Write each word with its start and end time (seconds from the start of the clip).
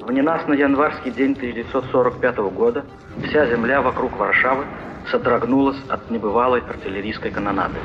В 0.00 0.12
ненастный 0.12 0.58
январский 0.58 1.10
день 1.10 1.32
1945 1.32 2.36
года 2.54 2.86
вся 3.26 3.50
земля 3.50 3.82
вокруг 3.82 4.16
Варшавы 4.16 4.64
содрогнулась 5.10 5.78
от 5.88 6.08
небывалой 6.10 6.60
артиллерийской 6.60 7.32
канонады. 7.32 7.78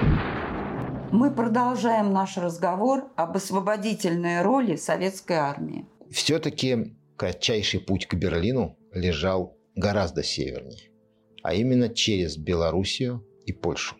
Мы 1.12 1.31
продолжаем 1.31 2.13
наш 2.13 2.38
разговор 2.38 3.05
об 3.15 3.36
освободительной 3.36 4.44
роли 4.44 4.76
советской 4.76 5.38
армии. 5.38 5.88
Все-таки 6.12 6.96
кратчайший 7.18 7.79
путь 7.79 8.08
к 8.08 8.14
Берлину 8.14 8.78
лежал 8.94 9.58
гораздо 9.76 10.24
севернее, 10.24 10.92
а 11.42 11.56
именно 11.56 11.90
через 11.90 12.38
Белоруссию 12.38 13.26
и 13.46 13.54
Польшу, 13.54 13.96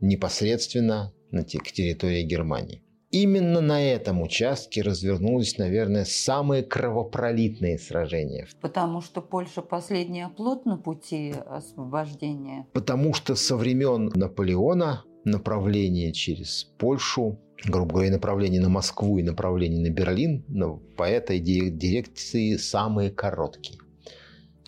непосредственно 0.00 1.12
на 1.30 1.44
к 1.44 1.46
территории 1.46 2.24
Германии. 2.24 2.81
Именно 3.12 3.60
на 3.60 3.84
этом 3.84 4.22
участке 4.22 4.80
развернулись, 4.80 5.58
наверное, 5.58 6.06
самые 6.06 6.62
кровопролитные 6.62 7.78
сражения. 7.78 8.48
Потому 8.62 9.02
что 9.02 9.20
Польша 9.20 9.60
последний 9.60 10.22
оплот 10.22 10.64
на 10.64 10.78
пути 10.78 11.34
освобождения. 11.46 12.66
Потому 12.72 13.12
что 13.12 13.34
со 13.34 13.58
времен 13.58 14.10
Наполеона 14.14 15.04
направление 15.24 16.14
через 16.14 16.64
Польшу, 16.78 17.38
грубо 17.66 17.92
говоря, 17.92 18.12
направление 18.12 18.62
на 18.62 18.70
Москву 18.70 19.18
и 19.18 19.22
направление 19.22 19.82
на 19.82 19.92
Берлин 19.92 20.44
но 20.48 20.76
по 20.96 21.04
этой 21.04 21.38
дирекции 21.38 22.56
самые 22.56 23.10
короткие. 23.10 23.78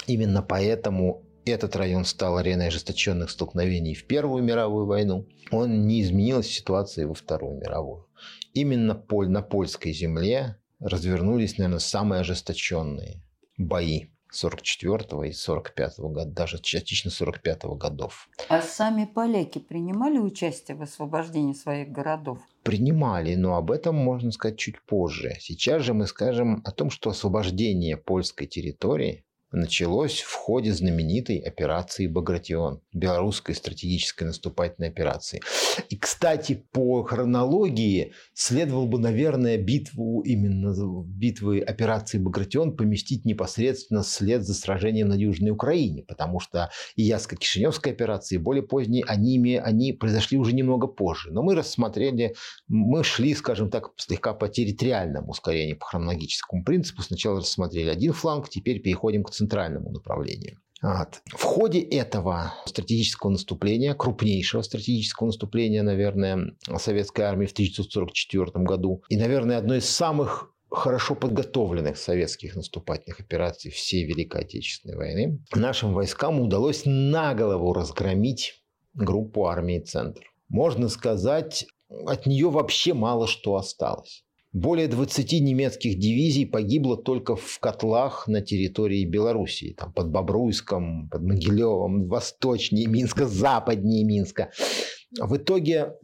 Именно 0.07 0.43
поэтому 0.43 1.25
этот 1.47 1.77
район 1.77 2.05
стал 2.05 2.37
ареной 2.37 2.69
ожесточенных 2.69 3.31
столкновений 3.31 3.95
в 3.95 4.07
Первую 4.07 4.43
мировую 4.43 4.87
войну. 4.87 5.27
Он 5.51 5.87
не 5.87 6.03
изменился 6.03 6.51
ситуации 6.51 7.05
во 7.05 7.15
Вторую 7.15 7.59
мировую. 7.59 8.07
Именно 8.55 9.05
на 9.11 9.43
польской 9.43 9.93
земле 9.93 10.57
развернулись, 10.79 11.59
наверное, 11.59 11.81
самые 11.81 12.21
ожесточенные 12.21 13.21
бои 13.59 14.07
44 14.31 15.29
и 15.29 15.33
45 15.33 15.99
года, 15.99 16.25
даже 16.25 16.61
частично 16.61 17.11
45 17.11 17.65
годов. 17.77 18.29
А 18.49 18.61
сами 18.63 19.05
поляки 19.05 19.59
принимали 19.59 20.19
участие 20.19 20.77
в 20.77 20.83
освобождении 20.83 21.53
своих 21.53 21.91
городов? 21.91 22.39
Принимали, 22.63 23.35
но 23.35 23.57
об 23.57 23.71
этом 23.71 23.95
можно 23.97 24.33
сказать 24.33 24.59
чуть 24.59 24.81
позже. 24.83 25.37
Сейчас 25.41 25.83
же 25.83 25.95
мы 25.95 26.07
скажем 26.07 26.63
о 26.65 26.73
том, 26.73 26.91
что 26.91 27.11
освобождение 27.11 27.97
польской 27.97 28.47
территории 28.47 29.25
началось 29.55 30.21
в 30.21 30.35
ходе 30.35 30.73
знаменитой 30.73 31.39
операции 31.39 32.07
«Багратион», 32.07 32.81
белорусской 32.93 33.55
стратегической 33.55 34.27
наступательной 34.27 34.89
операции. 34.89 35.41
И, 35.89 35.97
кстати, 35.97 36.65
по 36.73 37.03
хронологии 37.05 38.13
следовало 38.35 38.87
бы, 38.87 38.99
наверное, 38.99 39.57
битву 39.57 40.21
именно 40.23 40.75
битвы 41.07 41.61
операции 41.61 42.19
«Багратион» 42.19 42.77
поместить 42.77 43.25
непосредственно 43.25 44.03
след 44.03 44.45
за 44.45 44.55
сражением 44.55 45.09
на 45.09 45.15
Южной 45.15 45.51
Украине, 45.51 46.03
потому 46.03 46.41
что 46.41 46.71
и 46.97 47.09
Яско-Кишиневская 47.09 47.93
операции, 47.93 48.37
и 48.37 48.39
более 48.39 48.63
поздние, 48.63 49.05
они, 49.05 49.57
они 49.57 49.93
произошли 49.93 50.39
уже 50.39 50.53
немного 50.53 50.87
позже. 50.87 51.31
Но 51.31 51.43
мы 51.43 51.55
рассмотрели, 51.55 52.35
мы 52.69 53.05
шли, 53.05 53.35
скажем 53.35 53.71
так, 53.71 53.91
слегка 53.97 54.35
по 54.35 54.49
территориальному 54.49 55.31
ускорению, 55.31 55.79
по 55.79 55.87
хронологическому 55.87 56.65
принципу. 56.65 57.03
Сначала 57.03 57.39
рассмотрели 57.39 57.89
один 57.89 58.13
фланг, 58.13 58.49
теперь 58.49 58.81
переходим 58.81 59.23
к 59.23 59.31
центральному 59.31 59.44
направлению. 59.91 60.59
Вот. 60.83 61.23
В 61.27 61.43
ходе 61.43 61.81
этого 61.81 62.53
стратегического 62.67 63.31
наступления, 63.31 63.95
крупнейшего 63.95 64.61
стратегического 64.61 65.29
наступления, 65.29 65.83
наверное, 65.83 66.57
советской 66.77 67.23
армии 67.23 67.47
в 67.47 67.53
1944 67.53 68.65
году, 68.65 69.03
и, 69.09 69.17
наверное, 69.17 69.57
одной 69.57 69.79
из 69.79 69.89
самых 69.89 70.51
хорошо 70.71 71.15
подготовленных 71.15 71.97
советских 71.97 72.55
наступательных 72.55 73.21
операций 73.21 73.71
всей 73.71 74.05
Великой 74.05 74.43
Отечественной 74.43 74.97
войны, 74.97 75.43
нашим 75.55 75.95
войскам 75.95 76.41
удалось 76.41 76.83
на 76.85 77.35
голову 77.35 77.73
разгромить 77.73 78.63
группу 78.93 79.47
армии 79.47 79.79
«Центр». 79.79 80.23
Можно 80.49 80.89
сказать, 80.89 81.67
от 81.89 82.27
нее 82.27 82.51
вообще 82.51 82.93
мало 82.93 83.27
что 83.27 83.57
осталось. 83.57 84.25
Более 84.55 84.87
20 84.87 85.33
немецких 85.41 85.99
дивизий 85.99 86.47
погибло 86.47 86.97
только 86.97 87.35
в 87.35 87.59
котлах 87.59 88.29
на 88.29 88.41
территории 88.41 89.05
Белоруссии. 89.05 89.75
Там 89.77 89.93
под 89.93 90.13
Бобруйском, 90.13 91.09
под 91.09 91.23
Могилевом, 91.23 92.07
восточнее 92.07 92.87
Минска, 92.87 93.27
западнее 93.27 94.05
Минска. 94.05 94.53
В 95.19 95.39
итоге 95.39 95.95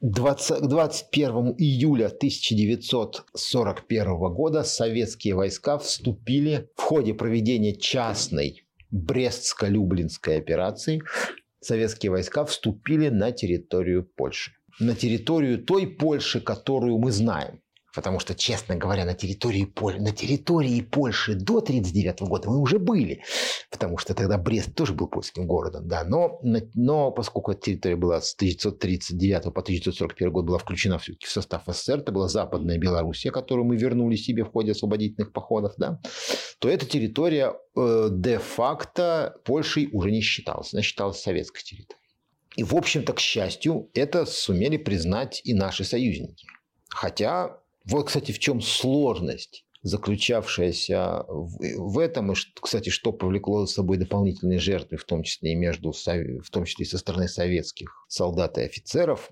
20, 0.00 0.62
21 0.62 1.56
июля 1.58 2.06
1941 2.06 4.18
года 4.32 4.64
советские 4.64 5.34
войска 5.34 5.76
вступили 5.76 6.70
в 6.76 6.80
ходе 6.80 7.12
проведения 7.12 7.76
частной 7.76 8.64
Брестско-Люблинской 8.90 10.38
операции. 10.38 11.02
Советские 11.60 12.12
войска 12.12 12.46
вступили 12.46 13.10
на 13.10 13.30
территорию 13.30 14.08
Польши. 14.16 14.52
На 14.78 14.94
территорию 14.94 15.62
той 15.62 15.86
Польши, 15.86 16.40
которую 16.40 16.96
мы 16.96 17.12
знаем. 17.12 17.60
Потому 17.94 18.20
что, 18.20 18.34
честно 18.34 18.76
говоря, 18.76 19.04
на 19.04 19.14
территории, 19.14 19.64
Поль... 19.64 20.00
на 20.00 20.12
территории 20.12 20.80
Польши 20.80 21.34
до 21.34 21.58
1939 21.58 22.22
года 22.22 22.48
мы 22.48 22.58
уже 22.58 22.78
были. 22.78 23.22
Потому 23.70 23.98
что 23.98 24.14
тогда 24.14 24.38
Брест 24.38 24.74
тоже 24.74 24.94
был 24.94 25.08
польским 25.08 25.46
городом. 25.46 25.88
Да. 25.88 26.04
Но, 26.04 26.40
но 26.74 27.10
поскольку 27.10 27.52
эта 27.52 27.62
территория 27.62 27.96
была 27.96 28.20
с 28.20 28.34
1939 28.34 29.42
по 29.44 29.60
1941 29.60 30.32
год 30.32 30.44
была 30.44 30.58
включена 30.58 30.98
в 30.98 31.04
состав 31.24 31.62
СССР, 31.66 31.98
это 31.98 32.12
была 32.12 32.28
Западная 32.28 32.78
Белоруссия, 32.78 33.30
которую 33.30 33.66
мы 33.66 33.76
вернули 33.76 34.16
себе 34.16 34.44
в 34.44 34.52
ходе 34.52 34.72
освободительных 34.72 35.32
походов, 35.32 35.74
да, 35.76 36.00
то 36.58 36.68
эта 36.68 36.86
территория 36.86 37.54
э, 37.76 38.08
де-факто 38.12 39.36
Польшей 39.44 39.88
уже 39.92 40.10
не 40.10 40.20
считалась. 40.20 40.72
Она 40.74 40.82
считалась 40.82 41.20
советской 41.20 41.62
территорией. 41.62 42.00
И, 42.56 42.64
в 42.64 42.74
общем-то, 42.74 43.12
к 43.12 43.20
счастью, 43.20 43.90
это 43.94 44.26
сумели 44.26 44.76
признать 44.76 45.40
и 45.44 45.54
наши 45.54 45.84
союзники. 45.84 46.46
Хотя 46.88 47.59
вот, 47.90 48.06
кстати, 48.06 48.32
в 48.32 48.38
чем 48.38 48.60
сложность 48.60 49.64
заключавшаяся 49.82 51.24
в 51.26 51.98
этом, 51.98 52.32
и, 52.32 52.34
кстати, 52.60 52.90
что 52.90 53.12
повлекло 53.12 53.64
за 53.64 53.72
собой 53.72 53.96
дополнительные 53.96 54.58
жертвы, 54.58 54.98
в 54.98 55.04
том 55.04 55.22
числе 55.22 55.52
и 55.52 55.56
между, 55.56 55.92
в 55.92 56.50
том 56.50 56.64
числе 56.64 56.84
и 56.84 56.88
со 56.88 56.98
стороны 56.98 57.28
советских 57.28 58.04
солдат 58.08 58.58
и 58.58 58.62
офицеров. 58.62 59.30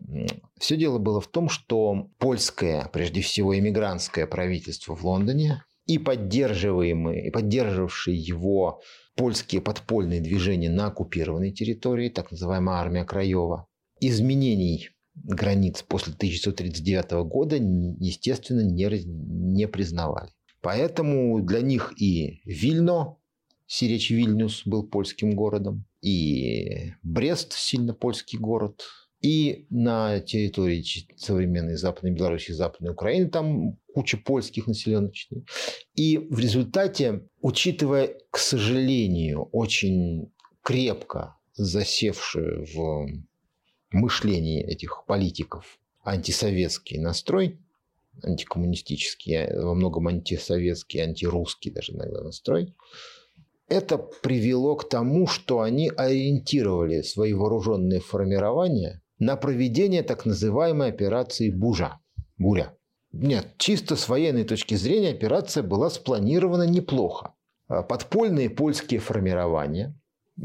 Все 0.58 0.76
дело 0.76 0.98
было 0.98 1.20
в 1.20 1.26
том, 1.26 1.48
что 1.48 2.08
польское, 2.18 2.88
прежде 2.92 3.20
всего, 3.20 3.58
эмигрантское 3.58 4.26
правительство 4.26 4.94
в 4.97 5.04
Лондоне 5.04 5.64
и 5.86 5.98
поддерживаемые, 5.98 7.28
и 7.28 7.30
поддерживавшие 7.30 8.16
его 8.16 8.80
польские 9.16 9.60
подпольные 9.60 10.20
движения 10.20 10.70
на 10.70 10.86
оккупированной 10.86 11.50
территории, 11.50 12.08
так 12.08 12.30
называемая 12.30 12.76
армия 12.76 13.04
Краева, 13.04 13.66
изменений 14.00 14.91
границ 15.24 15.82
после 15.82 16.14
1939 16.14 17.10
года, 17.28 17.56
естественно, 17.56 18.60
не, 18.60 18.88
не 19.04 19.68
признавали. 19.68 20.30
Поэтому 20.60 21.40
для 21.40 21.60
них 21.60 21.92
и 22.00 22.40
Вильно, 22.44 23.16
Сиречь 23.66 24.10
Вильнюс 24.10 24.62
был 24.64 24.86
польским 24.86 25.32
городом, 25.32 25.84
и 26.00 26.92
Брест, 27.02 27.52
сильно 27.52 27.94
польский 27.94 28.38
город, 28.38 28.82
и 29.20 29.66
на 29.70 30.20
территории 30.20 30.84
современной 31.16 31.76
Западной 31.76 32.12
Беларуси, 32.12 32.52
Западной 32.52 32.92
Украины, 32.92 33.28
там 33.28 33.76
куча 33.92 34.16
польских 34.16 34.66
населенных 34.66 35.12
частей. 35.12 35.44
И 35.94 36.18
в 36.18 36.38
результате, 36.38 37.28
учитывая, 37.40 38.14
к 38.30 38.38
сожалению, 38.38 39.48
очень 39.52 40.32
крепко 40.62 41.36
засевшую 41.54 42.66
в 42.72 43.08
мышлении 43.91 44.62
этих 44.62 45.04
политиков 45.06 45.78
антисоветский 46.04 46.99
настрой, 46.99 47.59
антикоммунистический, 48.22 49.53
во 49.54 49.75
многом 49.75 50.09
антисоветский, 50.09 51.00
антирусский 51.00 51.71
даже 51.71 51.92
иногда 51.92 52.22
настрой, 52.22 52.74
это 53.68 53.98
привело 53.98 54.77
к 54.77 54.89
тому, 54.89 55.27
что 55.27 55.60
они 55.60 55.91
ориентировали 55.95 57.03
свои 57.03 57.34
вооруженные 57.34 58.01
формирования 58.01 59.03
на 59.18 59.36
проведение 59.36 60.03
так 60.03 60.24
называемой 60.24 60.89
операции 60.89 61.51
«Бужа». 61.51 61.98
Буря. 62.39 62.74
Нет, 63.12 63.54
чисто 63.59 63.97
с 63.97 64.09
военной 64.09 64.45
точки 64.45 64.74
зрения 64.74 65.10
операция 65.10 65.62
была 65.62 65.91
спланирована 65.91 66.62
неплохо. 66.62 67.34
Подпольные 67.66 68.48
польские 68.48 69.01
формирования, 69.01 69.98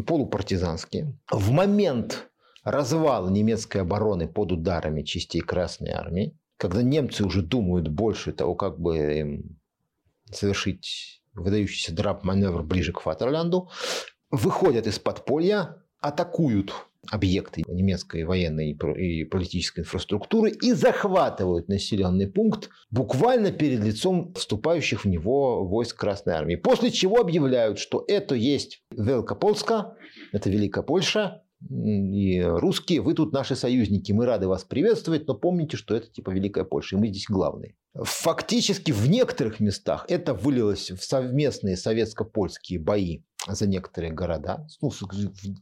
полупартизанские, 0.05 1.17
в 1.31 1.51
момент 1.51 2.29
развал 2.63 3.29
немецкой 3.29 3.81
обороны 3.81 4.27
под 4.27 4.51
ударами 4.51 5.03
частей 5.03 5.41
Красной 5.41 5.91
Армии, 5.91 6.37
когда 6.57 6.81
немцы 6.81 7.25
уже 7.25 7.41
думают 7.41 7.87
больше 7.87 8.31
того, 8.31 8.55
как 8.55 8.79
бы 8.79 8.97
им 8.97 9.59
совершить 10.31 11.21
выдающийся 11.33 11.93
драп-маневр 11.93 12.63
ближе 12.63 12.93
к 12.93 13.01
Фатерлянду, 13.01 13.69
выходят 14.31 14.87
из 14.87 14.99
подполья, 14.99 15.83
атакуют 15.99 16.73
объекты 17.11 17.63
немецкой 17.67 18.23
военной 18.23 18.71
и 18.71 19.25
политической 19.25 19.81
инфраструктуры 19.81 20.51
и 20.51 20.71
захватывают 20.71 21.67
населенный 21.67 22.27
пункт 22.27 22.69
буквально 22.91 23.51
перед 23.51 23.81
лицом 23.81 24.33
вступающих 24.35 25.03
в 25.03 25.07
него 25.09 25.65
войск 25.65 25.99
Красной 25.99 26.35
Армии. 26.35 26.55
После 26.55 26.91
чего 26.91 27.17
объявляют, 27.17 27.77
что 27.77 28.05
это 28.07 28.35
есть 28.35 28.83
Велкопольска, 28.91 29.97
это 30.31 30.49
Великая 30.49 30.83
Польша, 30.83 31.43
и 31.69 32.41
русские, 32.41 33.01
вы 33.01 33.13
тут 33.13 33.33
наши 33.33 33.55
союзники, 33.55 34.11
мы 34.11 34.25
рады 34.25 34.47
вас 34.47 34.63
приветствовать, 34.63 35.27
но 35.27 35.33
помните, 35.33 35.77
что 35.77 35.95
это 35.95 36.07
типа 36.07 36.31
Великая 36.31 36.63
Польша, 36.63 36.95
и 36.95 36.99
мы 36.99 37.07
здесь 37.07 37.25
главные. 37.27 37.75
Фактически 37.95 38.91
в 38.91 39.07
некоторых 39.09 39.59
местах 39.59 40.05
это 40.09 40.33
вылилось 40.33 40.91
в 40.91 41.03
совместные 41.03 41.77
советско-польские 41.77 42.79
бои 42.79 43.21
за 43.47 43.67
некоторые 43.67 44.13
города, 44.13 44.65
ну, 44.81 44.91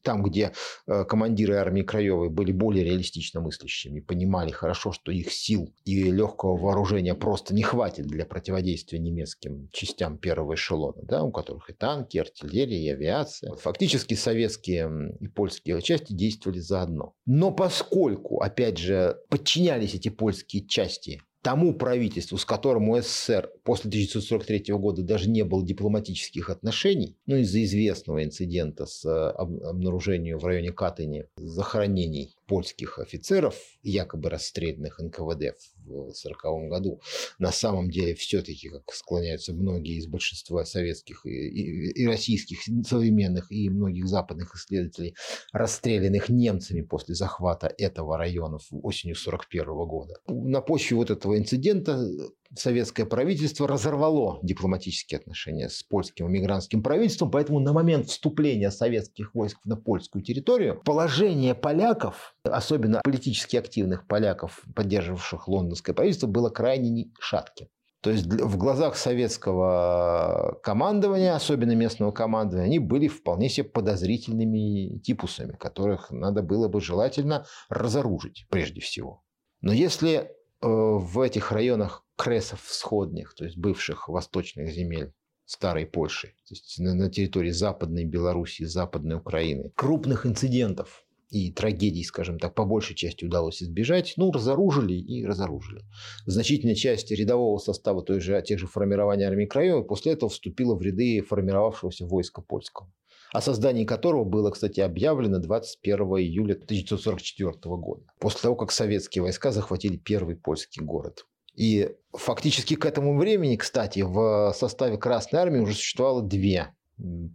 там, 0.03 0.23
где 0.23 0.53
э, 0.87 1.03
командиры 1.05 1.55
армии 1.55 1.81
Краевой 1.81 2.29
были 2.29 2.51
более 2.51 2.83
реалистично 2.83 3.41
мыслящими, 3.41 3.99
понимали 3.99 4.51
хорошо, 4.51 4.91
что 4.91 5.11
их 5.11 5.31
сил 5.31 5.73
и 5.85 6.03
легкого 6.03 6.57
вооружения 6.57 7.15
просто 7.15 7.53
не 7.53 7.63
хватит 7.63 8.05
для 8.05 8.25
противодействия 8.25 8.99
немецким 8.99 9.69
частям 9.71 10.17
первого 10.17 10.55
эшелона, 10.55 11.01
да, 11.03 11.23
у 11.23 11.31
которых 11.31 11.69
и 11.69 11.73
танки, 11.73 12.17
и 12.17 12.19
артиллерия, 12.19 12.83
и 12.83 12.89
авиация. 12.89 13.55
Фактически 13.55 14.13
советские 14.13 15.15
и 15.19 15.27
польские 15.27 15.81
части 15.81 16.13
действовали 16.13 16.59
заодно. 16.59 17.15
Но 17.25 17.51
поскольку, 17.51 18.41
опять 18.41 18.77
же, 18.77 19.17
подчинялись 19.29 19.95
эти 19.95 20.09
польские 20.09 20.67
части 20.67 21.21
тому 21.41 21.73
правительству, 21.73 22.38
с 22.38 22.45
которым 22.45 22.89
у 22.89 22.99
СССР 22.99 23.49
после 23.63 23.89
1943 23.89 24.73
года 24.75 25.01
даже 25.01 25.29
не 25.29 25.43
было 25.43 25.65
дипломатических 25.65 26.49
отношений, 26.49 27.17
ну 27.25 27.35
из-за 27.38 27.63
известного 27.63 28.23
инцидента 28.23 28.85
с 28.85 29.05
э, 29.05 29.09
обнаружением 29.09 30.38
в 30.38 30.45
районе 30.45 30.71
Катыни 30.71 31.25
захоронений 31.35 32.35
польских 32.45 32.99
офицеров, 32.99 33.55
якобы 33.81 34.29
расстрелянных 34.29 34.99
НКВД 34.99 35.55
в 35.85 35.91
1940 35.91 36.69
году, 36.69 37.01
на 37.39 37.51
самом 37.51 37.89
деле 37.89 38.15
все-таки, 38.15 38.69
как 38.69 38.93
склоняются 38.93 39.53
многие 39.53 39.97
из 39.97 40.07
большинства 40.07 40.65
советских 40.65 41.25
и, 41.25 41.29
и, 41.29 42.03
и 42.03 42.07
российских 42.07 42.59
современных 42.87 43.51
и 43.51 43.69
многих 43.69 44.07
западных 44.07 44.55
исследователей, 44.55 45.15
расстрелянных 45.51 46.29
немцами 46.29 46.81
после 46.81 47.15
захвата 47.15 47.73
этого 47.77 48.17
района 48.17 48.57
осенью 48.71 49.15
1941 49.15 49.65
года. 49.87 50.13
На 50.27 50.61
почве 50.61 50.97
вот 50.97 51.11
этого 51.11 51.37
инцидента 51.37 52.07
советское 52.56 53.06
правительство 53.06 53.68
разорвало 53.68 54.39
дипломатические 54.44 55.19
отношения 55.19 55.69
с 55.69 55.83
польским 55.83 56.27
эмигрантским 56.27 56.83
правительством, 56.83 57.31
поэтому 57.31 57.59
на 57.59 57.74
момент 57.74 58.07
вступления 58.07 58.71
советских 58.71 59.33
войск 59.33 59.57
на 59.65 59.75
польскую 59.75 60.24
территорию 60.24 60.81
положение 60.83 61.56
поляков, 61.56 62.36
особенно 62.44 63.01
политически 63.03 63.57
активных 63.57 64.07
поляков, 64.07 64.63
поддерживавших 64.75 65.48
лондонское 65.48 65.94
правительство, 65.94 66.27
было 66.27 66.50
крайне 66.50 67.12
шатким. 67.19 67.68
То 68.01 68.09
есть 68.09 68.25
в 68.25 68.57
глазах 68.57 68.98
советского 68.98 70.59
командования, 70.63 71.36
особенно 71.36 71.75
местного 71.75 72.12
командования, 72.12 72.65
они 72.65 72.80
были 72.80 73.07
вполне 73.07 73.48
себе 73.48 73.69
подозрительными 73.69 74.98
типусами, 75.00 75.51
которых 75.53 76.09
надо 76.09 76.42
было 76.42 76.68
бы 76.68 76.81
желательно 76.81 77.45
разоружить 77.69 78.48
прежде 78.50 78.81
всего. 78.81 79.24
Но 79.62 79.71
если 79.71 80.31
в 80.61 81.21
этих 81.21 81.51
районах 81.51 82.05
кресов 82.17 82.61
всходних, 82.63 83.33
то 83.33 83.45
есть 83.45 83.57
бывших 83.57 84.07
восточных 84.07 84.71
земель 84.71 85.13
старой 85.45 85.85
Польши, 85.85 86.27
то 86.47 86.53
есть 86.53 86.79
на, 86.79 87.09
территории 87.09 87.51
Западной 87.51 88.05
Белоруссии, 88.05 88.63
Западной 88.63 89.17
Украины. 89.17 89.71
Крупных 89.75 90.25
инцидентов 90.25 91.05
и 91.29 91.51
трагедий, 91.51 92.03
скажем 92.03 92.39
так, 92.39 92.53
по 92.53 92.65
большей 92.65 92.95
части 92.95 93.25
удалось 93.25 93.63
избежать. 93.63 94.13
Ну, 94.17 94.31
разоружили 94.31 94.93
и 94.93 95.25
разоружили. 95.25 95.83
Значительная 96.25 96.75
часть 96.75 97.11
рядового 97.11 97.57
состава 97.57 98.03
той 98.03 98.19
же, 98.19 98.41
тех 98.41 98.59
же 98.59 98.67
формирований 98.67 99.25
армии 99.25 99.45
Краевой 99.45 99.85
после 99.85 100.13
этого 100.13 100.29
вступила 100.29 100.75
в 100.75 100.81
ряды 100.81 101.21
формировавшегося 101.21 102.05
войска 102.05 102.41
польского 102.41 102.91
о 103.31 103.41
создании 103.41 103.85
которого 103.85 104.23
было, 104.23 104.51
кстати, 104.51 104.79
объявлено 104.81 105.39
21 105.39 105.99
июля 106.19 106.53
1944 106.53 107.53
года, 107.77 108.03
после 108.19 108.41
того, 108.41 108.55
как 108.55 108.71
советские 108.71 109.21
войска 109.21 109.51
захватили 109.51 109.97
первый 109.97 110.35
польский 110.35 110.83
город. 110.83 111.25
И 111.55 111.95
фактически 112.13 112.75
к 112.75 112.85
этому 112.85 113.17
времени, 113.17 113.55
кстати, 113.55 113.99
в 114.01 114.53
составе 114.55 114.97
Красной 114.97 115.39
Армии 115.39 115.59
уже 115.59 115.73
существовало 115.73 116.21
две 116.21 116.73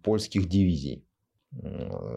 польских 0.03 0.49
дивизии 0.49 1.06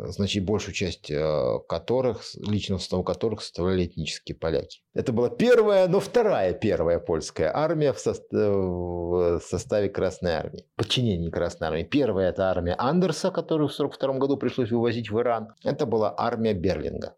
значит, 0.08 0.46
большую 0.46 0.74
часть 0.74 1.10
э, 1.10 1.60
которых, 1.68 2.24
личного 2.36 2.80
состава 2.80 3.04
которых 3.04 3.42
составляли 3.42 3.86
этнические 3.86 4.36
поляки. 4.36 4.82
Это 4.94 5.14
была 5.14 5.30
первая, 5.30 5.88
но 5.88 6.00
вторая 6.00 6.54
первая 6.54 7.00
польская 7.00 7.52
армия 7.54 7.94
в, 7.94 8.00
состав, 8.00 8.30
в 8.32 9.40
составе 9.42 9.90
Красной 9.90 10.32
Армии, 10.32 10.66
подчинении 10.76 11.30
Красной 11.30 11.68
Армии. 11.68 11.84
Первая– 11.84 12.30
это 12.32 12.50
армия 12.50 12.76
Андерса, 12.78 13.32
которую 13.32 13.70
в 13.70 13.74
1942 13.74 14.20
году 14.20 14.38
пришлось 14.38 14.72
вывозить 14.72 15.10
в 15.10 15.20
Иран. 15.20 15.54
Это 15.64 15.86
была 15.86 16.14
армия 16.18 16.54
Берлинга. 16.54 17.16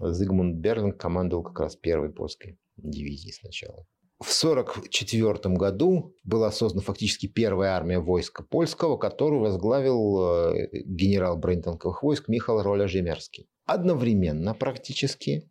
Зигмунд 0.00 0.56
Берлинг 0.56 0.96
командовал 0.96 1.42
как 1.42 1.60
раз 1.60 1.76
первой 1.76 2.12
польской 2.12 2.58
дивизией 2.76 3.32
сначала. 3.32 3.84
В 4.20 4.30
1944 4.42 5.54
году 5.54 6.12
была 6.24 6.50
создана 6.50 6.82
фактически 6.82 7.28
первая 7.28 7.76
армия 7.76 8.00
войска 8.00 8.42
польского, 8.42 8.96
которую 8.96 9.42
возглавил 9.42 10.54
э, 10.54 10.68
генерал 10.84 11.36
бронетанковых 11.36 12.02
войск 12.02 12.26
Михаил 12.26 12.62
Роля 12.62 12.88
Жемерский. 12.88 13.48
Одновременно 13.64 14.54
практически 14.54 15.48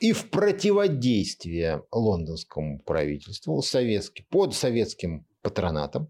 и 0.00 0.12
в 0.12 0.30
противодействие 0.30 1.84
лондонскому 1.92 2.80
правительству 2.80 3.60
советский, 3.62 4.24
под 4.30 4.54
советским 4.54 5.26
патронатом 5.42 6.08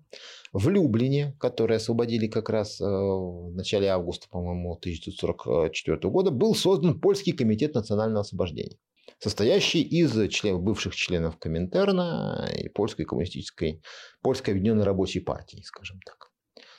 в 0.52 0.68
Люблине, 0.70 1.36
который 1.38 1.76
освободили 1.76 2.26
как 2.26 2.48
раз 2.48 2.80
э, 2.80 2.84
в 2.84 3.54
начале 3.54 3.88
августа, 3.88 4.28
по-моему, 4.30 4.72
1944 4.76 6.10
года, 6.10 6.30
был 6.30 6.54
создан 6.54 6.98
Польский 7.00 7.32
комитет 7.32 7.74
национального 7.74 8.20
освобождения 8.20 8.78
состоящий 9.18 9.82
из 9.82 10.12
член, 10.30 10.60
бывших 10.60 10.94
членов 10.94 11.38
Коминтерна 11.38 12.48
и 12.56 12.68
Польской 12.68 13.04
коммунистической, 13.04 13.82
Польской 14.22 14.54
объединенной 14.54 14.84
рабочей 14.84 15.20
партии, 15.20 15.62
скажем 15.64 16.00
так. 16.04 16.30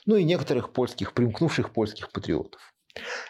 Ну 0.06 0.16
и 0.16 0.24
некоторых 0.24 0.72
польских, 0.72 1.12
примкнувших 1.12 1.72
польских 1.72 2.10
патриотов. 2.12 2.60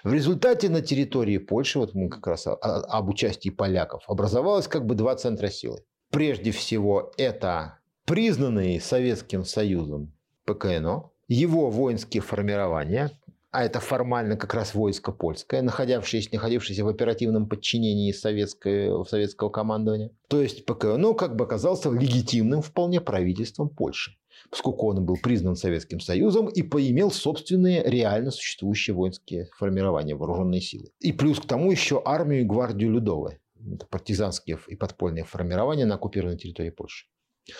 В 0.04 0.12
результате 0.12 0.68
на 0.68 0.80
территории 0.80 1.38
Польши, 1.38 1.78
вот 1.78 1.94
мы 1.94 2.08
как 2.08 2.26
раз 2.26 2.46
об 2.46 3.08
участии 3.08 3.50
поляков, 3.50 4.04
образовалось 4.06 4.68
как 4.68 4.86
бы 4.86 4.94
два 4.94 5.16
центра 5.16 5.48
силы. 5.48 5.84
Прежде 6.10 6.52
всего, 6.52 7.12
это 7.18 7.78
признанные 8.06 8.80
Советским 8.80 9.44
Союзом 9.44 10.14
ПКНО, 10.46 11.10
его 11.26 11.70
воинские 11.70 12.22
формирования, 12.22 13.10
а 13.50 13.64
это 13.64 13.80
формально 13.80 14.36
как 14.36 14.54
раз 14.54 14.74
войско 14.74 15.10
польское, 15.10 15.62
находившееся, 15.62 16.30
находившееся 16.32 16.84
в 16.84 16.88
оперативном 16.88 17.48
подчинении 17.48 18.12
советского, 18.12 19.04
советского 19.04 19.48
командования. 19.48 20.10
То 20.28 20.42
есть 20.42 20.66
ПКО, 20.66 20.98
ну, 20.98 21.14
как 21.14 21.36
бы 21.36 21.44
оказался 21.44 21.90
легитимным 21.90 22.60
вполне 22.60 23.00
правительством 23.00 23.70
Польши, 23.70 24.12
поскольку 24.50 24.88
он 24.88 25.04
был 25.04 25.16
признан 25.16 25.56
Советским 25.56 26.00
Союзом 26.00 26.48
и 26.48 26.62
поимел 26.62 27.10
собственные 27.10 27.82
реально 27.84 28.30
существующие 28.30 28.94
воинские 28.94 29.48
формирования, 29.56 30.14
вооруженные 30.14 30.60
силы. 30.60 30.90
И 31.00 31.12
плюс 31.12 31.40
к 31.40 31.46
тому 31.46 31.70
еще 31.70 32.02
армию 32.04 32.42
и 32.42 32.44
гвардию 32.44 32.92
Людовой. 32.92 33.40
Это 33.74 33.86
партизанские 33.86 34.58
и 34.68 34.76
подпольные 34.76 35.24
формирования 35.24 35.84
на 35.84 35.94
оккупированной 35.94 36.38
территории 36.38 36.70
Польши. 36.70 37.06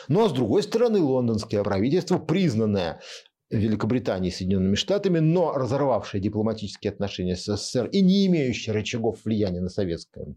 Ну 0.08 0.24
а 0.24 0.28
с 0.28 0.32
другой 0.32 0.62
стороны, 0.62 1.00
лондонское 1.00 1.62
правительство, 1.62 2.18
признанное 2.18 3.00
Великобритании 3.50 4.28
и 4.28 4.32
Соединенными 4.32 4.74
Штатами, 4.74 5.20
но 5.20 5.52
разорвавшая 5.52 6.20
дипломатические 6.20 6.92
отношения 6.92 7.36
с 7.36 7.44
СССР 7.44 7.86
и 7.86 8.02
не 8.02 8.26
имеющая 8.26 8.72
рычагов 8.72 9.24
влияния 9.24 9.60
на 9.60 9.70
советское, 9.70 10.34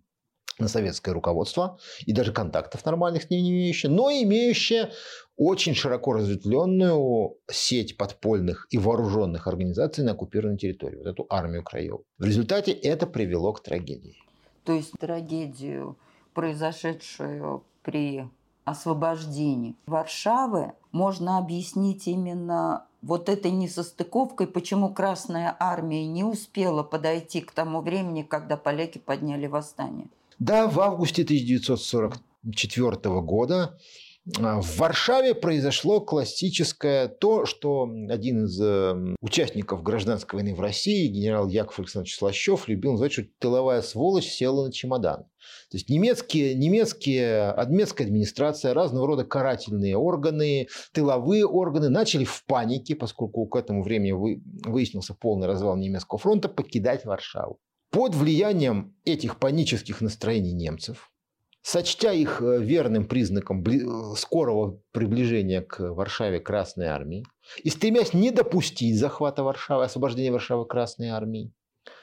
на 0.59 0.67
советское 0.69 1.11
руководство 1.11 1.77
и 2.05 2.13
даже 2.13 2.31
контактов 2.31 2.85
нормальных 2.85 3.23
с 3.23 3.29
ней 3.29 3.41
не 3.41 3.51
имеющая, 3.51 3.89
но 3.89 4.09
имеющая 4.11 4.91
очень 5.35 5.75
широко 5.75 6.13
разветвленную 6.13 7.35
сеть 7.49 7.97
подпольных 7.97 8.67
и 8.69 8.77
вооруженных 8.77 9.47
организаций 9.47 10.03
на 10.05 10.11
оккупированной 10.11 10.57
территории, 10.57 10.97
вот 10.97 11.07
эту 11.07 11.25
армию 11.29 11.63
краев. 11.63 12.01
В 12.17 12.23
результате 12.23 12.71
это 12.71 13.07
привело 13.07 13.51
к 13.51 13.61
трагедии. 13.61 14.15
То 14.63 14.73
есть 14.73 14.91
трагедию, 14.99 15.97
произошедшую 16.33 17.65
при 17.81 18.29
освобождении 18.63 19.75
Варшавы, 19.85 20.73
можно 20.91 21.39
объяснить 21.39 22.07
именно 22.07 22.85
вот 23.01 23.29
этой 23.29 23.51
несостыковкой, 23.51 24.47
почему 24.47 24.93
Красная 24.93 25.55
Армия 25.59 26.05
не 26.05 26.23
успела 26.23 26.83
подойти 26.83 27.41
к 27.41 27.51
тому 27.51 27.81
времени, 27.81 28.21
когда 28.23 28.57
поляки 28.57 28.97
подняли 28.99 29.47
восстание. 29.47 30.07
Да, 30.39 30.67
в 30.67 30.79
августе 30.79 31.23
1944 31.23 33.21
года 33.21 33.77
в 34.23 34.77
Варшаве 34.77 35.33
произошло 35.33 35.99
классическое 35.99 37.07
то, 37.07 37.45
что 37.47 37.89
один 38.07 38.45
из 38.45 38.61
э, 38.61 39.15
участников 39.19 39.81
гражданской 39.81 40.37
войны 40.37 40.53
в 40.53 40.59
России, 40.59 41.07
генерал 41.07 41.47
Яков 41.47 41.79
Александрович 41.79 42.15
Слащев, 42.15 42.67
любил 42.67 42.91
называть, 42.91 43.13
что 43.13 43.23
тыловая 43.39 43.81
сволочь 43.81 44.27
села 44.27 44.67
на 44.67 44.71
чемодан. 44.71 45.23
То 45.71 45.77
есть 45.77 45.89
немецкие, 45.89 46.53
немецкие, 46.53 47.55
немецкая 47.67 48.03
администрация, 48.03 48.75
разного 48.75 49.07
рода 49.07 49.23
карательные 49.23 49.97
органы, 49.97 50.67
тыловые 50.93 51.47
органы 51.47 51.89
начали 51.89 52.23
в 52.23 52.45
панике, 52.45 52.95
поскольку 52.95 53.47
к 53.47 53.55
этому 53.55 53.81
времени 53.81 54.11
выяснился 54.11 55.15
полный 55.15 55.47
развал 55.47 55.77
немецкого 55.77 56.19
фронта, 56.19 56.47
покидать 56.47 57.05
Варшаву. 57.05 57.57
Под 57.89 58.13
влиянием 58.13 58.95
этих 59.03 59.39
панических 59.39 59.99
настроений 59.99 60.53
немцев 60.53 61.10
Сочтя 61.61 62.11
их 62.11 62.41
э, 62.41 62.59
верным 62.59 63.05
признаком 63.05 63.63
э, 63.63 64.15
скорого 64.15 64.79
приближения 64.91 65.61
к 65.61 65.79
Варшаве 65.79 66.39
Красной 66.39 66.87
Армии 66.87 67.25
и 67.63 67.69
стремясь 67.69 68.13
не 68.13 68.31
допустить 68.31 68.97
захвата 68.97 69.43
Варшавы, 69.43 69.83
освобождения 69.83 70.31
Варшавы 70.31 70.65
Красной 70.65 71.09
Армии, 71.09 71.53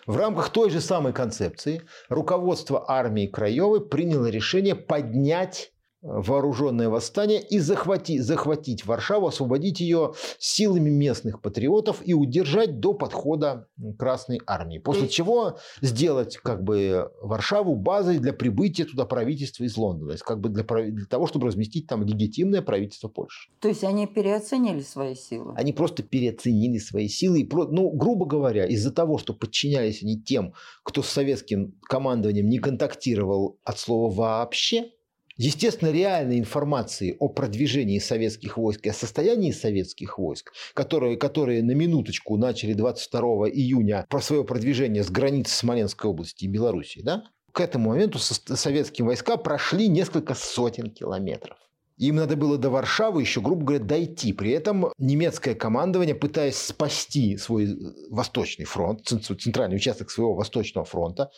в 0.06 0.16
рамках 0.16 0.50
той 0.50 0.70
же 0.70 0.80
самой 0.80 1.12
концепции 1.12 1.82
руководство 2.08 2.90
армии 2.90 3.26
Краевой 3.26 3.86
приняло 3.86 4.26
решение 4.26 4.74
поднять 4.74 5.72
вооруженное 6.00 6.88
восстание 6.88 7.42
и 7.42 7.58
захватить, 7.58 8.22
захватить 8.22 8.86
Варшаву, 8.86 9.26
освободить 9.26 9.80
ее 9.80 10.12
силами 10.38 10.90
местных 10.90 11.42
патриотов 11.42 12.00
и 12.04 12.14
удержать 12.14 12.78
до 12.78 12.94
подхода 12.94 13.66
Красной 13.98 14.40
Армии. 14.46 14.78
После 14.78 15.08
чего 15.08 15.58
сделать 15.80 16.36
как 16.36 16.62
бы 16.62 17.10
Варшаву 17.20 17.74
базой 17.74 18.18
для 18.18 18.32
прибытия 18.32 18.84
туда 18.84 19.06
правительства 19.06 19.64
из 19.64 19.76
Лондона. 19.76 20.10
То 20.10 20.12
есть 20.12 20.24
как 20.24 20.40
бы 20.40 20.48
для, 20.48 20.62
для 20.62 21.06
того, 21.06 21.26
чтобы 21.26 21.48
разместить 21.48 21.88
там 21.88 22.04
легитимное 22.04 22.62
правительство 22.62 23.08
Польши. 23.08 23.50
То 23.60 23.68
есть 23.68 23.82
они 23.82 24.06
переоценили 24.06 24.80
свои 24.80 25.14
силы? 25.14 25.54
Они 25.56 25.72
просто 25.72 26.02
переоценили 26.02 26.78
свои 26.78 27.08
силы. 27.08 27.40
И, 27.40 27.48
ну, 27.52 27.90
грубо 27.90 28.26
говоря, 28.26 28.66
из-за 28.66 28.92
того, 28.92 29.18
что 29.18 29.34
подчинялись 29.34 30.02
они 30.02 30.20
тем, 30.20 30.54
кто 30.84 31.02
с 31.02 31.08
советским 31.08 31.74
командованием 31.82 32.48
не 32.48 32.58
контактировал 32.58 33.58
от 33.64 33.78
слова 33.78 34.12
вообще, 34.14 34.92
Естественно, 35.38 35.90
реальной 35.90 36.40
информации 36.40 37.16
о 37.20 37.28
продвижении 37.28 38.00
советских 38.00 38.56
войск 38.56 38.86
и 38.86 38.88
о 38.88 38.92
состоянии 38.92 39.52
советских 39.52 40.18
войск, 40.18 40.52
которые, 40.74 41.16
которые 41.16 41.62
на 41.62 41.72
минуточку 41.72 42.36
начали 42.36 42.72
22 42.72 43.20
июня 43.50 44.04
про 44.10 44.20
свое 44.20 44.42
продвижение 44.44 45.04
с 45.04 45.10
границы 45.10 45.54
Смоленской 45.54 46.10
области 46.10 46.44
и 46.44 46.48
Белоруссии, 46.48 47.02
да, 47.02 47.22
к 47.52 47.60
этому 47.60 47.90
моменту 47.90 48.18
советские 48.18 49.06
войска 49.06 49.36
прошли 49.36 49.86
несколько 49.86 50.34
сотен 50.34 50.90
километров. 50.90 51.56
Им 51.98 52.16
надо 52.16 52.36
было 52.36 52.58
до 52.58 52.70
Варшавы 52.70 53.20
еще, 53.20 53.40
грубо 53.40 53.64
говоря, 53.64 53.84
дойти. 53.84 54.32
При 54.32 54.52
этом 54.52 54.92
немецкое 54.98 55.56
командование, 55.56 56.14
пытаясь 56.14 56.56
спасти 56.56 57.36
свой 57.36 57.76
восточный 58.08 58.64
фронт, 58.64 59.04
центральный 59.06 59.76
участок 59.76 60.10
своего 60.10 60.34
восточного 60.34 60.84
фронта, 60.84 61.30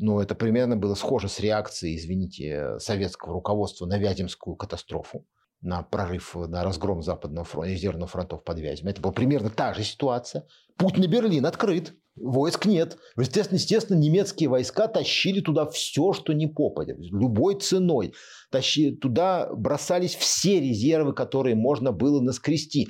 но 0.00 0.22
это 0.22 0.34
примерно 0.34 0.76
было 0.76 0.94
схоже 0.94 1.28
с 1.28 1.38
реакцией, 1.40 1.96
извините, 1.96 2.78
советского 2.78 3.34
руководства 3.34 3.84
на 3.84 3.98
Вяземскую 3.98 4.56
катастрофу, 4.56 5.26
на 5.60 5.82
прорыв, 5.82 6.34
на 6.34 6.64
разгром 6.64 7.02
Западного 7.02 7.44
фронта, 7.44 7.70
резервных 7.70 8.10
фронтов 8.10 8.42
под 8.42 8.58
Вязем. 8.58 8.88
Это 8.88 9.02
была 9.02 9.12
примерно 9.12 9.50
та 9.50 9.74
же 9.74 9.84
ситуация. 9.84 10.46
Путь 10.78 10.96
на 10.96 11.06
Берлин 11.06 11.44
открыт, 11.44 11.92
войск 12.16 12.64
нет. 12.64 12.96
Естественно, 13.18 13.58
естественно, 13.58 13.98
немецкие 13.98 14.48
войска 14.48 14.88
тащили 14.88 15.40
туда 15.40 15.66
все, 15.66 16.14
что 16.14 16.32
не 16.32 16.46
попадет, 16.46 16.96
любой 16.98 17.60
ценой. 17.60 18.14
Тащили, 18.50 18.94
туда 18.96 19.50
бросались 19.54 20.14
все 20.14 20.60
резервы, 20.60 21.12
которые 21.12 21.56
можно 21.56 21.92
было 21.92 22.22
наскрести. 22.22 22.88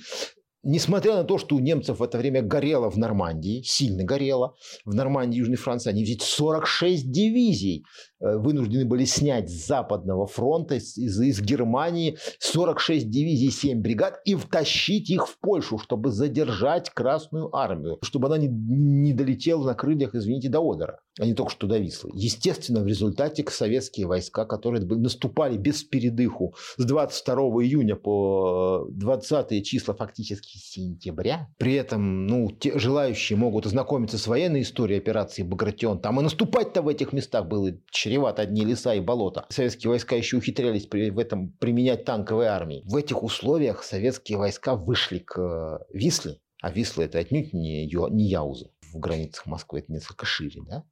Несмотря 0.63 1.15
на 1.15 1.25
то, 1.25 1.39
что 1.39 1.57
у 1.57 1.59
немцев 1.59 2.01
в 2.01 2.03
это 2.03 2.19
время 2.19 2.43
горело 2.43 2.91
в 2.91 2.99
Нормандии, 2.99 3.63
сильно 3.63 4.05
горело, 4.05 4.57
в 4.85 4.95
Нормандии 4.95 5.39
Южной 5.39 5.57
Франции, 5.57 5.91
они 5.91 6.05
ведь 6.05 6.23
46 6.23 7.11
дивизий 7.11 7.85
Э, 8.21 8.37
вынуждены 8.37 8.85
были 8.85 9.05
снять 9.05 9.51
с 9.51 9.67
Западного 9.67 10.27
фронта, 10.27 10.75
из, 10.75 10.97
из 10.99 11.41
Германии 11.41 12.19
46 12.39 13.09
дивизий, 13.09 13.51
7 13.51 13.81
бригад 13.81 14.21
и 14.25 14.35
втащить 14.35 15.09
их 15.11 15.27
в 15.27 15.39
Польшу, 15.39 15.79
чтобы 15.79 16.11
задержать 16.11 16.91
Красную 16.91 17.55
Армию, 17.55 17.99
чтобы 18.03 18.27
она 18.27 18.37
не, 18.37 18.49
не 18.49 19.15
долетела 19.15 19.65
на 19.65 19.75
крыльях, 19.75 20.15
извините, 20.15 20.51
до 20.51 20.61
Одера, 20.61 21.01
а 21.19 21.27
не 21.27 21.35
только 21.35 21.51
что 21.51 21.67
до 21.67 21.79
Вислы. 21.79 22.11
Естественно, 22.15 22.81
в 22.81 22.87
результате 22.87 23.45
советские 23.49 24.07
войска, 24.07 24.45
которые 24.45 24.85
наступали 24.85 25.57
без 25.57 25.83
передыху 25.83 26.55
с 26.77 26.85
22 26.85 27.37
июня 27.65 27.97
по 27.97 28.87
20 28.91 29.67
числа 29.67 29.95
фактически 29.95 30.57
сентября, 30.57 31.49
при 31.59 31.75
этом 31.75 32.27
ну, 32.27 32.51
те, 32.51 32.79
желающие 32.79 33.37
могут 33.37 33.67
ознакомиться 33.67 34.19
с 34.19 34.27
военной 34.27 34.63
историей 34.63 34.99
операции 34.99 35.43
Багратион, 35.43 36.01
там 36.01 36.21
и 36.21 36.23
наступать-то 36.23 36.83
в 36.83 36.89
этих 36.89 37.13
местах 37.13 37.47
было 37.47 37.73
чревато 37.91 38.43
одни 38.43 38.65
леса 38.65 38.95
и 38.95 39.01
болота. 39.01 39.47
Советские 39.49 39.91
войска 39.91 40.15
еще 40.17 40.37
ухитрялись 40.37 40.89
в 40.91 41.19
этом 41.19 41.51
применять 41.59 42.05
танковые 42.05 42.51
армии. 42.51 42.83
В 42.85 42.97
этих 42.97 43.23
условиях 43.23 43.83
советские 43.83 44.39
войска 44.39 44.77
вышли 44.77 45.19
к 45.19 45.39
э, 45.39 45.79
Висле, 45.93 46.39
а 46.63 46.71
Висла 46.71 47.03
это 47.03 47.19
отнюдь 47.19 47.53
не, 47.53 47.87
не 47.87 48.29
Яуза. 48.29 48.71
В 48.93 48.99
границах 48.99 49.47
Москвы 49.47 49.81
это 49.81 49.93
несколько 49.93 50.27
шире, 50.27 50.63
да? 50.67 50.85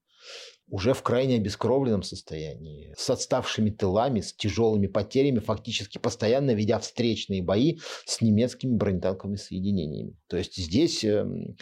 Уже 0.70 0.92
в 0.92 1.02
крайне 1.02 1.36
обескровленном 1.36 2.02
состоянии, 2.02 2.94
с 2.96 3.08
отставшими 3.10 3.70
тылами, 3.70 4.20
с 4.20 4.34
тяжелыми 4.34 4.86
потерями, 4.86 5.38
фактически 5.38 5.98
постоянно 5.98 6.52
ведя 6.52 6.78
встречные 6.78 7.42
бои 7.42 7.78
с 8.04 8.20
немецкими 8.20 8.76
бронетанковыми 8.76 9.36
соединениями. 9.36 10.16
То 10.28 10.36
есть 10.36 10.56
здесь 10.56 11.04
эм, 11.04 11.56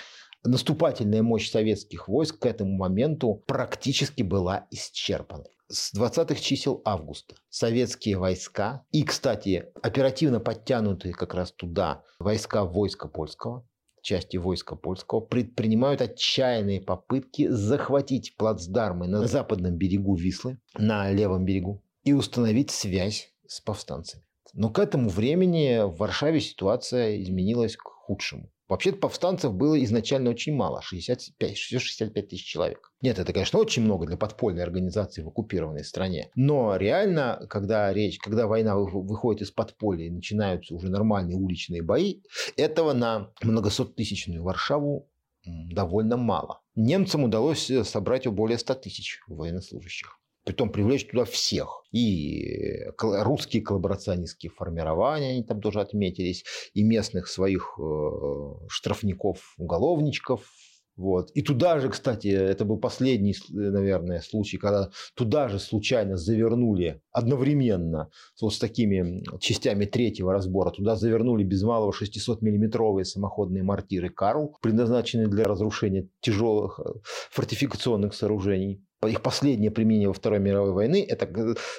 наступательная 0.45 1.23
мощь 1.23 1.51
советских 1.51 2.09
войск 2.09 2.41
к 2.41 2.47
этому 2.47 2.77
моменту 2.77 3.45
практически 3.47 4.23
была 4.23 4.67
исчерпана. 4.71 5.45
С 5.69 5.93
20-х 5.97 6.41
чисел 6.41 6.81
августа 6.85 7.35
советские 7.49 8.19
войска 8.19 8.85
и, 8.93 9.03
кстати, 9.03 9.67
оперативно 9.83 10.39
подтянутые 10.39 11.13
как 11.13 11.35
раз 11.35 11.53
туда 11.53 12.05
войска 12.21 12.65
войска 12.65 13.09
польского, 13.09 13.67
части 14.07 14.37
войска 14.37 14.77
польского, 14.77 15.21
предпринимают 15.21 16.01
отчаянные 16.01 16.81
попытки 16.81 17.49
захватить 17.49 18.37
плацдармы 18.37 19.09
на 19.09 19.27
западном 19.27 19.77
берегу 19.77 20.15
Вислы, 20.15 20.59
на 20.79 21.11
левом 21.11 21.45
берегу, 21.45 21.83
и 22.05 22.13
установить 22.13 22.71
связь 22.71 23.35
с 23.49 23.61
повстанцами. 23.61 24.23
Но 24.55 24.71
к 24.71 24.79
этому 24.79 25.09
времени 25.09 25.85
в 25.85 25.99
Варшаве 25.99 26.41
ситуация 26.41 27.21
изменилась 27.21 27.77
к 27.77 27.83
худшему. 27.83 28.51
Вообще-то 28.69 28.99
повстанцев 28.99 29.55
было 29.55 29.83
изначально 29.85 30.31
очень 30.31 30.55
мало, 30.55 30.83
65, 30.83 31.57
65 31.57 32.29
тысяч 32.29 32.45
человек. 32.45 32.93
Нет, 33.01 33.19
это, 33.19 33.33
конечно, 33.33 33.59
очень 33.59 33.83
много 33.83 34.07
для 34.07 34.17
подпольной 34.17 34.65
организации 34.65 35.23
в 35.23 35.29
оккупированной 35.29 35.85
стране. 35.85 36.31
Но 36.35 36.77
реально, 36.77 37.47
когда 37.49 37.93
речь, 37.93 38.19
когда 38.19 38.47
война 38.47 38.77
выходит 38.77 39.43
из 39.43 39.51
подполья 39.51 40.07
и 40.07 40.11
начинаются 40.11 40.75
уже 40.75 40.91
нормальные 40.91 41.37
уличные 41.37 41.83
бои, 41.83 42.23
этого 42.57 42.93
на 42.93 43.31
многосоттысячную 43.43 44.43
Варшаву 44.43 45.09
довольно 45.45 46.17
мало. 46.17 46.61
Немцам 46.75 47.23
удалось 47.25 47.71
э, 47.71 47.85
собрать 47.85 48.27
более 48.27 48.59
100 48.59 48.75
тысяч 48.75 49.21
военнослужащих 49.29 50.19
притом 50.47 50.71
привлечь 50.71 51.09
туда 51.09 51.25
всех. 51.25 51.85
И 51.91 52.87
русские 52.99 53.63
коллаборационистские 53.63 54.51
формирования, 54.51 55.33
они 55.33 55.43
там 55.43 55.61
тоже 55.61 55.81
отметились, 55.81 56.45
и 56.73 56.85
местных 56.85 57.27
своих 57.27 57.75
э, 57.79 58.69
штрафников, 58.69 59.55
уголовничков, 59.59 60.49
вот. 60.97 61.31
И 61.33 61.43
туда 61.43 61.79
же, 61.79 61.91
кстати, 61.91 62.29
это 62.29 62.65
был 62.65 62.79
последний, 62.79 63.35
наверное, 63.51 64.21
случай, 64.21 64.57
когда 64.57 64.91
туда 65.15 65.49
же 65.49 65.59
случайно 65.59 66.17
завернули 66.17 67.03
одновременно 67.13 68.09
вот 68.41 68.55
с 68.55 68.59
такими 68.59 69.23
частями 69.39 69.85
третьего 69.85 70.33
разбора, 70.33 70.71
туда 70.71 70.97
завернули 70.97 71.45
без 71.45 71.63
малого 71.63 71.93
600-миллиметровые 71.93 73.05
самоходные 73.05 73.63
мортиры 73.63 74.09
«Карл», 74.09 74.57
предназначенные 74.63 75.29
для 75.29 75.45
разрушения 75.45 76.09
тяжелых 76.21 76.81
э, 76.81 76.99
фортификационных 77.31 78.15
сооружений 78.15 78.83
их 79.05 79.23
последнее 79.23 79.71
применение 79.71 80.09
во 80.09 80.15
Второй 80.15 80.41
мировой 80.41 80.73
войны– 80.73 81.07
это 81.09 81.29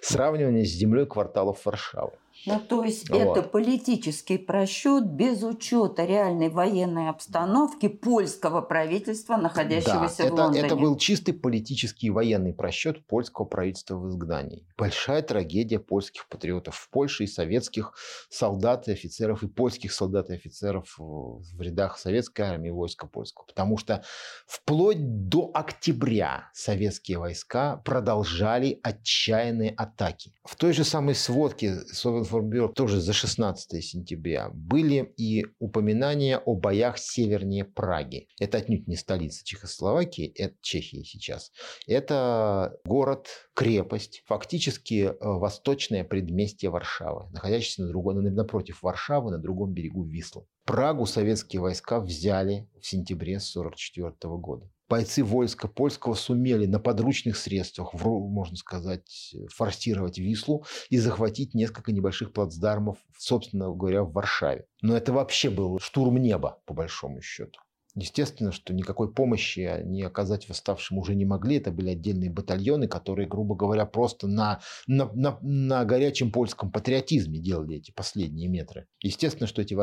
сравнивание 0.02 0.66
с 0.66 0.70
землей 0.70 1.06
кварталов 1.06 1.66
Варшавы. 1.66 2.14
Ну, 2.46 2.60
то 2.60 2.84
есть 2.84 3.10
вот. 3.10 3.20
это 3.38 3.42
политический 3.42 4.38
просчет 4.38 5.06
без 5.06 5.44
учета 5.44 6.06
реальной 6.06 6.50
военной 6.50 7.10
обстановки 7.10 7.88
польского 7.88 8.62
правительства, 8.62 9.38
находящегося 9.38 10.24
да, 10.24 10.24
в 10.24 10.28
это, 10.28 10.44
Лондоне. 10.44 10.66
это 10.66 10.76
был 10.76 10.98
чистый 10.98 11.34
политический 11.34 12.10
военный 12.10 12.54
просчет 12.54 13.06
польского 13.06 13.46
правительства 13.46 13.96
в 13.96 14.10
изгнании. 14.10 14.66
Большая 14.78 15.22
трагедия 15.22 15.80
польских 15.80 16.28
патриотов 16.28 16.76
в 16.76 16.90
Польше 16.90 17.26
и 17.26 17.28
советских 17.28 17.94
солдат 18.30 18.88
и 18.88 18.92
офицеров, 18.92 19.44
и 19.44 19.48
польских 19.48 19.92
солдат 19.92 20.30
и 20.30 20.36
офицеров 20.36 20.96
в 20.98 21.62
рядах 21.62 21.98
советской 21.98 22.42
армии 22.42 22.70
войска 22.70 23.08
польского. 23.08 23.46
Потому 23.46 23.78
что 23.78 24.04
вплоть 24.46 25.28
до 25.28 25.52
октября 25.54 26.50
советские 26.54 27.20
войска 27.20 27.78
продолжали 27.84 28.80
отчаянные 28.84 29.72
атаки. 29.72 30.34
В 30.44 30.56
той 30.56 30.74
же 30.74 30.84
самой 30.84 31.16
сводке 31.16 31.80
Совинформбюро 32.28 32.68
тоже 32.68 33.00
за 33.00 33.14
16 33.14 33.84
сентября 33.84 34.50
были 34.54 35.14
и 35.18 35.46
упоминания 35.60 36.38
о 36.38 36.56
боях 36.56 36.98
севернее 36.98 37.64
Праги. 37.64 38.28
Это 38.40 38.58
отнюдь 38.58 38.88
не 38.88 38.98
столица 38.98 39.46
Чехословакии, 39.46 40.32
это 40.36 40.56
Чехия 40.62 41.04
сейчас. 41.06 41.52
Это 41.88 42.78
город, 42.86 43.28
крепость, 43.54 44.24
фактически 44.26 45.06
э, 45.06 45.16
восточное 45.22 46.04
предместье 46.04 46.70
Варшавы, 46.70 47.30
находящееся 47.32 47.84
на 47.84 47.90
другом, 47.90 48.22
напротив 48.22 48.84
Варшавы 48.84 49.32
на 49.32 49.38
другом 49.38 49.74
берегу 49.74 50.04
Вислы. 50.04 50.46
Прагу 50.66 51.06
советские 51.06 51.62
войска 51.62 52.02
взяли 52.02 52.70
в 52.82 52.86
сентябре 52.86 53.38
1944 53.38 54.34
года 54.38 54.70
бойцы 54.90 55.24
войска 55.24 55.68
польского 55.68 56.14
сумели 56.14 56.66
на 56.66 56.80
подручных 56.80 57.38
средствах, 57.38 57.94
можно 57.94 58.56
сказать, 58.56 59.36
форсировать 59.54 60.18
Вислу 60.18 60.66
и 60.90 60.98
захватить 60.98 61.54
несколько 61.54 61.92
небольших 61.92 62.34
плацдармов, 62.34 62.98
собственно 63.18 63.70
говоря, 63.72 64.04
в 64.04 64.12
Варшаве. 64.12 64.66
Но 64.82 64.96
это 64.96 65.14
вообще 65.14 65.50
был 65.50 65.80
штурм 65.80 66.18
неба, 66.18 66.60
по 66.66 66.74
большому 66.74 67.22
счету. 67.22 67.60
Естественно, 68.00 68.52
что 68.52 68.76
никакой 68.76 69.12
помощи 69.12 69.62
они 69.62 70.04
оказать 70.04 70.48
восставшим 70.48 71.00
уже 71.00 71.16
не 71.16 71.26
могли. 71.26 71.58
Это 71.58 71.72
были 71.72 71.90
отдельные 71.90 72.30
батальоны, 72.30 72.88
которые, 72.88 73.28
грубо 73.28 73.56
говоря, 73.56 73.88
просто 73.88 74.28
на, 74.28 74.62
на, 74.86 75.12
на, 75.14 75.40
на 75.42 75.84
горячем 75.84 76.32
польском 76.32 76.72
патриотизме 76.72 77.40
делали 77.40 77.78
эти 77.78 77.90
последние 77.90 78.50
метры. 78.50 78.88
Естественно, 79.02 79.48
что 79.48 79.64
эти 79.64 79.76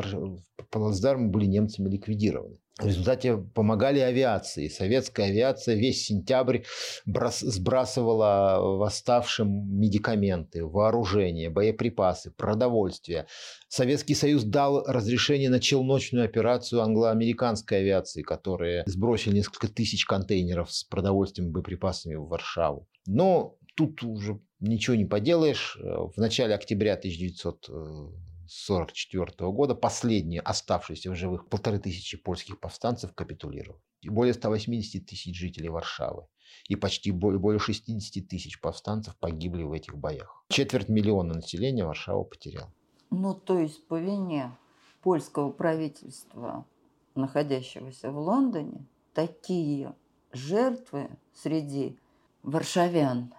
плацдармы 0.71 1.29
были 1.29 1.47
немцами 1.47 1.89
ликвидированы. 1.89 2.59
В 2.81 2.87
результате 2.87 3.37
помогали 3.37 4.01
авиации. 4.01 4.67
Советская 4.67 5.27
авиация 5.27 5.77
весь 5.77 6.07
сентябрь 6.07 6.63
сбрасывала 7.07 8.59
восставшим 8.79 9.79
медикаменты, 9.79 10.65
вооружение, 10.65 11.51
боеприпасы, 11.51 12.33
продовольствие. 12.33 13.27
Советский 13.69 14.17
Союз 14.17 14.43
дал 14.43 14.85
разрешение 14.87 15.51
на 15.51 15.61
челночную 15.61 16.25
операцию 16.25 16.83
англо-американской 16.83 17.79
авиации, 17.79 18.23
которые 18.23 18.83
сбросили 18.87 19.37
несколько 19.37 19.69
тысяч 19.69 20.05
контейнеров 20.05 20.73
с 20.73 20.83
продовольствием 20.83 21.51
и 21.51 21.53
боеприпасами 21.53 22.17
в 22.17 22.27
Варшаву. 22.27 22.89
Но 23.07 23.57
тут 23.77 24.03
уже 24.03 24.41
ничего 24.59 24.97
не 24.97 25.05
поделаешь. 25.05 25.79
В 25.81 26.17
начале 26.17 26.57
октября 26.57 26.95
1900 26.95 27.69
1944 28.45 29.51
года 29.51 29.75
последние 29.75 30.41
оставшиеся 30.41 31.11
в 31.11 31.17
живых 31.17 31.49
полторы 31.49 31.79
тысячи 31.79 32.17
польских 32.17 32.61
повстанцев 32.61 33.15
капитулировали. 33.15 33.81
И 34.03 34.09
более 34.09 34.35
180 34.35 35.07
тысяч 35.07 35.37
жителей 35.37 35.71
Варшавы 35.71 36.27
и 36.69 36.77
почти 36.77 37.11
более 37.11 37.59
60 37.59 38.29
тысяч 38.29 38.61
повстанцев 38.61 39.17
погибли 39.17 39.63
в 39.63 39.73
этих 39.73 39.97
боях. 39.97 40.45
Четверть 40.49 40.89
миллиона 40.89 41.35
населения 41.35 41.85
Варшава 41.85 42.25
потерял. 42.25 42.73
Ну, 43.11 43.35
то 43.35 43.59
есть 43.59 43.87
по 43.87 43.99
вине 43.99 44.57
польского 45.03 45.51
правительства, 45.51 46.67
находящегося 47.15 48.11
в 48.11 48.19
Лондоне, 48.19 48.87
такие 49.13 49.95
жертвы 50.33 51.09
среди 51.33 51.99
варшавян 52.43 53.33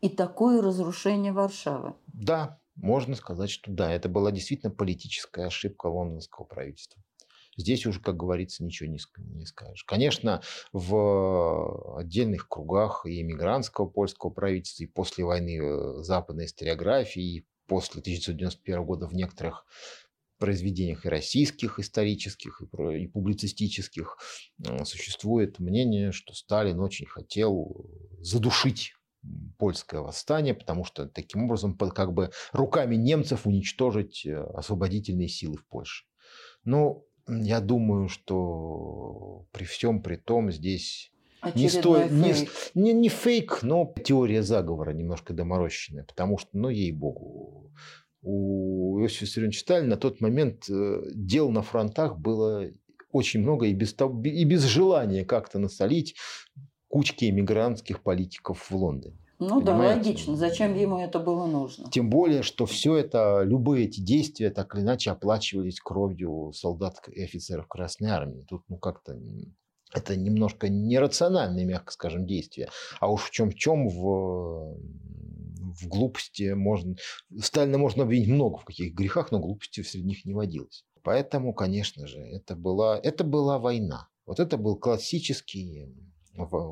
и 0.00 0.08
такое 0.08 0.60
разрушение 0.60 1.32
Варшавы. 1.32 1.94
Да, 2.12 2.60
можно 2.76 3.14
сказать, 3.14 3.50
что 3.50 3.70
да, 3.70 3.92
это 3.92 4.08
была 4.08 4.30
действительно 4.32 4.72
политическая 4.72 5.46
ошибка 5.46 5.86
лондонского 5.86 6.44
правительства. 6.44 7.02
Здесь 7.56 7.86
уже, 7.86 8.00
как 8.00 8.16
говорится, 8.16 8.64
ничего 8.64 8.88
не, 8.88 8.98
не 9.36 9.46
скажешь. 9.46 9.84
Конечно, 9.84 10.42
в 10.72 11.98
отдельных 11.98 12.48
кругах 12.48 13.06
и 13.06 13.20
эмигрантского 13.22 13.86
польского 13.86 14.30
правительства, 14.30 14.84
и 14.84 14.88
после 14.88 15.24
войны 15.24 15.60
э, 15.62 16.02
западной 16.02 16.46
историографии, 16.46 17.22
и 17.22 17.46
после 17.66 18.00
1991 18.00 18.84
года 18.84 19.06
в 19.06 19.14
некоторых 19.14 19.66
произведениях 20.38 21.06
и 21.06 21.08
российских 21.08 21.78
исторических, 21.78 22.60
и, 22.60 23.04
и 23.04 23.06
публицистических 23.06 24.18
э, 24.66 24.84
существует 24.84 25.60
мнение, 25.60 26.10
что 26.10 26.34
Сталин 26.34 26.80
очень 26.80 27.06
хотел 27.06 27.86
задушить 28.20 28.94
польское 29.58 30.00
восстание, 30.00 30.54
потому 30.54 30.84
что 30.84 31.06
таким 31.06 31.44
образом 31.44 31.76
как 31.76 32.12
бы 32.12 32.30
руками 32.52 32.96
немцев 32.96 33.46
уничтожить 33.46 34.26
э, 34.26 34.36
освободительные 34.54 35.28
силы 35.28 35.56
в 35.56 35.66
Польше. 35.66 36.04
Ну, 36.64 37.06
я 37.28 37.60
думаю, 37.60 38.08
что 38.08 39.46
при 39.52 39.64
всем 39.64 40.02
при 40.02 40.16
том 40.16 40.50
здесь 40.50 41.12
не, 41.54 41.68
стоит, 41.68 42.10
не, 42.10 42.34
не, 42.74 42.92
не 42.92 43.08
фейк, 43.08 43.62
но 43.62 43.94
теория 44.04 44.42
заговора 44.42 44.92
немножко 44.92 45.34
доморощенная, 45.34 46.04
потому 46.04 46.38
что, 46.38 46.50
ну, 46.52 46.68
ей-богу, 46.68 47.72
у 48.22 49.00
Иосифа 49.00 49.24
Виссарионовича 49.24 49.60
Сталина 49.60 49.88
на 49.88 49.96
тот 49.96 50.20
момент 50.20 50.68
э, 50.70 51.02
дел 51.14 51.50
на 51.50 51.62
фронтах 51.62 52.18
было 52.18 52.70
очень 53.12 53.40
много 53.40 53.66
и 53.66 53.74
без, 53.74 53.94
и 54.24 54.44
без 54.44 54.64
желания 54.64 55.24
как-то 55.24 55.58
насолить 55.58 56.16
кучки 56.94 57.28
эмигрантских 57.28 58.04
политиков 58.04 58.70
в 58.70 58.76
Лондоне. 58.76 59.16
Ну 59.40 59.60
Понимаете? 59.60 59.64
да, 59.64 59.96
логично. 59.96 60.36
Зачем 60.36 60.76
ему 60.76 61.00
это 61.00 61.18
было 61.18 61.44
нужно? 61.44 61.90
Тем 61.90 62.08
более, 62.08 62.44
что 62.44 62.66
все 62.66 62.94
это, 62.94 63.42
любые 63.42 63.86
эти 63.86 64.00
действия 64.00 64.50
так 64.50 64.76
или 64.76 64.82
иначе 64.82 65.10
оплачивались 65.10 65.80
кровью 65.80 66.52
солдат 66.54 67.00
и 67.08 67.24
офицеров 67.24 67.66
Красной 67.66 68.10
Армии. 68.10 68.46
Тут 68.48 68.62
ну 68.68 68.78
как-то 68.78 69.18
это 69.92 70.14
немножко 70.14 70.68
нерациональные, 70.68 71.66
мягко 71.66 71.90
скажем, 71.90 72.26
действия. 72.26 72.68
А 73.00 73.10
уж 73.10 73.22
в 73.22 73.30
чем 73.32 73.50
в 73.50 73.56
чем 73.56 73.88
в 73.88 74.76
в 75.80 75.88
глупости 75.88 76.52
можно... 76.52 76.94
Сталина 77.40 77.76
можно 77.76 78.04
обвинить 78.04 78.28
много 78.28 78.58
в 78.58 78.64
каких 78.64 78.94
грехах, 78.94 79.32
но 79.32 79.40
глупости 79.40 79.82
среди 79.82 80.06
них 80.06 80.24
не 80.24 80.32
водилось. 80.32 80.84
Поэтому, 81.02 81.54
конечно 81.54 82.06
же, 82.06 82.20
это 82.20 82.54
была, 82.54 83.00
это 83.02 83.24
была 83.24 83.58
война. 83.58 84.08
Вот 84.26 84.38
это 84.38 84.56
был 84.56 84.76
классический 84.76 85.88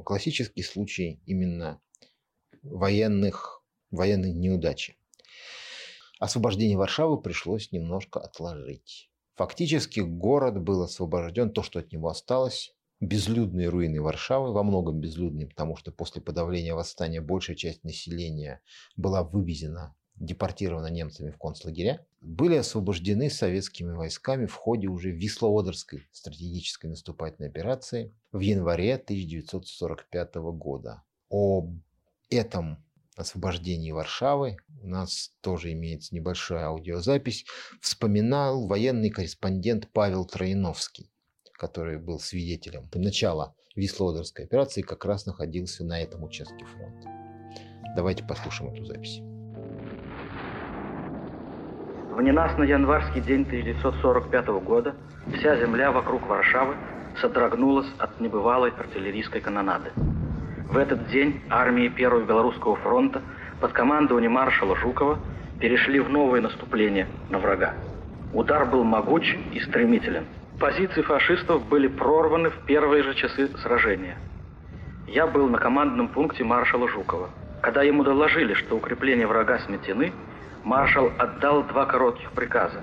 классический 0.04 0.62
случай 0.62 1.20
именно 1.26 1.80
военных, 2.62 3.62
военной 3.90 4.32
неудачи. 4.32 4.96
Освобождение 6.18 6.78
Варшавы 6.78 7.20
пришлось 7.20 7.72
немножко 7.72 8.20
отложить. 8.20 9.10
Фактически 9.34 10.00
город 10.00 10.60
был 10.60 10.82
освобожден, 10.82 11.50
то, 11.50 11.62
что 11.62 11.80
от 11.80 11.92
него 11.92 12.08
осталось, 12.08 12.74
безлюдные 13.00 13.68
руины 13.68 14.00
Варшавы, 14.00 14.52
во 14.52 14.62
многом 14.62 15.00
безлюдные, 15.00 15.48
потому 15.48 15.76
что 15.76 15.90
после 15.90 16.22
подавления 16.22 16.74
восстания 16.74 17.20
большая 17.20 17.56
часть 17.56 17.82
населения 17.82 18.60
была 18.96 19.24
вывезена, 19.24 19.96
депортирована 20.14 20.86
немцами 20.86 21.30
в 21.30 21.38
концлагеря, 21.38 22.06
были 22.22 22.54
освобождены 22.54 23.28
советскими 23.28 23.92
войсками 23.92 24.46
в 24.46 24.54
ходе 24.54 24.86
уже 24.86 25.10
Вислоодерской 25.10 26.06
стратегической 26.12 26.88
наступательной 26.88 27.48
операции 27.48 28.14
в 28.30 28.40
январе 28.40 28.94
1945 28.94 30.34
года. 30.36 31.02
О 31.28 31.68
этом 32.30 32.82
освобождении 33.16 33.90
Варшавы 33.90 34.56
у 34.80 34.86
нас 34.86 35.32
тоже 35.40 35.72
имеется 35.72 36.14
небольшая 36.14 36.66
аудиозапись. 36.66 37.44
Вспоминал 37.80 38.66
военный 38.68 39.10
корреспондент 39.10 39.88
Павел 39.92 40.24
Троиновский, 40.24 41.10
который 41.54 41.98
был 41.98 42.20
свидетелем 42.20 42.88
начала 42.94 43.54
Вислоодерской 43.74 44.44
операции, 44.44 44.82
как 44.82 45.04
раз 45.04 45.26
находился 45.26 45.84
на 45.84 46.00
этом 46.00 46.22
участке 46.22 46.64
фронта. 46.64 47.08
Давайте 47.96 48.22
послушаем 48.24 48.72
эту 48.72 48.84
запись. 48.84 49.31
В 52.12 52.20
ненастный 52.20 52.68
январский 52.68 53.22
день 53.22 53.40
1945 53.46 54.46
года 54.62 54.94
вся 55.34 55.56
земля 55.56 55.90
вокруг 55.90 56.26
Варшавы 56.28 56.74
содрогнулась 57.22 57.90
от 57.98 58.20
небывалой 58.20 58.70
артиллерийской 58.78 59.40
канонады. 59.40 59.92
В 60.68 60.76
этот 60.76 61.06
день 61.06 61.40
армии 61.48 61.88
Первого 61.88 62.22
Белорусского 62.22 62.76
фронта 62.76 63.22
под 63.62 63.72
командованием 63.72 64.32
маршала 64.32 64.76
Жукова 64.76 65.20
перешли 65.58 66.00
в 66.00 66.10
новое 66.10 66.42
наступление 66.42 67.06
на 67.30 67.38
врага. 67.38 67.72
Удар 68.34 68.66
был 68.66 68.84
могуч 68.84 69.34
и 69.54 69.60
стремителен. 69.60 70.26
Позиции 70.60 71.00
фашистов 71.00 71.66
были 71.66 71.88
прорваны 71.88 72.50
в 72.50 72.58
первые 72.66 73.04
же 73.04 73.14
часы 73.14 73.48
сражения. 73.62 74.18
Я 75.06 75.26
был 75.26 75.48
на 75.48 75.56
командном 75.56 76.08
пункте 76.08 76.44
маршала 76.44 76.88
Жукова. 76.88 77.30
Когда 77.62 77.82
ему 77.82 78.04
доложили, 78.04 78.52
что 78.52 78.76
укрепления 78.76 79.26
врага 79.26 79.60
сметены, 79.60 80.12
маршал 80.64 81.10
отдал 81.18 81.64
два 81.64 81.86
коротких 81.86 82.32
приказа. 82.32 82.80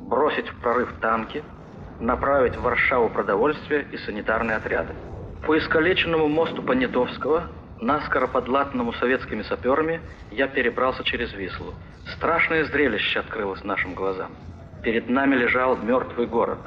Бросить 0.00 0.48
в 0.48 0.60
прорыв 0.60 0.92
танки, 1.00 1.42
направить 2.00 2.56
в 2.56 2.62
Варшаву 2.62 3.08
продовольствие 3.08 3.86
и 3.92 3.96
санитарные 3.98 4.56
отряды. 4.56 4.94
По 5.46 5.56
искалеченному 5.58 6.28
мосту 6.28 6.62
Понятовского, 6.62 7.44
наскоро 7.80 8.26
подлатанному 8.26 8.92
советскими 8.94 9.42
саперами, 9.42 10.00
я 10.30 10.48
перебрался 10.48 11.04
через 11.04 11.32
Вислу. 11.32 11.74
Страшное 12.16 12.64
зрелище 12.64 13.20
открылось 13.20 13.64
нашим 13.64 13.94
глазам. 13.94 14.30
Перед 14.82 15.08
нами 15.08 15.36
лежал 15.36 15.76
мертвый 15.76 16.26
город. 16.26 16.58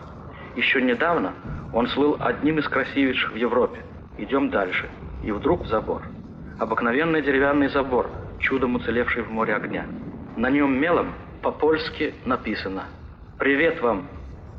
Еще 0.55 0.81
недавно 0.81 1.33
он 1.73 1.87
слыл 1.87 2.17
одним 2.19 2.59
из 2.59 2.67
красивейших 2.67 3.33
в 3.33 3.35
Европе. 3.35 3.81
Идем 4.17 4.49
дальше. 4.49 4.89
И 5.23 5.31
вдруг 5.31 5.65
забор. 5.65 6.03
Обыкновенный 6.59 7.23
деревянный 7.23 7.69
забор, 7.69 8.09
чудом 8.39 8.75
уцелевший 8.75 9.23
в 9.23 9.31
море 9.31 9.55
огня. 9.55 9.85
На 10.35 10.49
нем 10.49 10.79
мелом 10.79 11.13
По-польски 11.43 12.15
написано 12.25 12.85
«Привет 13.37 13.81
вам, 13.81 14.09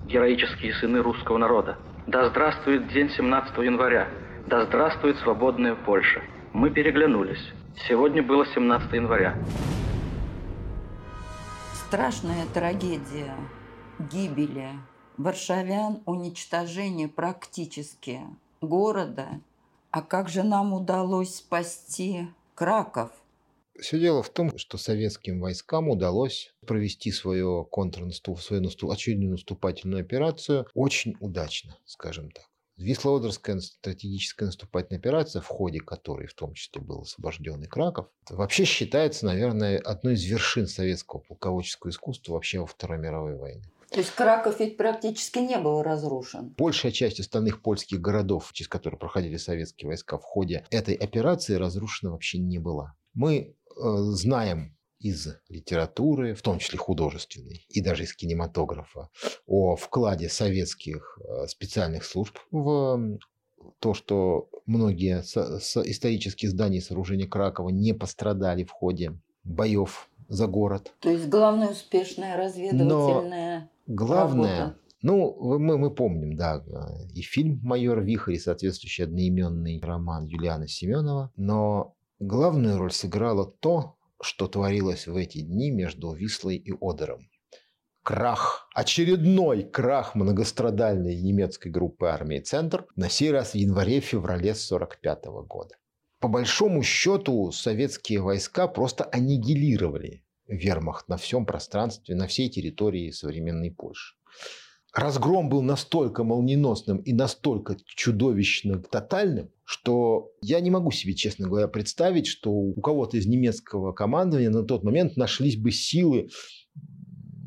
героические 0.07 0.73
сыны 0.75 1.03
русского 1.03 1.37
народа! 1.37 1.79
Да 2.07 2.29
здравствует 2.29 2.87
день 2.89 3.11
17 3.11 3.57
января! 3.59 4.09
Да 4.47 4.65
здравствует 4.67 5.17
свободная 5.19 5.75
Польша!» 5.75 6.23
Мы 6.53 6.71
переглянулись. 6.71 7.43
Сегодня 7.89 8.23
было 8.23 8.47
17 8.47 8.93
января. 8.93 9.35
Страшная 11.73 12.47
трагедия 12.55 13.35
гибели 13.99 14.69
варшавян, 15.17 16.03
уничтожение 16.07 17.09
практически 17.09 18.21
города. 18.61 19.27
А 19.91 20.03
как 20.03 20.29
же 20.29 20.45
нам 20.45 20.73
удалось 20.73 21.37
спасти 21.37 22.29
Краков? 22.55 23.11
Все 23.81 23.99
дело 23.99 24.23
в 24.23 24.31
том, 24.31 24.57
что 24.57 24.79
советским 24.79 25.41
войскам 25.41 25.89
удалось 25.89 26.55
провести 26.67 27.11
свое 27.11 27.67
контрнаступ, 27.71 28.41
свою 28.41 28.63
наступ, 28.63 28.93
очередную 28.93 29.33
наступательную 29.33 30.01
операцию 30.01 30.67
очень 30.75 31.17
удачно, 31.21 31.77
скажем 31.85 32.31
так. 32.31 32.45
Вислоодерская 32.77 33.61
стратегическая 33.61 34.47
наступательная 34.47 34.99
операция, 34.99 35.41
в 35.41 35.47
ходе 35.47 35.79
которой 35.79 36.27
в 36.27 36.35
том 36.35 36.55
числе 36.55 36.83
был 36.83 37.03
освобожденный 37.03 37.69
Краков, 37.69 38.09
вообще 38.29 38.65
считается, 38.65 39.27
наверное, 39.27 39.79
одной 39.79 40.15
из 40.15 40.25
вершин 40.25 40.67
советского 40.67 41.21
полководческого 41.21 41.91
искусства 41.91 42.33
вообще 42.33 42.59
во 42.59 42.67
Второй 42.67 42.99
мировой 42.99 43.37
войне. 43.37 43.63
То 43.91 44.01
есть 44.01 44.11
Краков 44.11 44.59
ведь 44.59 44.77
практически 44.77 45.39
не 45.39 45.57
был 45.59 45.83
разрушен. 45.83 46.53
Большая 46.59 46.91
часть 46.91 47.21
остальных 47.21 47.63
польских 47.63 48.01
городов, 48.01 48.51
через 48.53 48.69
которые 48.69 48.99
проходили 48.99 49.37
советские 49.37 49.89
войска 49.89 50.19
в 50.19 50.25
ходе 50.25 50.67
этой 50.71 50.95
операции, 50.95 51.55
разрушена 51.55 52.11
вообще 52.11 52.39
не 52.39 52.59
была. 52.59 52.97
Мы 53.15 53.55
знаем 53.77 54.75
из 55.05 55.29
литературы, 55.51 56.35
в 56.35 56.41
том 56.41 56.59
числе 56.59 56.79
художественной, 56.79 57.67
и 57.69 57.83
даже 57.83 58.05
из 58.05 58.15
кинематографа, 58.15 59.11
о 59.47 59.77
вкладе 59.77 60.31
советских 60.31 61.19
э, 61.21 61.47
специальных 61.47 62.05
служб 62.05 62.39
в 62.51 63.19
то, 63.81 63.93
что 63.93 64.49
многие 64.65 65.21
исторические 65.21 66.51
здания 66.51 66.79
и 66.79 66.81
сооружения 66.81 67.27
Кракова 67.27 67.69
не 67.69 67.93
пострадали 67.93 68.65
в 68.65 68.71
ходе 68.71 69.19
боев 69.43 70.09
за 70.29 70.47
город. 70.47 70.93
То 71.01 71.11
есть 71.11 71.29
главная 71.29 71.69
успешная 71.69 72.39
разведывательная 72.39 73.71
Но 73.87 73.95
главное, 73.95 74.59
работа. 74.59 74.79
ну, 75.03 75.59
мы, 75.59 75.77
мы 75.77 75.91
помним, 75.91 76.35
да, 76.37 76.65
и 77.13 77.21
фильм 77.21 77.61
«Майор 77.63 78.01
Вихрь», 78.01 78.33
и 78.33 78.39
соответствующий 78.39 79.05
одноименный 79.05 79.81
роман 79.83 80.25
Юлиана 80.25 80.67
Семенова, 80.67 81.31
но 81.37 81.95
главную 82.19 82.79
роль 82.79 82.93
сыграло 82.93 83.47
то, 83.47 83.97
что 84.21 84.47
творилось 84.47 85.07
в 85.07 85.17
эти 85.17 85.41
дни 85.41 85.71
между 85.71 86.13
Вислой 86.13 86.57
и 86.57 86.73
Одером. 86.81 87.29
Крах, 88.03 88.69
очередной 88.75 89.63
крах 89.63 90.15
многострадальной 90.15 91.17
немецкой 91.21 91.69
группы 91.69 92.07
армии 92.07 92.41
«Центр» 92.41 92.87
на 92.97 93.09
сей 93.09 93.31
раз 93.31 93.53
в 93.53 93.55
январе-феврале 93.55 94.51
1945 94.51 95.25
года. 95.47 95.77
По 96.21 96.29
большому 96.29 96.83
счету 96.83 97.51
советские 97.51 98.21
войска 98.21 98.69
просто 98.69 99.05
аннигилировали 99.05 100.25
вермахт 100.47 101.09
на 101.09 101.17
всем 101.17 101.47
пространстве, 101.47 102.15
на 102.15 102.27
всей 102.27 102.51
территории 102.51 103.11
современной 103.11 103.71
Польши. 103.71 104.17
Разгром 104.95 105.49
был 105.49 105.61
настолько 105.61 106.23
молниеносным 106.23 106.99
и 106.99 107.13
настолько 107.13 107.77
чудовищно 107.85 108.79
тотальным, 108.79 109.51
что 109.65 110.31
я 110.41 110.61
не 110.61 110.71
могу 110.71 110.93
себе, 110.93 111.15
честно 111.15 111.49
говоря, 111.49 111.67
представить, 111.67 112.29
что 112.29 112.53
у 112.53 112.81
кого-то 112.81 113.17
из 113.17 113.27
немецкого 113.27 113.93
командования 113.93 114.51
на 114.51 114.63
тот 114.63 114.85
момент 114.85 115.17
нашлись 115.17 115.57
бы 115.57 115.73
силы 115.73 116.29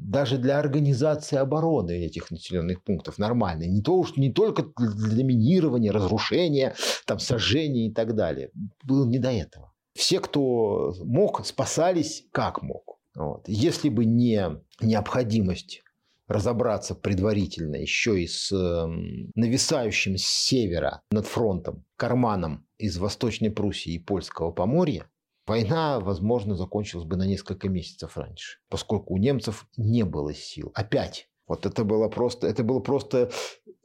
даже 0.08 0.38
для 0.38 0.60
организации 0.60 1.38
обороны 1.38 1.92
этих 1.92 2.32
населенных 2.32 2.84
пунктов 2.84 3.18
нормальной. 3.18 3.68
Не, 3.68 3.82
то, 3.82 4.06
не 4.18 4.32
только 4.32 4.66
для 4.78 5.24
минирования, 5.24 5.94
разрушения, 5.94 6.76
там, 7.06 7.20
сожжения 7.20 7.88
и 7.88 7.94
так 7.94 8.16
далее. 8.16 8.52
Было 8.84 9.06
не 9.06 9.20
до 9.20 9.32
этого. 9.32 9.74
Все, 9.94 10.20
кто 10.20 10.94
мог, 11.04 11.46
спасались 11.46 12.26
как 12.32 12.62
мог. 12.62 13.00
Вот. 13.16 13.48
Если 13.48 13.88
бы 13.88 14.04
не 14.06 14.62
необходимость 14.82 15.82
разобраться 16.28 16.96
предварительно 16.96 17.78
еще 17.78 18.22
и 18.22 18.28
с 18.28 18.52
эм, 18.52 19.32
нависающим 19.36 20.18
с 20.18 20.24
севера 20.24 21.02
над 21.12 21.26
фронтом 21.26 21.86
карманом 21.96 22.66
из 22.78 22.98
Восточной 22.98 23.50
Пруссии 23.50 23.94
и 23.94 24.00
Польского 24.00 24.52
Поморья, 24.52 25.10
война, 25.46 26.00
возможно, 26.00 26.56
закончилась 26.56 27.06
бы 27.06 27.16
на 27.16 27.26
несколько 27.26 27.70
месяцев 27.70 28.18
раньше, 28.18 28.60
поскольку 28.70 29.14
у 29.14 29.18
немцев 29.18 29.68
не 29.78 30.04
было 30.04 30.34
сил. 30.34 30.72
Опять 30.76 31.30
вот 31.48 31.66
это 31.66 31.86
было 31.86 32.10
просто, 32.10 32.48
это 32.48 32.64
было 32.64 32.82
просто 32.82 33.32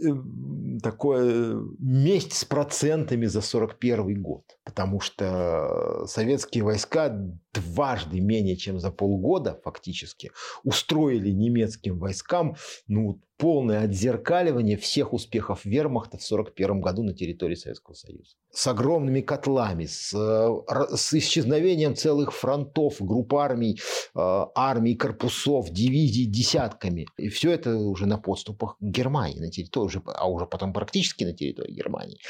э, 0.01 0.05
такое 0.83 1.61
месть 1.79 2.33
с 2.33 2.45
процентами 2.45 3.27
за 3.27 3.41
41 3.41 4.21
год. 4.21 4.43
Потому 4.65 5.01
что 5.01 6.05
советские 6.07 6.63
войска 6.63 7.09
дважды 7.53 8.21
менее 8.21 8.57
чем 8.57 8.79
за 8.79 8.93
полгода 8.93 9.61
фактически 9.65 10.31
устроили 10.63 11.31
немецким 11.31 11.99
войскам 11.99 12.57
ну, 12.87 13.21
полное 13.39 13.83
отзеркаливание 13.83 14.77
всех 14.77 15.13
успехов 15.13 15.65
вермахта 15.65 16.17
в 16.17 16.23
1941 16.25 16.81
году 16.81 17.03
на 17.03 17.13
территории 17.13 17.57
Советского 17.57 17.95
Союза. 17.95 18.37
С 18.53 18.69
огромными 18.69 19.21
котлами, 19.21 19.87
с, 19.87 20.15
э, 20.15 20.97
с 20.97 21.13
исчезновением 21.13 21.97
целых 21.97 22.33
фронтов, 22.33 22.99
групп 23.01 23.35
армий, 23.35 23.81
э, 24.15 24.45
армий, 24.55 24.95
корпусов, 24.95 25.71
дивизий 25.71 26.27
десятками. 26.27 27.09
И 27.17 27.29
все 27.31 27.51
это 27.51 27.75
уже 27.77 28.07
на 28.07 28.17
подступах 28.17 28.77
к 28.79 28.81
Германии, 28.81 29.41
на 29.41 29.51
территории, 29.51 30.01
а 30.07 30.31
уже 30.31 30.47
потом 30.47 30.73
практически 30.73 31.25
на 31.25 31.33
территории 31.33 31.73
Германии. 31.73 32.21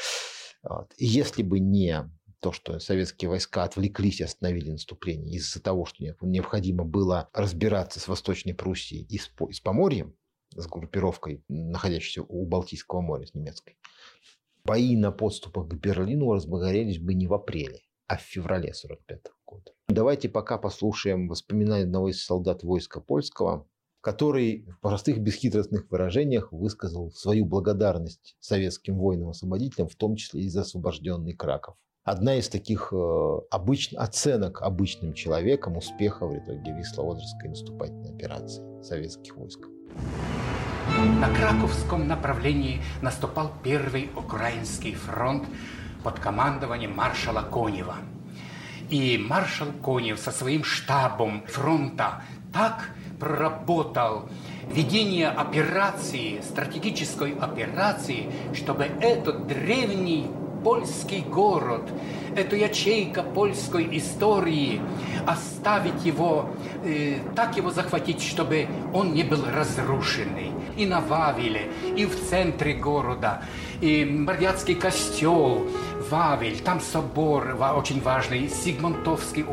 Вот. 0.63 0.91
Если 0.97 1.43
бы 1.43 1.59
не 1.59 2.09
то, 2.43 2.51
что 2.51 2.77
советские 2.79 3.29
войска 3.29 3.63
отвлеклись 3.63 4.19
и 4.19 4.25
остановили 4.25 4.71
наступление 4.71 5.37
из-за 5.37 5.61
того, 5.61 5.85
что 5.85 6.03
необходимо 6.21 6.83
было 6.83 7.29
разбираться 7.33 8.01
с 8.01 8.07
Восточной 8.09 8.53
Пруссией 8.53 9.05
и 9.05 9.17
с, 9.17 9.31
с 9.51 9.59
Поморьем, 9.61 10.13
с 10.53 10.67
группировкой, 10.67 11.45
находящейся 11.47 12.21
у 12.21 12.45
Балтийского 12.45 12.99
моря, 12.99 13.25
с 13.25 13.33
немецкой. 13.33 13.77
Бои 14.65 14.97
на 14.97 15.13
подступах 15.13 15.69
к 15.69 15.73
Берлину 15.75 16.33
разгорелись 16.33 16.99
бы 16.99 17.13
не 17.13 17.27
в 17.27 17.33
апреле, 17.33 17.79
а 18.07 18.17
в 18.17 18.21
феврале 18.21 18.73
45 18.73 19.21
года. 19.45 19.71
Давайте 19.87 20.27
пока 20.27 20.57
послушаем 20.57 21.29
воспоминания 21.29 21.85
одного 21.85 22.09
из 22.09 22.25
солдат 22.25 22.63
войска 22.63 22.99
польского, 22.99 23.69
который 24.01 24.65
в 24.65 24.81
простых 24.81 25.19
бесхитростных 25.19 25.89
выражениях 25.89 26.51
высказал 26.51 27.09
свою 27.11 27.45
благодарность 27.45 28.35
советским 28.41 28.97
воинам-освободителям, 28.97 29.87
в 29.87 29.95
том 29.95 30.17
числе 30.17 30.41
и 30.41 30.49
за 30.49 30.61
освобожденный 30.61 31.33
Краков. 31.33 31.77
Одна 32.03 32.35
из 32.35 32.49
таких 32.49 32.89
э, 32.91 33.39
обыч... 33.49 33.93
оценок 33.93 34.61
обычным 34.61 35.13
человеком 35.13 35.77
успеха 35.77 36.27
в 36.27 36.37
итоге 36.37 36.73
Вислоодерской 36.73 37.47
наступательной 37.47 38.13
операции 38.13 38.83
советских 38.83 39.37
войск. 39.37 39.61
На 41.21 41.33
Краковском 41.33 42.05
направлении 42.05 42.81
наступал 43.01 43.53
Первый 43.63 44.09
Украинский 44.17 44.95
фронт 44.95 45.45
под 46.03 46.19
командованием 46.19 46.93
маршала 46.93 47.41
Конева. 47.41 47.95
И 48.89 49.17
маршал 49.17 49.69
Конев 49.81 50.19
со 50.19 50.31
своим 50.31 50.65
штабом 50.65 51.45
фронта 51.47 52.21
так 52.51 52.89
проработал 53.17 54.27
ведение 54.69 55.29
операции, 55.29 56.41
стратегической 56.41 57.33
операции, 57.33 58.29
чтобы 58.53 58.83
этот 58.83 59.47
древний 59.47 60.27
польский 60.63 61.21
город, 61.21 61.81
эту 62.35 62.55
ячейка 62.55 63.23
польской 63.23 63.87
истории, 63.97 64.81
оставить 65.27 66.05
его, 66.05 66.49
э, 66.83 67.19
так 67.35 67.57
его 67.57 67.71
захватить, 67.71 68.21
чтобы 68.21 68.67
он 68.93 69.13
не 69.13 69.23
был 69.23 69.43
разрушенный. 69.45 70.51
И 70.77 70.85
на 70.85 71.01
Вавиле, 71.01 71.69
и 71.95 72.05
в 72.05 72.29
центре 72.29 72.73
города, 72.73 73.43
и 73.79 74.05
Мордятский 74.05 74.75
костел, 74.75 75.67
Вавель, 76.13 76.59
там 76.59 76.79
собор 76.79 77.57
очень 77.75 77.99
важный, 77.99 78.47
Сигмонтовский, 78.47 79.43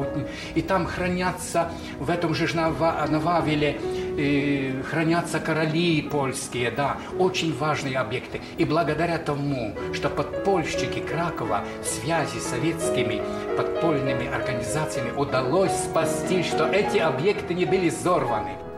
и 0.55 0.61
там 0.61 0.85
хранятся, 0.85 1.71
в 1.99 2.11
этом 2.11 2.35
же 2.35 2.55
на, 2.55 2.69
на 2.69 3.19
Вавиле, 3.19 3.81
э, 4.19 4.83
хранятся 4.83 5.41
короли 5.41 6.03
польские, 6.03 6.71
да, 6.71 6.99
очень 7.19 7.57
важные 7.57 7.97
объекты. 7.97 8.43
И 8.59 8.67
благодаря 8.67 9.17
тому, 9.17 9.75
что 9.95 10.11
подпольщики 10.11 11.01
Кракова 11.01 11.65
в 11.83 11.87
связи 11.87 12.39
с 12.39 12.49
советскими 12.49 13.23
подпольными 13.57 14.27
организациями 14.27 15.13
удалось 15.17 15.73
спасти, 15.73 16.43
что 16.43 16.67
эти 16.67 16.99
объекты 16.99 17.55
не 17.55 17.65
были 17.65 17.89
взорваны. 17.89 18.70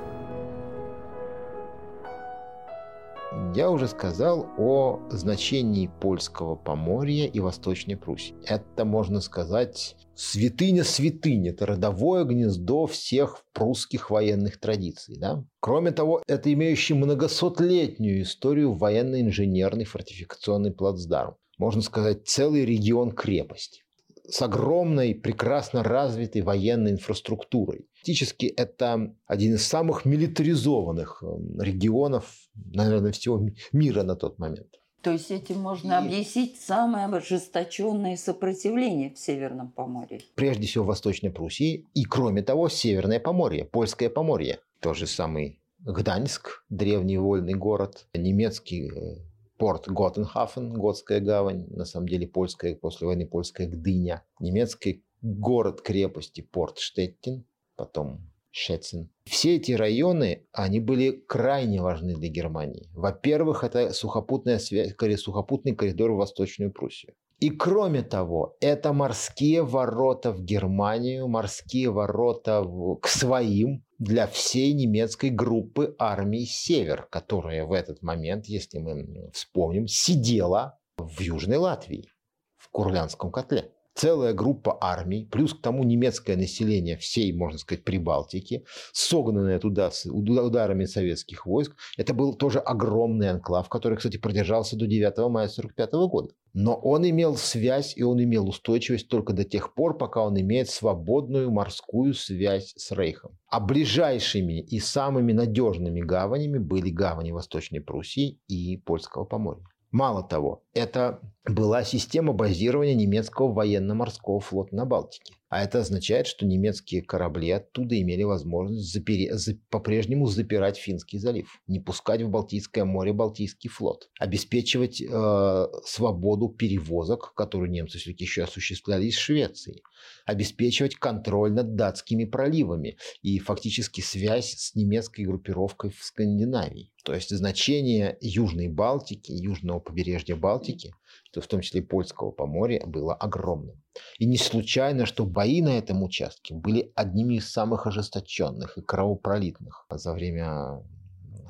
Я 3.55 3.71
уже 3.71 3.87
сказал 3.87 4.47
о 4.57 5.03
значении 5.11 5.91
польского 6.01 6.55
Поморья 6.55 7.27
и 7.27 7.39
Восточной 7.39 7.99
Пруссии. 7.99 8.35
Это, 8.47 8.87
можно 8.87 9.21
сказать, 9.21 9.95
святыня 10.15 10.85
святынь. 10.85 11.47
Это 11.49 11.67
родовое 11.67 12.25
гнездо 12.25 12.87
всех 12.87 13.45
прусских 13.53 14.09
военных 14.09 14.59
традиций. 14.59 15.19
Да? 15.19 15.45
Кроме 15.61 15.91
того, 15.91 16.23
это 16.27 16.51
имеющий 16.51 16.95
многосотлетнюю 16.95 18.23
историю 18.23 18.73
военно-инженерный 18.73 19.85
фортификационный 19.85 20.73
плацдарм. 20.73 21.37
Можно 21.59 21.83
сказать, 21.83 22.27
целый 22.27 22.65
регион 22.65 23.11
крепости 23.11 23.83
с 24.29 24.41
огромной, 24.41 25.15
прекрасно 25.15 25.83
развитой 25.83 26.43
военной 26.43 26.93
инфраструктурой. 26.93 27.87
Фактически 27.97 28.47
это 28.47 29.15
один 29.27 29.55
из 29.55 29.67
самых 29.67 30.05
милитаризованных 30.05 31.23
эм, 31.23 31.61
регионов, 31.61 32.42
наверное, 32.55 33.13
всего 33.13 33.49
мира 33.73 34.03
на 34.03 34.17
тот 34.17 34.39
момент. 34.39 34.79
То 35.03 35.11
есть 35.11 35.31
этим 35.33 35.61
можно 35.61 35.93
и... 35.93 35.97
объяснить 35.97 36.61
самое 36.61 37.07
ожесточенное 37.07 38.17
сопротивление 38.17 39.13
в 39.13 39.19
Северном 39.19 39.73
Поморье. 39.73 40.21
Прежде 40.37 40.67
всего 40.67 40.85
в 40.85 40.89
Восточной 40.89 41.31
Пруссии 41.31 41.89
и, 41.93 42.05
кроме 42.05 42.43
того, 42.43 42.69
Северное 42.69 43.19
Поморье, 43.19 43.65
Польское 43.65 44.09
Поморье. 44.09 44.61
Тот 44.81 44.97
же 44.97 45.07
самый 45.07 45.61
Гданьск, 45.81 46.65
древний 46.69 47.19
вольный 47.19 47.55
город, 47.55 48.07
немецкий 48.15 48.89
э, 48.89 49.17
порт 49.59 49.89
Готенхафен, 49.89 50.73
Готская 50.73 51.21
гавань, 51.21 51.67
на 51.71 51.85
самом 51.85 52.09
деле 52.09 52.29
польская, 52.29 52.77
после 52.77 53.09
войны 53.09 53.27
польская 53.27 53.67
Гдыня, 53.67 54.23
немецкий 54.39 55.05
город-крепости 55.23 56.41
порт 56.41 56.79
Штеттин, 56.79 57.45
потом 57.77 58.32
Щецин. 58.53 59.09
Все 59.25 59.57
эти 59.57 59.73
районы, 59.73 60.47
они 60.53 60.79
были 60.79 61.11
крайне 61.11 61.81
важны 61.81 62.15
для 62.15 62.29
Германии. 62.29 62.91
Во-первых, 62.93 63.65
это 63.65 63.93
сухопутная 63.93 64.59
связь, 64.59 64.95
сухопутный 65.17 65.75
коридор 65.75 66.13
в 66.13 66.17
Восточную 66.17 66.71
Пруссию. 66.71 67.15
И 67.41 67.51
кроме 67.51 68.03
того, 68.03 68.57
это 68.61 68.93
морские 68.93 69.65
ворота 69.65 70.31
в 70.31 70.45
Германию, 70.45 71.27
морские 71.27 71.91
ворота 71.91 72.63
в, 72.63 72.97
к 73.01 73.09
своим, 73.09 73.85
для 73.99 74.27
всей 74.27 74.73
немецкой 74.75 75.31
группы 75.31 75.97
армии 75.99 76.45
«Север», 76.45 77.09
которая 77.11 77.65
в 77.65 77.73
этот 77.73 78.03
момент, 78.03 78.47
если 78.47 78.79
мы 78.79 79.31
вспомним, 79.33 79.87
сидела 79.89 80.79
в 80.97 81.21
Южной 81.21 81.57
Латвии, 81.57 82.09
в 82.57 82.69
Курлянском 82.69 83.33
котле 83.33 83.73
целая 83.95 84.33
группа 84.33 84.77
армий, 84.81 85.27
плюс 85.31 85.55
к 85.55 85.61
тому 85.61 85.85
немецкое 85.85 86.37
население 86.37 86.97
всей, 86.97 87.33
можно 87.33 87.59
сказать, 87.59 87.85
Прибалтики, 87.85 88.65
согнанное 88.93 89.59
туда 89.59 89.91
с 89.91 90.07
ударами 90.07 90.85
советских 90.85 91.47
войск. 91.47 91.77
Это 91.97 92.15
был 92.15 92.35
тоже 92.35 92.59
огромный 92.59 93.31
анклав, 93.31 93.69
который, 93.69 93.97
кстати, 93.97 94.17
продержался 94.17 94.77
до 94.77 94.87
9 94.87 95.03
мая 95.29 95.47
1945 95.47 95.93
года. 96.11 96.35
Но 96.55 96.75
он 96.75 97.09
имел 97.09 97.37
связь 97.37 97.97
и 97.97 98.03
он 98.03 98.23
имел 98.23 98.49
устойчивость 98.49 99.09
только 99.09 99.33
до 99.33 99.45
тех 99.45 99.75
пор, 99.75 99.97
пока 99.97 100.23
он 100.23 100.39
имеет 100.39 100.69
свободную 100.69 101.51
морскую 101.51 102.13
связь 102.13 102.75
с 102.77 102.93
Рейхом. 102.93 103.39
А 103.49 103.59
ближайшими 103.59 104.61
и 104.61 104.79
самыми 104.79 105.33
надежными 105.33 106.01
гаванями 106.01 106.59
были 106.59 106.91
гавани 106.91 107.33
Восточной 107.33 107.81
Пруссии 107.81 108.39
и 108.49 108.77
Польского 108.77 109.25
Поморья. 109.25 109.65
Мало 109.93 110.23
того, 110.23 110.65
это 110.73 111.21
была 111.45 111.83
система 111.83 112.33
базирования 112.33 112.95
немецкого 112.95 113.53
военно-морского 113.53 114.41
флота 114.41 114.77
на 114.77 114.85
Балтике. 114.85 115.35
А 115.49 115.63
это 115.63 115.81
означает, 115.81 116.27
что 116.27 116.47
немецкие 116.47 117.03
корабли 117.03 117.51
оттуда 117.51 118.01
имели 118.01 118.23
возможность 118.23 118.91
запери... 118.91 119.29
за... 119.33 119.57
по-прежнему 119.69 120.27
запирать 120.27 120.79
Финский 120.79 121.19
залив, 121.19 121.61
не 121.67 121.79
пускать 121.79 122.23
в 122.23 122.31
Балтийское 122.31 122.87
море 122.87 123.13
Балтийский 123.13 123.69
флот, 123.69 124.09
обеспечивать 124.19 125.03
э, 125.03 125.67
свободу 125.85 126.49
перевозок, 126.49 127.35
которую 127.35 127.71
немцы 127.71 127.99
все-таки 127.99 128.25
еще 128.25 128.45
осуществляли 128.45 129.07
из 129.07 129.17
Швеции, 129.17 129.83
обеспечивать 130.25 130.95
контроль 130.95 131.53
над 131.53 131.75
датскими 131.75 132.25
проливами 132.25 132.97
и 133.21 133.39
фактически 133.39 134.01
связь 134.01 134.55
с 134.55 134.75
немецкой 134.75 135.27
группировкой 135.27 135.91
в 135.91 136.03
Скандинавии. 136.03 136.93
То 137.05 137.15
есть 137.15 137.29
значение 137.29 138.17
Южной 138.21 138.69
Балтики, 138.69 139.33
южного 139.33 139.81
побережья 139.81 140.37
Балтики 140.37 140.95
то 141.33 141.41
в 141.41 141.47
том 141.47 141.61
числе 141.61 141.81
и 141.81 141.85
польского 141.85 142.31
поморья, 142.31 142.85
было 142.87 143.15
огромным. 143.15 143.83
И 144.19 144.27
не 144.27 144.37
случайно, 144.37 145.07
что 145.07 145.25
бои 145.25 145.63
на 145.63 145.79
этом 145.79 146.03
участке 146.03 146.55
были 146.55 146.93
одними 146.95 147.35
из 147.35 147.51
самых 147.51 147.87
ожесточенных 147.87 148.79
и 148.79 148.83
кровопролитных 148.83 149.87
за 149.91 150.13
время 150.13 150.83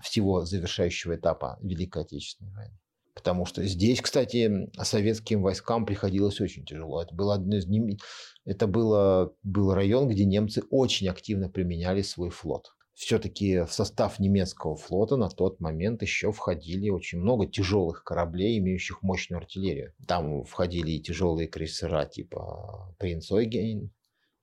всего 0.03 0.45
завершающего 0.45 1.17
этапа 1.17 1.59
Великой 1.63 2.03
Отечественной 2.03 2.53
войны. 2.53 2.79
Потому 3.15 3.45
что 3.45 3.63
здесь, 3.65 4.01
кстати, 4.01 4.71
советским 4.83 5.43
войскам 5.43 5.85
приходилось 5.85 6.41
очень 6.41 6.65
тяжело. 6.65 7.03
Это 7.03 7.15
был 7.15 7.31
один 7.31 7.53
из 7.53 7.67
ним... 7.67 7.97
Это 8.45 8.67
было, 8.67 9.33
был 9.43 9.75
район, 9.75 10.09
где 10.09 10.25
немцы 10.25 10.63
очень 10.71 11.09
активно 11.09 11.49
применяли 11.49 12.03
свой 12.03 12.31
флот 12.31 12.73
все-таки 12.95 13.61
в 13.61 13.73
состав 13.73 14.19
немецкого 14.19 14.77
флота 14.77 15.17
на 15.17 15.29
тот 15.29 15.61
момент 15.61 16.03
еще 16.03 16.31
входили 16.33 16.91
очень 16.91 17.19
много 17.19 17.47
тяжелых 17.47 18.05
кораблей, 18.05 18.59
имеющих 18.59 19.03
мощную 19.03 19.39
артиллерию. 19.39 19.95
Там 20.07 20.45
входили 20.45 20.93
и 20.93 21.01
тяжелые 21.01 21.49
крейсера 21.49 22.05
типа 22.05 22.95
Принц 22.99 23.31
Ойген, 23.31 23.91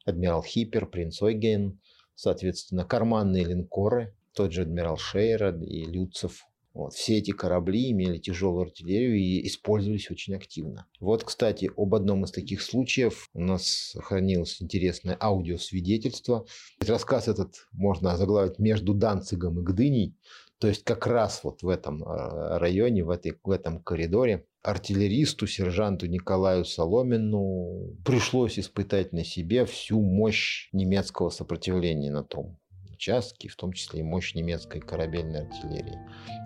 Адмирал 0.05 0.43
Хиппер, 0.43 0.87
Принц 0.87 1.21
Ойген, 1.21 1.79
соответственно, 2.15 2.85
карманные 2.85 3.45
линкоры, 3.45 4.15
тот 4.33 4.51
же 4.51 4.63
Адмирал 4.63 4.97
Шейра 4.97 5.55
и 5.55 5.85
Люцев, 5.85 6.45
вот. 6.73 6.93
Все 6.93 7.17
эти 7.17 7.31
корабли 7.31 7.91
имели 7.91 8.19
тяжелую 8.19 8.63
артиллерию 8.63 9.17
и 9.17 9.45
использовались 9.47 10.11
очень 10.11 10.35
активно. 10.35 10.85
Вот, 10.99 11.23
кстати, 11.23 11.71
об 11.75 11.95
одном 11.95 12.25
из 12.25 12.31
таких 12.31 12.61
случаев 12.61 13.29
у 13.33 13.41
нас 13.41 13.65
сохранилось 13.65 14.61
интересное 14.61 15.17
аудиосвидетельство. 15.19 16.45
Рассказ 16.79 17.27
этот 17.27 17.67
можно 17.71 18.15
заглавить 18.17 18.59
«Между 18.59 18.93
Данцигом 18.93 19.59
и 19.59 19.63
Гдыней». 19.63 20.15
То 20.59 20.67
есть 20.67 20.83
как 20.83 21.07
раз 21.07 21.41
вот 21.43 21.63
в 21.63 21.69
этом 21.69 22.03
а, 22.03 22.59
районе, 22.59 23.03
в, 23.03 23.09
этой, 23.09 23.39
в 23.41 23.49
этом 23.49 23.81
коридоре 23.81 24.45
артиллеристу, 24.61 25.47
сержанту 25.47 26.05
Николаю 26.05 26.65
Соломину 26.65 27.95
пришлось 28.03 28.59
испытать 28.59 29.13
на 29.13 29.23
себе 29.23 29.65
всю 29.65 30.01
мощь 30.01 30.67
немецкого 30.73 31.29
сопротивления 31.29 32.11
на 32.11 32.23
том 32.23 32.58
участки, 32.99 33.47
в 33.47 33.55
том 33.55 33.71
числе 33.71 34.01
и 34.01 34.03
мощь 34.03 34.33
немецкой 34.33 34.81
корабельной 34.81 35.47
артиллерии. 35.47 35.97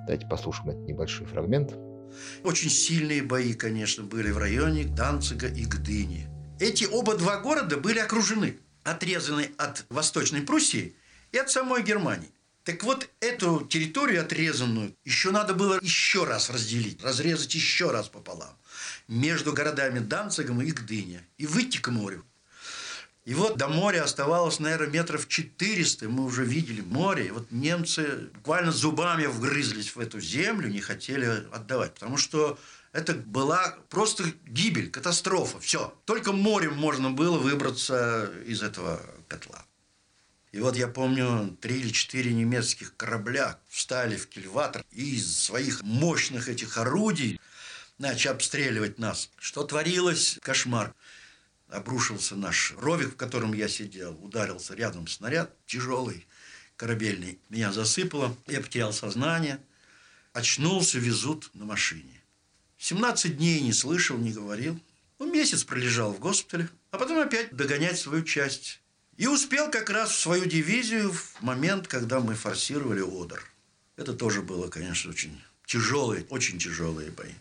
Давайте 0.06 0.28
послушаем 0.28 0.70
этот 0.70 0.88
небольшой 0.88 1.26
фрагмент. 1.26 1.74
Очень 2.44 2.70
сильные 2.70 3.24
бои, 3.24 3.54
конечно, 3.54 4.04
были 4.04 4.30
в 4.30 4.38
районе 4.38 4.84
Данцига 4.84 5.48
и 5.48 5.66
Гдыни. 5.66 6.28
Эти 6.60 6.86
оба 6.86 7.18
два 7.18 7.40
города 7.40 7.78
были 7.78 7.98
окружены, 7.98 8.60
отрезаны 8.84 9.50
от 9.58 9.86
Восточной 9.90 10.42
Пруссии 10.42 10.96
и 11.32 11.40
от 11.40 11.50
самой 11.50 11.82
Германии. 11.82 12.30
Так 12.64 12.84
вот, 12.84 13.10
эту 13.20 13.66
территорию 13.66 14.22
отрезанную 14.22 14.96
еще 15.04 15.32
надо 15.32 15.56
было 15.56 15.80
еще 15.82 16.24
раз 16.24 16.52
разделить, 16.52 17.04
разрезать 17.04 17.56
еще 17.56 17.90
раз 17.90 18.10
пополам 18.10 18.56
между 19.08 19.54
городами 19.54 20.00
Данцигом 20.00 20.62
и 20.62 20.72
Гдыня 20.72 21.26
и 21.38 21.48
выйти 21.48 21.80
к 21.80 21.90
морю. 21.90 22.24
И 23.26 23.34
вот 23.36 23.58
до 23.58 23.70
моря 23.70 24.04
оставалось, 24.04 24.60
наверное, 24.60 24.88
метров 24.88 25.30
400. 25.30 26.10
Мы 26.10 26.26
уже 26.26 26.44
видели 26.44 26.82
море. 26.82 27.28
И 27.28 27.32
вот 27.32 27.52
немцы 27.52 28.30
буквально 28.34 28.72
зубами 28.72 29.26
вгрызлись 29.28 29.96
в 29.96 30.00
эту 30.00 30.20
землю, 30.20 30.68
не 30.68 30.82
хотели 30.82 31.46
отдавать. 31.54 31.94
Потому 31.94 32.18
что 32.18 32.60
это 32.92 33.14
была 33.14 33.78
просто 33.90 34.26
гибель, 34.46 34.92
катастрофа. 34.92 35.60
Все. 35.62 35.94
Только 36.04 36.34
морем 36.34 36.76
можно 36.76 37.12
было 37.12 37.38
выбраться 37.38 38.30
из 38.46 38.62
этого 38.62 39.02
котла. 39.30 39.64
И 40.52 40.60
вот 40.60 40.76
я 40.76 40.88
помню, 40.88 41.58
три 41.62 41.80
или 41.80 41.90
четыре 41.90 42.34
немецких 42.34 42.96
корабля 42.98 43.58
встали 43.70 44.18
в 44.18 44.28
кильватор 44.28 44.84
и 44.92 45.16
из 45.16 45.44
своих 45.44 45.82
мощных 45.82 46.50
этих 46.50 46.78
орудий 46.78 47.40
начали 47.98 48.34
обстреливать 48.34 49.00
нас. 49.00 49.32
Что 49.40 49.64
творилось? 49.64 50.38
Кошмар 50.42 50.94
обрушился 51.74 52.36
наш 52.36 52.74
ровик, 52.78 53.14
в 53.14 53.16
котором 53.16 53.54
я 53.54 53.68
сидел, 53.68 54.18
ударился 54.22 54.76
рядом 54.76 55.08
снаряд, 55.08 55.56
тяжелый, 55.66 56.26
корабельный. 56.76 57.40
Меня 57.50 57.72
засыпало, 57.74 58.36
я 58.48 58.62
потерял 58.62 58.94
сознание. 58.94 59.60
Очнулся, 60.34 61.00
везут 61.00 61.50
на 61.54 61.66
машине. 61.66 62.22
17 62.78 63.38
дней 63.38 63.62
не 63.62 63.74
слышал, 63.74 64.18
не 64.18 64.32
говорил. 64.32 64.80
Ну, 65.20 65.32
месяц 65.32 65.64
пролежал 65.64 66.14
в 66.14 66.20
госпитале, 66.20 66.70
а 66.92 66.98
потом 66.98 67.20
опять 67.20 67.56
догонять 67.56 68.00
свою 68.00 68.24
часть. 68.24 68.80
И 69.18 69.28
успел 69.28 69.70
как 69.70 69.90
раз 69.90 70.12
в 70.12 70.20
свою 70.20 70.46
дивизию 70.46 71.12
в 71.12 71.42
момент, 71.42 71.88
когда 71.88 72.20
мы 72.20 72.36
форсировали 72.36 73.02
Одер. 73.02 73.44
Это 73.96 74.14
тоже 74.14 74.42
было, 74.42 74.70
конечно, 74.70 75.12
очень 75.12 75.40
тяжелые, 75.66 76.26
очень 76.30 76.58
тяжелые 76.58 77.12
бои. 77.12 77.34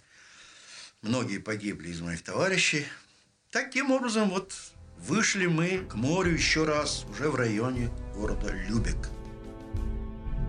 Многие 1.00 1.38
погибли 1.38 1.88
из 1.88 2.00
моих 2.00 2.22
товарищей. 2.22 2.86
Таким 3.52 3.90
образом, 3.90 4.30
вот 4.30 4.54
вышли 4.96 5.44
мы 5.44 5.84
к 5.86 5.94
морю 5.94 6.32
еще 6.32 6.64
раз, 6.64 7.04
уже 7.10 7.28
в 7.28 7.34
районе 7.34 7.90
города 8.14 8.50
Любек. 8.50 9.10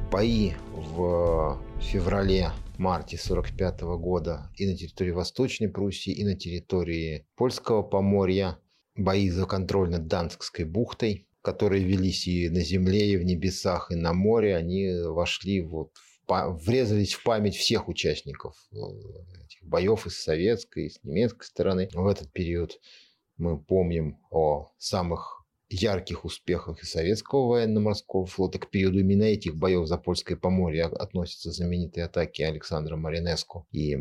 Бои 0.10 0.54
в 0.72 1.62
феврале 1.82 2.52
марте 2.78 3.18
1945 3.18 3.82
года 4.00 4.50
и 4.56 4.66
на 4.66 4.78
территории 4.78 5.12
Восточной 5.12 5.68
Пруссии, 5.68 6.14
и 6.14 6.24
на 6.24 6.36
территории 6.36 7.28
Польского 7.36 7.84
Поморья. 7.84 8.58
Бои 8.96 9.30
за 9.30 9.46
контроль 9.48 9.90
над 9.90 10.08
Данскской 10.08 10.64
бухтой, 10.64 11.28
которые 11.42 11.84
велись 11.84 12.26
и 12.26 12.48
на 12.48 12.62
земле, 12.62 13.12
и 13.12 13.18
в 13.18 13.26
небесах, 13.26 13.92
и 13.92 13.96
на 13.96 14.14
море, 14.14 14.56
они 14.56 14.94
вошли 15.08 15.60
вот 15.60 15.92
в, 16.26 16.58
врезались 16.66 17.16
в 17.16 17.24
память 17.24 17.58
всех 17.58 17.90
участников 17.90 18.56
э, 18.72 18.76
боев 19.64 20.06
и 20.06 20.10
с 20.10 20.18
советской, 20.18 20.88
и 20.88 20.90
с 20.90 21.04
немецкой 21.04 21.46
стороны. 21.46 21.90
В 21.94 22.08
этот 22.08 22.32
период 22.32 22.80
мы 23.38 23.60
помним 23.60 24.20
о 24.30 24.72
самых 24.78 25.44
ярких 25.70 26.26
успехах 26.26 26.82
и 26.84 26.86
советского 26.86 27.48
военно-морского 27.48 28.26
флота. 28.26 28.60
К 28.60 28.70
периоду 28.70 29.00
именно 29.00 29.24
этих 29.24 29.56
боев 29.56 29.88
за 29.88 29.98
Польское 29.98 30.38
Поморье 30.38 30.86
относятся 30.86 31.52
знаменитые 31.52 32.06
атаки 32.06 32.42
Александра 32.44 32.96
Маринеску 32.96 33.68
и 33.72 33.98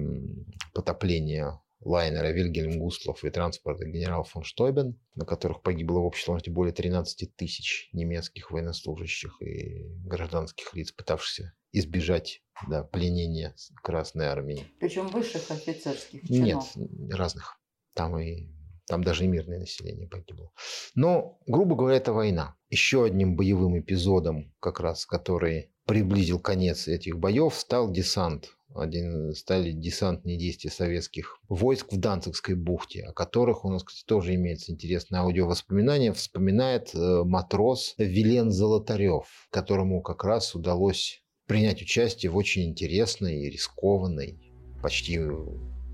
потопление 0.75 1.61
лайнера 1.81 2.29
Вильгельм 2.29 2.79
Густлов 2.79 3.25
и 3.25 3.31
транспорта 3.31 3.87
генерал 3.87 4.25
фон 4.25 4.45
Штойбен, 4.45 4.99
на 5.15 5.25
которых 5.25 5.63
погибло 5.63 5.99
в 6.01 6.05
общей 6.05 6.25
сложности 6.25 6.51
более 6.51 6.73
13 6.73 7.35
тысяч 7.35 7.89
немецких 7.93 8.51
военнослужащих 8.51 9.41
и 9.43 9.85
гражданских 10.05 10.75
лиц, 10.75 10.93
пытавшихся 10.93 11.55
избежать 11.73 12.43
да, 12.69 12.85
пленения 12.85 13.55
Красной 13.83 14.27
Армии. 14.27 14.65
Причем 14.79 15.09
высших 15.09 15.51
офицерских 15.51 16.27
чинов? 16.29 16.77
Нет, 16.77 17.15
разных. 17.15 17.59
Там 17.95 18.19
и 18.19 18.49
там 18.87 19.05
даже 19.05 19.25
и 19.25 19.29
мирное 19.29 19.61
население 19.61 20.09
погибло. 20.09 20.51
Но, 20.95 21.39
грубо 21.47 21.77
говоря, 21.77 21.97
это 21.97 22.13
война. 22.13 22.57
Еще 22.69 23.05
одним 23.05 23.37
боевым 23.37 23.79
эпизодом, 23.79 24.53
как 24.61 24.81
раз, 24.81 25.07
который 25.07 25.71
приблизил 25.87 26.41
конец 26.41 26.89
этих 26.89 27.19
боев, 27.19 27.55
стал 27.55 27.91
десант. 27.91 28.51
Один, 28.75 29.35
стали 29.35 29.73
десантные 29.73 30.39
действия 30.39 30.71
советских 30.71 31.39
войск 31.49 31.93
в 31.93 31.99
Данцигской 31.99 32.55
бухте, 32.55 33.05
о 33.05 33.13
которых 33.13 33.67
у 33.67 33.71
нас, 33.71 33.85
кстати, 33.85 34.05
тоже 34.07 34.35
имеется 34.35 34.73
интересное 34.73 35.21
аудиовоспоминание. 35.21 36.13
Вспоминает 36.15 36.95
э, 36.95 37.23
матрос 37.25 37.95
Вилен 37.99 38.51
Золотарев, 38.51 39.27
которому 39.51 40.01
как 40.01 40.25
раз 40.25 40.55
удалось 40.55 41.22
принять 41.47 41.83
участие 41.83 42.31
в 42.31 42.37
очень 42.37 42.71
интересной 42.71 43.43
и 43.43 43.51
рискованной, 43.51 44.39
почти 44.83 45.21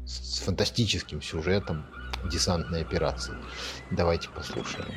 с 0.06 0.40
фантастическим 0.40 1.20
сюжетом 1.20 1.86
десантной 2.30 2.82
операции. 2.82 3.34
Давайте 3.90 4.28
послушаем. 4.30 4.88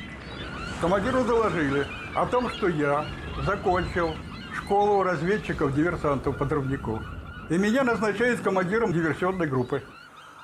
Командиру 0.80 1.24
доложили 1.24 1.86
о 2.14 2.26
том, 2.26 2.50
что 2.50 2.68
я 2.68 3.06
закончил 3.44 4.14
школу 4.56 5.02
разведчиков-диверсантов-подрывников. 5.02 7.02
И 7.50 7.58
меня 7.58 7.84
назначают 7.84 8.40
командиром 8.40 8.92
диверсионной 8.92 9.46
группы. 9.46 9.82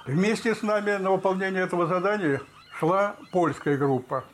Вместе 0.07 0.55
с 0.55 0.63
нами 0.63 0.97
на 0.97 1.11
выполнение 1.11 1.63
этого 1.63 1.87
задания 1.87 2.41
шла 2.79 3.17
польская 3.33 3.77
группа. 3.77 4.25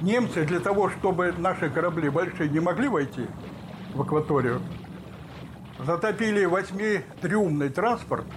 Немцы 0.00 0.44
для 0.44 0.60
того, 0.60 0.90
чтобы 0.90 1.32
наши 1.32 1.70
корабли 1.70 2.08
большие 2.08 2.50
не 2.50 2.60
могли 2.60 2.88
войти 2.88 3.26
в 3.96 4.02
акваторию, 4.02 4.60
затопили 5.78 6.44
восьмитрюмный 6.44 7.70
транспорт– 7.70 8.24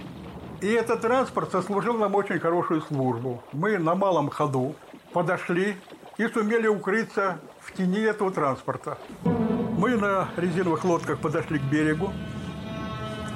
и 0.60 0.66
этот 0.66 1.00
транспорт 1.00 1.52
сослужил 1.52 1.96
нам 1.96 2.14
очень 2.14 2.38
хорошую 2.38 2.82
службу. 2.82 3.42
Мы 3.52 3.78
на 3.78 3.94
малом 3.94 4.28
ходу 4.28 4.74
подошли 5.14 5.76
и 6.18 6.28
сумели 6.28 6.66
укрыться 6.66 7.40
в 7.60 7.72
тени 7.72 8.00
этого 8.00 8.30
транспорта. 8.30 8.98
Мы 9.24 9.96
на 9.96 10.28
резиновых 10.36 10.84
лодках 10.84 11.18
подошли 11.18 11.58
к 11.58 11.62
берегу. 11.62 12.12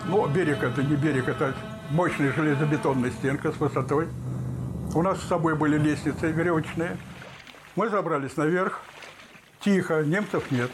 Но 0.07 0.27
берег 0.27 0.63
это 0.63 0.83
не 0.83 0.97
берег, 0.97 1.29
это 1.29 1.55
мощная 1.91 2.31
железобетонная 2.31 3.11
стенка 3.11 3.53
с 3.53 3.57
высотой. 3.57 4.09
У 4.95 5.01
нас 5.01 5.19
с 5.19 5.27
собой 5.27 5.55
были 5.55 5.79
лестницы 5.79 6.31
веревочные. 6.31 6.99
Мы 7.75 7.89
забрались 7.89 8.37
наверх. 8.37 8.83
Тихо, 9.61 10.05
немцев 10.05 10.51
нет. 10.51 10.71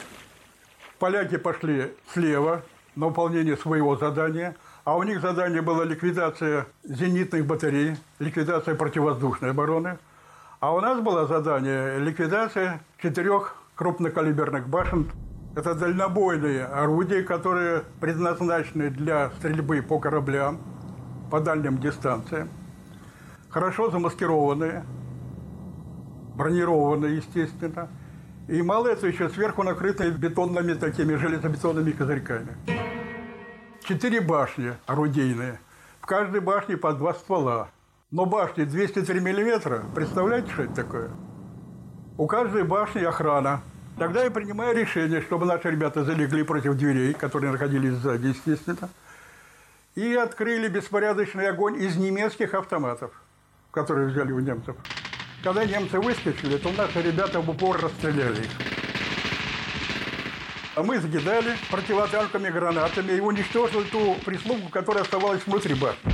Поляки 1.00 1.36
пошли 1.36 1.92
слева 2.12 2.62
на 2.94 3.08
выполнение 3.08 3.56
своего 3.56 3.96
задания– 3.96 4.54
а 4.84 4.96
у 4.96 5.02
них 5.02 5.20
задание 5.20 5.60
было 5.60 5.82
ликвидация 5.82 6.66
зенитных 6.84 7.46
батарей, 7.46 7.96
ликвидация 8.18 8.74
противовоздушной 8.74 9.50
обороны. 9.50 9.98
А 10.58 10.74
у 10.74 10.80
нас 10.80 11.00
было 11.00 11.26
задание 11.26 11.98
ликвидация 11.98 12.80
четырех 13.00 13.56
крупнокалиберных 13.74 14.68
башен. 14.68 15.10
Это 15.54 15.74
дальнобойные 15.74 16.64
орудия, 16.64 17.22
которые 17.22 17.82
предназначены 18.00 18.90
для 18.90 19.30
стрельбы 19.38 19.82
по 19.82 19.98
кораблям 19.98 20.58
по 21.30 21.40
дальним 21.40 21.78
дистанциям. 21.78 22.48
Хорошо 23.50 23.90
замаскированные, 23.90 24.84
бронированные, 26.34 27.16
естественно. 27.16 27.88
И 28.50 28.62
мало 28.62 28.88
этого, 28.88 29.06
еще 29.06 29.28
сверху 29.28 29.62
накрытые 29.62 30.10
бетонными 30.10 30.74
такими 30.74 31.14
железобетонными 31.14 31.92
козырьками. 31.92 32.56
Четыре 33.84 34.20
башни 34.20 34.72
орудийные. 34.86 35.60
В 36.00 36.06
каждой 36.06 36.40
башне 36.40 36.76
по 36.76 36.92
два 36.92 37.14
ствола. 37.14 37.68
Но 38.10 38.26
башни 38.26 38.64
203 38.64 39.20
миллиметра, 39.20 39.84
представляете, 39.94 40.50
что 40.50 40.64
это 40.64 40.74
такое? 40.74 41.10
У 42.18 42.26
каждой 42.26 42.64
башни 42.64 43.04
охрана. 43.04 43.62
Тогда 43.96 44.24
я 44.24 44.32
принимаю 44.32 44.76
решение, 44.76 45.20
чтобы 45.20 45.46
наши 45.46 45.70
ребята 45.70 46.02
залегли 46.02 46.42
против 46.42 46.74
дверей, 46.74 47.14
которые 47.14 47.52
находились 47.52 47.92
сзади, 47.92 48.28
естественно, 48.28 48.88
и 49.94 50.12
открыли 50.14 50.66
беспорядочный 50.66 51.48
огонь 51.48 51.80
из 51.80 51.96
немецких 51.96 52.54
автоматов, 52.54 53.12
которые 53.70 54.08
взяли 54.08 54.32
у 54.32 54.40
немцев. 54.40 54.74
Когда 55.42 55.64
немцы 55.64 55.98
выскочили, 55.98 56.58
то 56.58 56.70
наши 56.72 57.00
ребята 57.00 57.40
в 57.40 57.48
упор 57.48 57.80
расстреляли 57.80 58.40
их. 58.40 58.50
А 60.74 60.82
мы 60.82 60.98
закидали 60.98 61.56
противотанковыми 61.70 62.50
гранатами 62.50 63.12
и 63.12 63.20
уничтожили 63.20 63.84
ту 63.84 64.16
прислугу, 64.24 64.68
которая 64.68 65.02
оставалась 65.02 65.44
внутри 65.46 65.74
башни. 65.74 66.12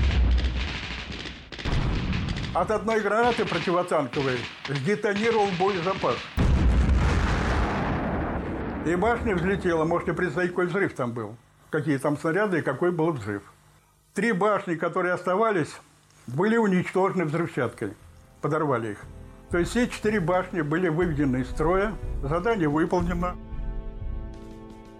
От 2.54 2.70
одной 2.70 3.00
гранаты 3.00 3.44
противотанковой 3.44 4.38
сдетонировал 4.68 5.48
боезапас. 5.58 6.16
И 8.86 8.94
башня 8.94 9.34
взлетела. 9.34 9.84
Можете 9.84 10.12
представить, 10.14 10.50
какой 10.50 10.66
взрыв 10.66 10.94
там 10.94 11.12
был. 11.12 11.36
Какие 11.70 11.98
там 11.98 12.16
снаряды 12.16 12.60
и 12.60 12.62
какой 12.62 12.92
был 12.92 13.10
взрыв. 13.10 13.42
Три 14.14 14.30
башни, 14.32 14.76
которые 14.76 15.14
оставались, 15.14 15.76
были 16.28 16.56
уничтожены 16.56 17.24
взрывчаткой. 17.24 17.94
Подорвали 18.40 18.92
их. 18.92 18.98
То 19.50 19.58
есть 19.58 19.70
все 19.70 19.86
четыре 19.86 20.20
башни 20.20 20.62
были 20.62 20.88
выведены 20.88 21.42
из 21.42 21.50
строя. 21.50 21.96
Задание 22.22 22.68
выполнено. 22.68 23.36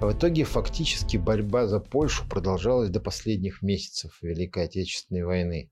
В 0.00 0.12
итоге 0.12 0.44
фактически 0.44 1.16
борьба 1.16 1.66
за 1.66 1.80
Польшу 1.80 2.28
продолжалась 2.28 2.90
до 2.90 3.00
последних 3.00 3.62
месяцев 3.62 4.18
Великой 4.22 4.64
Отечественной 4.64 5.24
войны. 5.24 5.70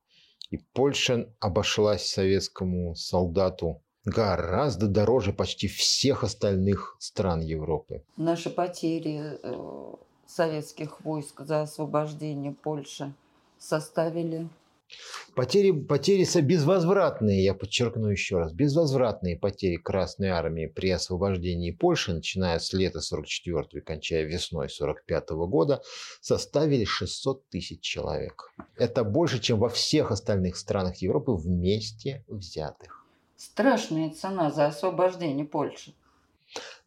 И 0.50 0.58
Польша 0.72 1.28
обошлась 1.40 2.06
советскому 2.06 2.94
солдату 2.94 3.82
гораздо 4.04 4.88
дороже 4.88 5.32
почти 5.32 5.68
всех 5.68 6.24
остальных 6.24 6.96
стран 6.98 7.40
Европы. 7.40 8.04
Наши 8.16 8.50
потери 8.50 9.38
э, 9.42 9.94
советских 10.26 11.00
войск 11.04 11.40
за 11.40 11.62
освобождение 11.62 12.52
Польши 12.52 13.12
составили 13.58 14.48
Потери, 15.34 15.72
потери 15.72 16.24
безвозвратные, 16.40 17.42
я 17.42 17.54
подчеркну 17.54 18.08
еще 18.08 18.38
раз, 18.38 18.52
безвозвратные 18.52 19.36
потери 19.36 19.76
Красной 19.76 20.28
Армии 20.28 20.66
при 20.66 20.90
освобождении 20.90 21.72
Польши, 21.72 22.12
начиная 22.12 22.58
с 22.60 22.72
лета 22.72 23.00
44 23.00 23.66
и 23.72 23.80
кончая 23.80 24.22
весной 24.24 24.68
45 24.68 25.30
года, 25.48 25.82
составили 26.20 26.84
600 26.84 27.48
тысяч 27.48 27.80
человек. 27.80 28.52
Это 28.76 29.02
больше, 29.02 29.40
чем 29.40 29.58
во 29.58 29.68
всех 29.68 30.12
остальных 30.12 30.56
странах 30.56 30.98
Европы 30.98 31.32
вместе 31.32 32.24
взятых. 32.28 33.04
Страшная 33.36 34.10
цена 34.10 34.50
за 34.50 34.66
освобождение 34.66 35.44
Польши. 35.44 35.94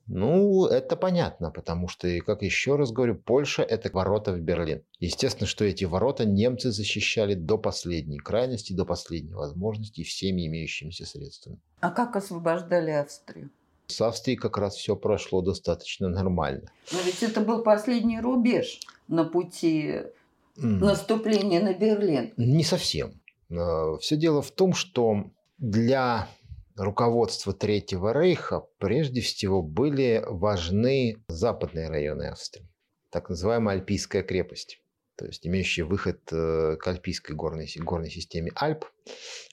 Ну, 0.08 0.66
это 0.66 0.96
понятно, 0.96 1.52
потому 1.52 1.90
что, 1.90 2.08
как 2.22 2.42
еще 2.42 2.76
раз 2.78 2.92
говорю, 2.92 3.16
Польша– 3.16 3.62
это 3.64 3.90
ворота 3.92 4.32
в 4.32 4.40
Берлин. 4.40 4.84
Естественно, 5.00 5.48
что 5.48 5.66
эти 5.66 5.84
ворота 5.84 6.26
немцы 6.26 6.72
защищали 6.72 7.34
до 7.34 7.58
последней 7.58 8.18
крайности, 8.18 8.74
до 8.74 8.86
последней 8.86 9.34
возможности 9.34 10.04
всеми 10.04 10.48
имеющимися 10.48 11.06
средствами. 11.06 11.60
А 11.82 11.92
как 11.92 12.16
освобождали 12.16 12.92
Австрию? 12.92 13.50
С 13.88 14.02
Австрией 14.02 14.38
как 14.38 14.58
раз 14.58 14.76
все 14.76 14.96
прошло 14.96 15.42
достаточно 15.42 16.10
нормально. 16.10 16.72
Но 16.92 17.00
ведь 17.06 17.24
это 17.24 17.42
был 17.42 17.64
последний 17.64 18.20
рубеж 18.20 18.80
на 19.08 19.24
пути 19.24 20.04
mm. 20.58 20.64
наступления 20.64 21.62
на 21.62 21.74
Берлин. 21.74 22.34
Не 22.38 22.64
совсем. 22.64 23.22
А, 23.50 23.98
все 23.98 24.18
дело 24.18 24.42
в 24.42 24.52
том, 24.52 24.74
что 24.74 25.26
для 25.58 26.28
руководства 26.78 27.54
Третьего 27.54 28.14
Рейха 28.14 28.66
прежде 28.78 29.22
всего 29.22 29.62
были 29.62 30.24
важны 30.28 31.24
западные 31.28 31.90
районы 31.90 32.30
Австрии, 32.30 32.70
так 33.10 33.30
называемая 33.30 33.78
Альпийская 33.78 34.24
крепость. 34.24 34.82
то 35.18 35.26
есть 35.26 35.46
имеющие 35.48 35.84
выход 35.86 36.22
э, 36.32 36.78
к 36.80 36.88
альпийской 36.88 37.36
горной, 37.36 37.68
горной 37.78 38.12
системе 38.12 38.52
Альп. 38.56 38.86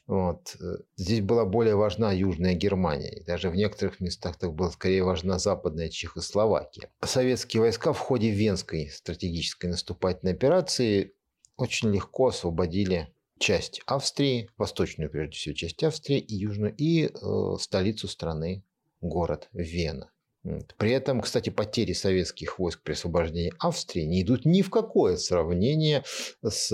Вот. 0.06 0.54
Э, 0.60 0.82
здесь 0.96 1.22
была 1.22 1.46
более 1.46 1.74
важна 1.74 2.12
Южная 2.12 2.52
Германия. 2.52 3.20
И 3.20 3.24
даже 3.24 3.48
в 3.48 3.56
некоторых 3.56 4.00
местах 4.00 4.36
так 4.36 4.52
была 4.52 4.70
скорее 4.70 5.04
важна 5.04 5.38
Западная 5.38 5.88
Чехословакия. 5.88 6.90
Советские 7.02 7.62
войска 7.62 7.94
в 7.94 7.98
ходе 7.98 8.30
Венской 8.30 8.90
стратегической 8.90 9.70
наступательной 9.70 10.34
операции 10.34 11.14
очень 11.56 11.90
легко 11.90 12.28
освободили 12.28 13.13
часть 13.38 13.82
Австрии, 13.86 14.50
восточную 14.56 15.10
прежде 15.10 15.36
всего 15.36 15.54
часть 15.54 15.82
Австрии 15.82 16.18
и 16.18 16.34
южную, 16.34 16.74
и 16.76 17.06
э, 17.06 17.10
столицу 17.58 18.08
страны, 18.08 18.64
город 19.00 19.48
Вена. 19.52 20.10
При 20.76 20.90
этом, 20.90 21.22
кстати, 21.22 21.48
потери 21.48 21.94
советских 21.94 22.58
войск 22.58 22.82
при 22.82 22.92
освобождении 22.92 23.54
Австрии 23.58 24.02
не 24.02 24.22
идут 24.22 24.44
ни 24.44 24.60
в 24.60 24.68
какое 24.68 25.16
сравнение 25.16 26.04
с 26.46 26.68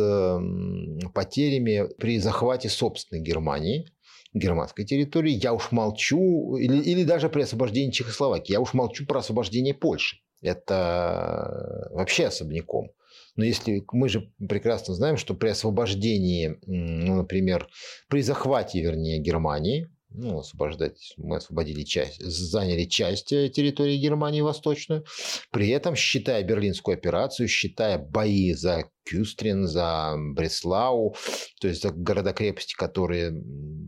потерями 1.15 1.89
при 1.99 2.19
захвате 2.19 2.69
собственной 2.69 3.23
Германии, 3.23 3.87
германской 4.35 4.85
территории. 4.85 5.33
Я 5.33 5.53
уж 5.53 5.71
молчу, 5.71 6.57
или, 6.57 6.79
или 6.79 7.05
даже 7.05 7.29
при 7.29 7.43
освобождении 7.43 7.93
Чехословакии. 7.93 8.53
Я 8.53 8.61
уж 8.61 8.75
молчу 8.75 9.07
про 9.07 9.21
освобождение 9.21 9.75
Польши. 9.75 10.17
Это 10.43 11.89
вообще 11.93 12.27
особняком. 12.27 12.91
Но 13.37 13.45
если 13.45 13.85
мы 13.93 14.09
же 14.09 14.33
прекрасно 14.49 14.95
знаем, 14.95 15.17
что 15.17 15.35
при 15.35 15.49
освобождении, 15.49 16.59
ну, 16.67 17.17
например, 17.17 17.69
при 18.09 18.23
захвате, 18.23 18.83
вернее, 18.83 19.19
Германии, 19.19 19.89
ну, 20.13 20.39
освобождать, 20.39 21.15
мы 21.17 21.37
освободили 21.37 21.83
часть, 21.83 22.21
заняли 22.23 22.85
часть 22.85 23.33
э, 23.33 23.49
территории 23.49 23.97
Германии 23.97 24.41
Восточную, 24.41 25.05
при 25.51 25.69
этом, 25.69 25.95
считая 25.95 26.43
Берлинскую 26.43 26.95
операцию, 26.95 27.49
считая 27.49 27.99
бои 27.99 28.53
за 28.53 28.91
Кюстрин, 29.05 29.67
за 29.67 30.15
Бреслау, 30.17 31.17
то 31.61 31.69
есть 31.69 31.83
за 31.83 31.91
города-крепости, 31.91 32.75
которые 32.75 33.33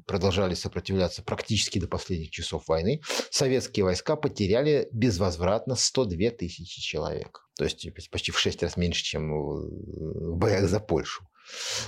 продолжали 0.07 0.55
сопротивляться 0.55 1.23
практически 1.23 1.79
до 1.79 1.89
последних 1.89 2.31
часов 2.31 2.67
войны, 2.69 3.01
советские 3.31 3.85
войска 3.85 4.17
потеряли 4.17 4.89
безвозвратно 4.93 5.75
102 5.75 6.31
тысячи 6.31 6.81
человек. 6.81 7.41
То 7.57 7.65
есть 7.65 7.87
почти 8.11 8.33
в 8.33 8.39
6 8.39 8.63
раз 8.63 8.77
меньше, 8.77 9.05
чем 9.05 9.31
в 9.31 10.37
боях 10.37 10.69
за 10.69 10.81
Польшу. 10.81 11.25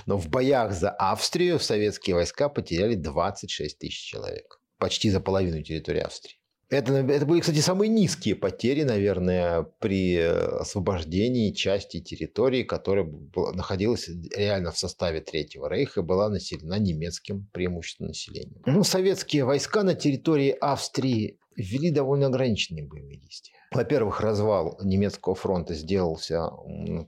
Но 0.05 0.17
в 0.17 0.29
боях 0.29 0.73
за 0.73 0.89
Австрию 0.89 1.59
советские 1.59 2.15
войска 2.15 2.49
потеряли 2.49 2.95
26 2.95 3.79
тысяч 3.79 4.09
человек. 4.11 4.59
Почти 4.77 5.09
за 5.09 5.19
половину 5.19 5.61
территории 5.61 6.01
Австрии. 6.01 6.37
Это, 6.69 6.93
это 6.93 7.25
были, 7.27 7.41
кстати, 7.41 7.59
самые 7.59 7.89
низкие 7.89 8.35
потери, 8.35 8.81
наверное, 8.81 9.63
при 9.79 10.17
освобождении 10.17 11.51
части 11.51 12.01
территории, 12.01 12.63
которая 12.63 13.07
находилась 13.53 14.09
реально 14.35 14.71
в 14.71 14.77
составе 14.77 15.21
Третьего 15.21 15.69
Рейха 15.69 15.99
и 16.01 16.03
была 16.03 16.27
населена 16.27 16.79
немецким 16.79 17.47
преимущественно 17.53 18.09
населением. 18.09 18.63
Ну, 18.65 18.83
советские 18.83 19.45
войска 19.45 19.83
на 19.83 19.93
территории 19.93 20.49
Австрии 20.59 21.37
ввели 21.55 21.91
довольно 21.91 22.27
ограниченные 22.27 22.83
боевые 22.83 23.19
действия. 23.19 23.53
Во-первых, 23.71 24.21
развал 24.21 24.79
немецкого 24.81 25.35
фронта 25.35 25.75
сделался 25.75 26.49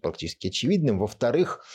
практически 0.01 0.47
очевидным. 0.47 0.99
Во-вторых, 0.99 1.65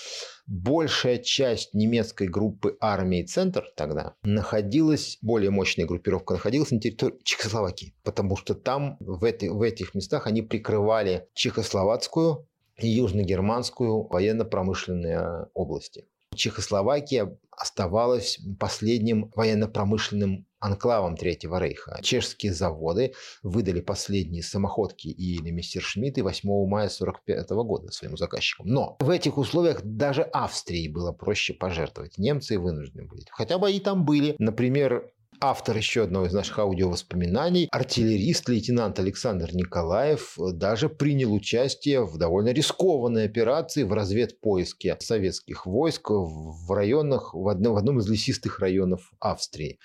большая 0.46 1.18
часть 1.18 1.74
немецкой 1.74 2.28
группы 2.28 2.76
армии 2.80 3.22
«Центр» 3.22 3.64
тогда 3.76 4.14
находилась, 4.22 5.18
более 5.22 5.50
мощная 5.50 5.86
группировка 5.86 6.34
находилась 6.34 6.70
на 6.70 6.80
территории 6.80 7.18
Чехословакии, 7.22 7.94
потому 8.02 8.36
что 8.36 8.54
там, 8.54 8.96
в, 9.00 9.24
эти, 9.24 9.46
в 9.46 9.62
этих 9.62 9.94
местах, 9.94 10.26
они 10.26 10.42
прикрывали 10.42 11.28
чехословацкую 11.34 12.46
и 12.78 12.88
южногерманскую 12.88 14.08
военно-промышленные 14.08 15.48
области. 15.54 16.06
Чехословакия 16.34 17.36
оставалась 17.50 18.38
последним 18.58 19.30
военно-промышленным 19.34 20.46
анклавом 20.58 21.16
Третьего 21.16 21.60
Рейха. 21.60 21.98
Чешские 22.02 22.52
заводы 22.52 23.14
выдали 23.42 23.80
последние 23.80 24.42
самоходки 24.42 25.08
или 25.08 25.50
Мессершмитты 25.50 26.22
8 26.22 26.48
мая 26.68 26.86
1945 26.86 27.50
года 27.66 27.90
своим 27.90 28.16
заказчикам. 28.16 28.66
Но 28.66 28.96
в 29.00 29.10
этих 29.10 29.38
условиях 29.38 29.82
даже 29.82 30.22
Австрии 30.22 30.88
было 30.88 31.12
проще 31.12 31.52
пожертвовать. 31.52 32.16
Немцы 32.18 32.58
вынуждены 32.58 33.06
были. 33.06 33.24
Хотя 33.30 33.58
бы 33.58 33.70
и 33.72 33.80
там 33.80 34.04
были. 34.04 34.36
Например, 34.38 35.10
автор 35.42 35.76
еще 35.76 36.04
одного 36.04 36.26
из 36.26 36.32
наших 36.32 36.60
аудиовоспоминаний, 36.60 37.68
артиллерист 37.72 38.48
лейтенант 38.48 39.00
Александр 39.00 39.50
Николаев 39.52 40.36
даже 40.38 40.88
принял 40.88 41.34
участие 41.34 42.04
в 42.06 42.16
довольно 42.16 42.50
рискованной 42.50 43.24
операции 43.24 43.82
в 43.82 43.92
разведпоиске 43.92 44.96
советских 45.00 45.66
войск 45.66 46.10
в 46.10 46.72
районах, 46.72 47.34
в 47.34 47.48
одном, 47.48 47.74
в 47.74 47.76
одном 47.76 47.98
из 47.98 48.08
лесистых 48.08 48.60
районов 48.60 49.12
Австрии. 49.18 49.80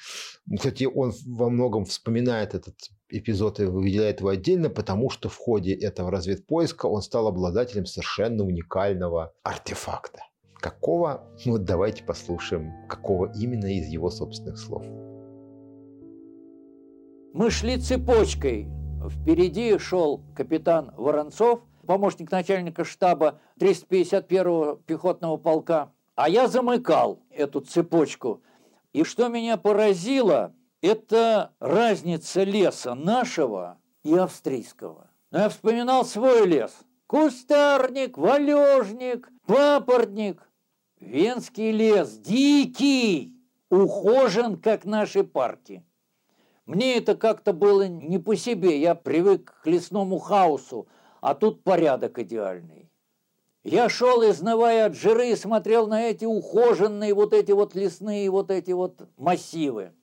Кстати, 0.56 0.84
он 0.84 1.12
во 1.26 1.50
многом 1.50 1.86
вспоминает 1.86 2.54
этот 2.54 2.76
эпизод 3.10 3.60
и 3.60 3.66
выделяет 3.66 4.20
его 4.20 4.30
отдельно, 4.30 4.70
потому 4.70 5.10
что 5.10 5.28
в 5.28 5.38
ходе 5.38 5.74
этого 5.74 6.12
разведпоиска 6.12 6.86
он 6.86 7.02
стал 7.02 7.28
обладателем 7.28 7.88
совершенно 7.88 8.44
уникального 8.44 9.34
артефакта. 9.42 10.20
Какого? 10.54 11.28
Вот 11.46 11.66
давайте 11.66 12.04
послушаем, 12.04 12.88
какого 12.88 13.32
именно 13.36 13.76
из 13.76 13.88
его 13.88 14.12
собственных 14.12 14.60
слов. 14.60 14.86
Мы 17.38 17.52
шли 17.52 17.78
цепочкой. 17.78 18.68
Впереди 19.08 19.78
шел 19.78 20.24
капитан 20.36 20.92
Воронцов, 20.98 21.62
помощник 21.86 22.32
начальника 22.32 22.84
штаба 22.84 23.40
351-го 23.60 24.82
пехотного 24.88 25.38
полка. 25.38 25.92
А 26.16 26.30
я 26.30 26.48
замыкал 26.48 27.20
эту 27.30 27.60
цепочку. 27.60 28.42
И 28.92 29.04
что 29.04 29.28
меня 29.28 29.58
поразило, 29.58 30.56
это 30.82 31.54
разница 31.60 32.42
леса 32.42 32.96
нашего 32.96 33.78
и 34.02 34.16
австрийского. 34.16 35.12
Но 35.30 35.42
я 35.42 35.50
вспоминал 35.50 36.06
свой 36.06 36.48
лес. 36.48 36.76
Кустарник, 37.06 38.18
валежник, 38.18 39.30
папоротник. 39.46 40.42
Венский 41.00 41.70
лес 41.70 42.18
дикий, 42.18 43.36
ухожен, 43.70 44.60
как 44.60 44.86
наши 44.86 45.24
парки. 45.24 45.84
Мне 46.68 46.98
это 46.98 47.16
как-то 47.16 47.54
было 47.54 47.88
не 47.88 48.20
по 48.20 48.36
себе. 48.36 48.80
Я 48.80 48.94
привык 48.94 49.62
к 49.64 49.68
лесному 49.68 50.20
хаосу, 50.20 50.88
а 51.22 51.34
тут 51.34 51.64
порядок 51.64 52.20
идеальный. 52.20 52.92
Я 53.64 53.90
шел, 53.90 54.22
изнывая 54.30 54.86
от 54.86 54.96
жиры, 54.96 55.30
и 55.30 55.36
смотрел 55.36 55.88
на 55.88 56.04
эти 56.04 56.26
ухоженные 56.26 57.14
вот 57.14 57.34
эти 57.34 57.54
вот 57.54 57.74
лесные 57.74 58.30
вот 58.30 58.52
эти 58.52 58.72
вот 58.72 59.08
массивы. 59.18 59.94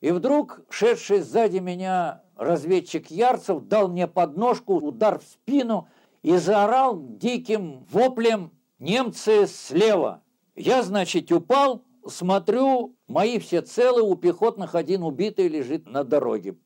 И 0.00 0.10
вдруг, 0.10 0.62
шедший 0.70 1.20
сзади 1.20 1.58
меня 1.58 2.22
разведчик 2.36 3.10
Ярцев, 3.10 3.62
дал 3.64 3.88
мне 3.88 4.08
подножку, 4.08 4.74
удар 4.74 5.18
в 5.18 5.22
спину 5.22 5.88
и 6.22 6.36
заорал 6.38 6.98
диким 6.98 7.84
воплем 7.90 8.50
«Немцы 8.78 9.46
слева!». 9.46 10.22
Я, 10.56 10.82
значит, 10.82 11.30
упал, 11.30 11.84
смотрю, 12.06 12.96
мои 13.06 13.38
все 13.38 13.62
целы, 13.62 14.02
у 14.02 14.14
пехотных 14.16 14.74
один 14.74 15.02
убитый 15.02 15.48
лежит 15.48 15.86
на 15.86 16.04
дороге. 16.04 16.56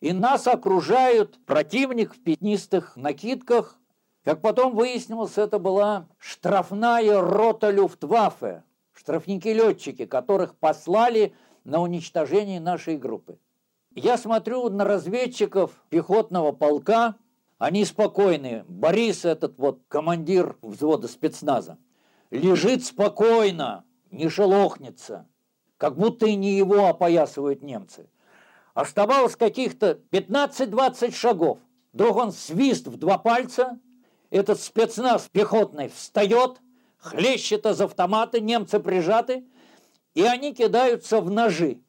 И 0.00 0.12
нас 0.12 0.46
окружают 0.46 1.38
противник 1.46 2.14
в 2.14 2.22
пятнистых 2.22 2.96
накидках. 2.96 3.78
Как 4.24 4.40
потом 4.40 4.74
выяснилось, 4.74 5.38
это 5.38 5.58
была 5.58 6.08
штрафная 6.18 7.20
рота 7.20 7.70
Люфтваффе, 7.70 8.64
штрафники-летчики, 8.92 10.06
которых 10.06 10.56
послали 10.56 11.34
на 11.64 11.80
уничтожение 11.80 12.60
нашей 12.60 12.96
группы. 12.96 13.38
Я 13.94 14.16
смотрю 14.16 14.68
на 14.70 14.84
разведчиков 14.84 15.82
пехотного 15.90 16.52
полка, 16.52 17.16
они 17.58 17.84
спокойные. 17.84 18.64
Борис, 18.66 19.24
этот 19.24 19.58
вот 19.58 19.82
командир 19.88 20.56
взвода 20.62 21.08
спецназа, 21.08 21.78
лежит 22.30 22.84
спокойно, 22.84 23.84
не 24.12 24.28
шелохнется, 24.28 25.26
как 25.78 25.96
будто 25.96 26.26
и 26.26 26.36
не 26.36 26.52
его 26.52 26.86
опоясывают 26.86 27.62
немцы. 27.62 28.08
Оставалось 28.74 29.36
каких-то 29.36 29.98
15-20 30.10 31.12
шагов. 31.12 31.58
Вдруг 31.92 32.16
он 32.16 32.32
свист 32.32 32.86
в 32.86 32.96
два 32.96 33.18
пальца, 33.18 33.78
этот 34.30 34.60
спецназ 34.60 35.28
пехотный 35.30 35.88
встает, 35.88 36.60
хлещет 36.98 37.66
из 37.66 37.80
автомата, 37.80 38.40
немцы 38.40 38.80
прижаты, 38.80 39.44
и 40.14 40.22
они 40.22 40.54
кидаются 40.54 41.20
в 41.20 41.30
ножи. 41.30 41.80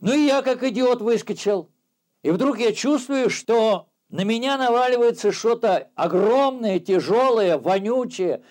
Ну 0.00 0.12
и 0.14 0.26
я, 0.26 0.42
как 0.42 0.62
идиот, 0.62 1.02
выскочил. 1.02 1.70
И 2.22 2.30
вдруг 2.30 2.58
я 2.58 2.72
чувствую, 2.72 3.28
что 3.28 3.88
на 4.08 4.24
меня 4.24 4.56
наваливается 4.56 5.32
что-то 5.32 5.90
огромное, 5.94 6.78
тяжелое, 6.78 7.58
вонючее, 7.58 8.42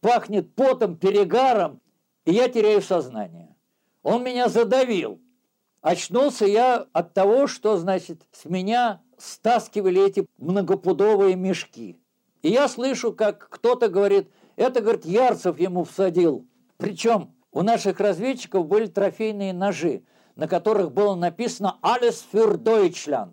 пахнет 0.00 0.54
потом, 0.54 0.96
перегаром 0.96 1.80
и 2.24 2.32
я 2.32 2.48
теряю 2.48 2.82
сознание. 2.82 3.56
Он 4.02 4.22
меня 4.22 4.48
задавил. 4.48 5.20
Очнулся 5.80 6.46
я 6.46 6.86
от 6.92 7.14
того, 7.14 7.46
что, 7.46 7.76
значит, 7.76 8.22
с 8.32 8.44
меня 8.44 9.02
стаскивали 9.16 10.04
эти 10.04 10.26
многопудовые 10.38 11.36
мешки. 11.36 11.98
И 12.42 12.50
я 12.50 12.68
слышу, 12.68 13.12
как 13.12 13.48
кто-то 13.48 13.88
говорит, 13.88 14.30
Это, 14.60 14.82
говорит, 14.82 15.06
Ярцев 15.06 15.58
ему 15.58 15.84
всадил. 15.84 16.46
Причем 16.76 17.34
у 17.50 17.62
наших 17.62 17.98
разведчиков 17.98 18.66
были 18.66 18.86
трофейные 18.86 19.54
ножи, 19.54 20.02
на 20.36 20.46
которых 20.48 20.92
было 20.92 21.14
написано 21.14 21.78
«Alles 21.82 22.22
für 22.30 22.58
Deutschland». 22.58 23.32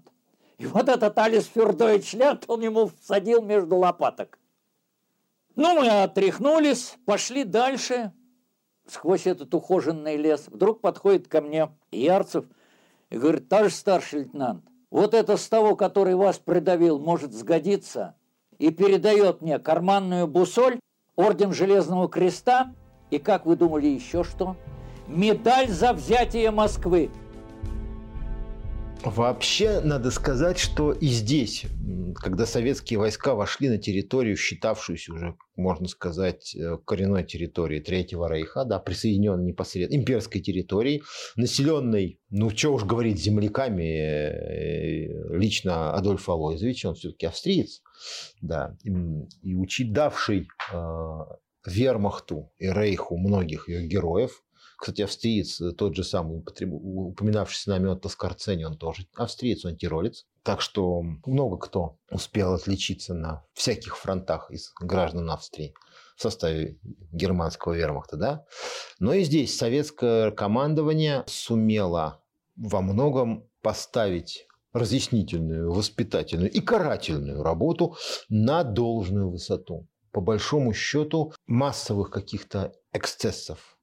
И 0.58 0.66
вот 0.66 0.88
этот 0.88 1.18
«Alles 1.18 1.46
für 1.54 1.74
Deutschland» 1.74 2.46
он 2.48 2.62
ему 2.62 2.92
всадил 3.02 3.42
между 3.42 3.76
лопаток. 3.76 4.40
Ну, 5.56 5.82
мы 5.82 6.04
отряхнулись, 6.04 6.96
пошли 7.06 7.44
дальше, 7.44 8.14
сквозь 8.92 9.28
этот 9.28 9.54
ухоженный 9.54 10.18
лес. 10.18 10.46
Вдруг 10.48 10.82
подходит 10.82 11.28
ко 11.28 11.42
мне 11.42 11.70
Ярцев 11.92 12.46
и 13.10 13.18
говорит, 13.18 13.50
товарищ 13.50 13.74
старший 13.74 14.22
лейтенант, 14.22 14.64
вот 14.90 15.14
это 15.14 15.38
с 15.38 15.48
того, 15.48 15.76
который 15.76 16.16
вас 16.16 16.40
придавил, 16.40 17.00
может 17.00 17.34
сгодиться. 17.34 18.16
И 18.58 18.72
передает 18.72 19.42
мне 19.42 19.60
карманную 19.60 20.28
бусоль, 20.28 20.80
орден 21.16 21.54
Железного 21.54 22.10
Креста 22.10 22.74
и, 23.10 23.20
как 23.20 23.46
вы 23.46 23.56
думали, 23.56 23.88
еще 23.88 24.24
что? 24.24 24.56
Медаль 25.08 25.70
за 25.70 25.94
взятие 25.94 26.52
Москвы. 26.52 27.10
Вообще, 29.04 29.80
надо 29.82 30.12
сказать, 30.12 30.58
что 30.58 30.92
и 30.92 31.08
здесь, 31.08 31.66
когда 32.16 32.46
советские 32.46 33.00
войска 33.00 33.36
вошли 33.36 33.70
на 33.70 33.78
территорию, 33.78 34.36
считавшуюся 34.36 35.14
уже, 35.14 35.36
можно 35.56 35.88
сказать, 35.88 36.56
э, 36.56 36.78
коренной 36.86 37.24
территорией 37.24 37.82
Третьего 37.82 38.28
Рейха, 38.32 38.66
да, 38.66 38.80
присоединенной 38.80 39.46
непосредственно 39.46 40.02
имперской 40.02 40.42
территории, 40.42 41.04
населенной, 41.36 42.20
ну, 42.30 42.50
что 42.50 42.74
уж 42.74 42.84
говорить, 42.84 43.20
земляками 43.20 43.84
э, 43.84 45.38
лично 45.38 45.94
Адольфа 45.94 46.34
Алойзовича, 46.34 46.90
он 46.90 46.96
все-таки 46.96 47.28
австриец, 47.28 47.82
да, 48.42 48.78
и, 48.84 48.90
и 49.44 49.56
э, 49.56 51.20
вермахту 51.66 52.52
и 52.58 52.68
рейху 52.68 53.18
многих 53.18 53.70
ее 53.70 53.88
героев, 53.88 54.44
кстати, 54.78 55.02
австриец, 55.02 55.60
э, 55.60 55.72
тот 55.72 55.96
же 55.96 56.04
самый 56.04 56.38
упоминавшийся 56.38 57.72
нами 57.72 57.92
от 57.92 58.02
Тоскарцени, 58.02 58.64
он 58.64 58.78
тоже 58.78 59.08
австриец, 59.16 59.66
он 59.66 59.76
тиролец. 59.76 60.26
Так 60.44 60.62
что 60.62 61.02
много 61.26 61.58
кто 61.58 61.98
успел 62.12 62.54
отличиться 62.54 63.14
на 63.14 63.44
всяких 63.54 63.98
фронтах 63.98 64.52
из 64.52 64.72
граждан 64.80 65.30
Австрии 65.32 65.74
в 66.16 66.22
составе 66.22 66.78
германского 67.12 67.74
вермахта, 67.74 68.18
да. 68.18 68.46
Но 69.00 69.14
и 69.14 69.24
здесь 69.24 69.58
советское 69.58 70.32
командование 70.32 71.24
сумело 71.28 72.24
во 72.56 72.82
многом 72.82 73.50
поставить 73.62 74.48
разъяснительную, 74.74 75.72
воспитательную 75.72 76.52
и 76.52 76.60
карательную 76.60 77.42
работу 77.42 77.98
на 78.30 78.64
должную 78.64 79.32
высоту. 79.32 79.88
По 80.12 80.22
большому 80.22 80.74
счету 80.74 81.34
массовых 81.48 82.10
каких-то 82.12 82.74
эксцессов 82.94 83.77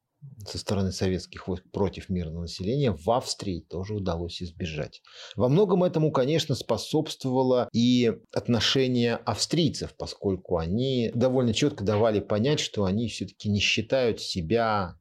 со 0.47 0.59
стороны 0.59 0.93
советских 0.93 1.49
войск 1.49 1.65
против 1.71 2.09
мирного 2.09 2.43
населения 2.43 2.93
в 2.93 3.11
Австрии 3.11 3.61
тоже 3.61 3.95
удалось 3.95 4.43
избежать. 4.43 5.03
Во 5.37 5.49
многом 5.49 5.85
этому, 5.85 6.11
конечно, 6.13 6.55
способствовало 6.55 7.69
и 7.73 8.13
отношение 8.33 9.17
австрийцев, 9.17 9.95
поскольку 9.97 10.59
они 10.59 11.11
довольно 11.15 11.55
четко 11.55 11.85
давали 11.85 12.21
понять, 12.21 12.61
что 12.61 12.85
они 12.85 13.09
все-таки 13.09 13.49
не 13.49 13.61
считают 13.61 14.21
себя 14.21 14.97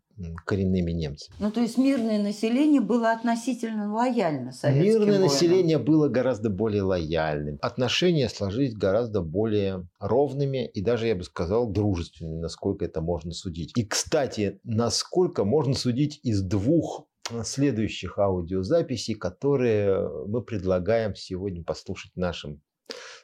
коренными 0.46 0.92
немцами. 0.92 1.36
Ну, 1.40 1.52
то 1.52 1.62
есть 1.62 1.78
мирное 1.78 2.22
население 2.22 2.82
было 2.82 3.12
относительно 3.12 3.94
лояльно 3.94 4.52
советским 4.52 4.92
Мирное 4.92 5.06
воинам. 5.06 5.22
население 5.24 5.78
было 5.78 6.08
гораздо 6.08 6.50
более 6.50 6.84
лояльным. 6.84 7.58
Отношения 7.62 8.30
сложились 8.30 8.76
гораздо 8.76 9.22
более 9.22 9.88
ровными 10.00 10.68
и 10.68 10.82
даже, 10.82 11.08
я 11.08 11.16
бы 11.16 11.24
сказал, 11.24 11.72
дружественными, 11.72 12.40
насколько 12.40 12.86
это 12.86 13.02
можно 13.02 13.32
судить. 13.32 13.72
И, 13.78 13.86
кстати, 13.86 14.60
насколько 14.64 15.44
можно 15.44 15.74
судить 15.74 16.20
из 16.24 16.42
двух 16.42 17.08
следующих 17.44 18.20
аудиозаписей, 18.20 19.16
которые 19.16 20.10
мы 20.28 20.44
предлагаем 20.44 21.16
сегодня 21.16 21.64
послушать 21.64 22.16
нашим 22.16 22.62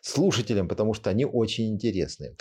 слушателям, 0.01 0.67
потому 0.67 0.93
что 0.93 1.09
они 1.09 1.25
очень 1.25 1.73
интересные. 1.73 2.35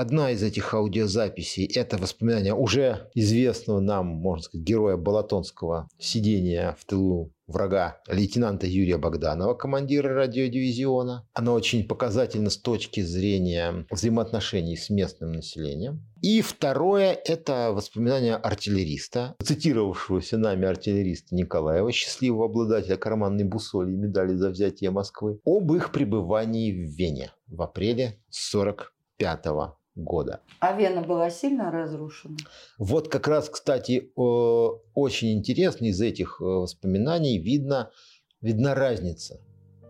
Одна 0.00 0.30
из 0.30 0.42
этих 0.42 0.72
аудиозаписей– 0.72 1.66
это 1.74 1.98
воспоминания 1.98 2.54
уже 2.54 3.10
известного 3.14 3.80
нам, 3.80 4.06
можно 4.06 4.42
сказать, 4.42 4.66
героя 4.66 4.96
Балатонского 4.96 5.90
сидения 5.98 6.74
в 6.80 6.86
тылу 6.86 7.34
врага 7.46 8.00
лейтенанта 8.08 8.66
Юрия 8.66 8.96
Богданова, 8.96 9.52
командира 9.52 10.14
радиодивизиона. 10.14 11.28
Она 11.34 11.52
очень 11.52 11.86
показательна 11.86 12.48
с 12.48 12.56
точки 12.56 13.02
зрения 13.02 13.84
взаимоотношений 13.90 14.78
с 14.78 14.88
местным 14.88 15.32
населением. 15.32 16.02
И 16.22 16.40
второе– 16.40 17.12
это 17.26 17.70
воспоминания 17.70 18.36
артиллериста, 18.36 19.34
цитировавшегося 19.44 20.38
нами 20.38 20.66
артиллериста 20.66 21.34
Николаева, 21.34 21.92
счастливого 21.92 22.46
обладателя 22.46 22.96
карманной 22.96 23.44
бусоли 23.44 23.92
и 23.92 23.96
медали 23.96 24.34
за 24.34 24.48
взятие 24.48 24.92
Москвы, 24.92 25.40
об 25.44 25.70
их 25.74 25.92
пребывании 25.92 26.72
в 26.72 26.88
Вене 26.88 27.32
в 27.48 27.60
апреле 27.60 28.18
1945 28.30 29.79
года. 29.94 30.40
А 30.60 30.76
Вена 30.76 31.02
была 31.02 31.30
сильно 31.30 31.70
разрушена? 31.70 32.36
Вот 32.78 33.08
как 33.08 33.28
раз, 33.28 33.48
кстати, 33.48 34.10
очень 34.14 35.38
интересно 35.38 35.86
из 35.86 36.00
этих 36.00 36.40
э, 36.40 36.44
воспоминаний 36.44 37.38
видно, 37.38 37.90
видна 38.40 38.74
разница, 38.74 39.40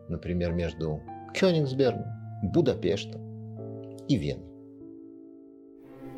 например, 0.08 0.52
между 0.52 1.02
Кёнигсбергом, 1.34 2.06
Будапештом 2.42 3.96
и 4.06 4.16
Веной. 4.16 4.46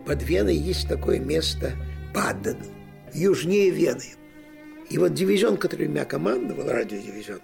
Под 0.06 0.22
Веной 0.22 0.56
есть 0.56 0.88
такое 0.88 1.20
место 1.20 1.72
Баден, 2.14 2.58
южнее 3.12 3.70
Вены. 3.70 4.14
И 4.90 4.98
вот 4.98 5.14
дивизион, 5.14 5.56
который 5.56 5.88
меня 5.88 6.04
командовал, 6.04 6.68
радиодивизион, 6.68 7.40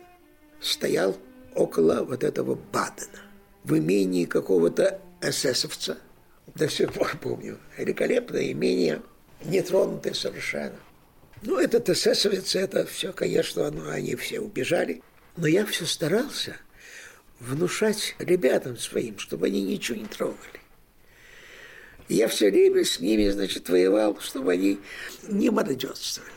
стоял 0.61 1.14
около 1.55 2.05
вот 2.05 2.24
этого 2.24 2.59
Бадена, 2.72 3.22
в 3.64 3.76
имении 3.76 4.24
какого-то 4.24 5.01
эсэсовца– 5.20 5.99
до 6.55 6.68
сих 6.68 6.92
пор 6.92 7.16
помню. 7.20 7.59
Великолепное 7.76 8.53
имение, 8.53 9.03
нетронутое 9.44 10.14
совершенно. 10.14 10.78
Ну, 11.42 11.59
этот 11.59 11.88
эсэсовец, 11.88 12.57
это 12.57 12.84
все, 12.86 13.12
конечно, 13.12 13.70
ну, 13.70 13.88
они 13.88 14.16
все 14.16 14.40
убежали. 14.40 15.03
Но 15.36 15.46
я 15.46 15.64
все 15.64 15.86
старался 15.86 16.57
внушать 17.38 18.16
ребятам 18.18 18.76
своим, 18.76 19.18
чтобы 19.18 19.46
они 19.46 19.62
ничего 19.62 19.99
не 19.99 20.07
трогали. 20.07 20.61
Я 22.09 22.26
все 22.26 22.51
время 22.51 22.84
с 22.84 23.01
ними, 23.01 23.28
значит, 23.28 23.68
воевал, 23.68 24.18
чтобы 24.20 24.53
они 24.53 24.80
не 25.28 25.51
мародерствовали. 25.51 26.32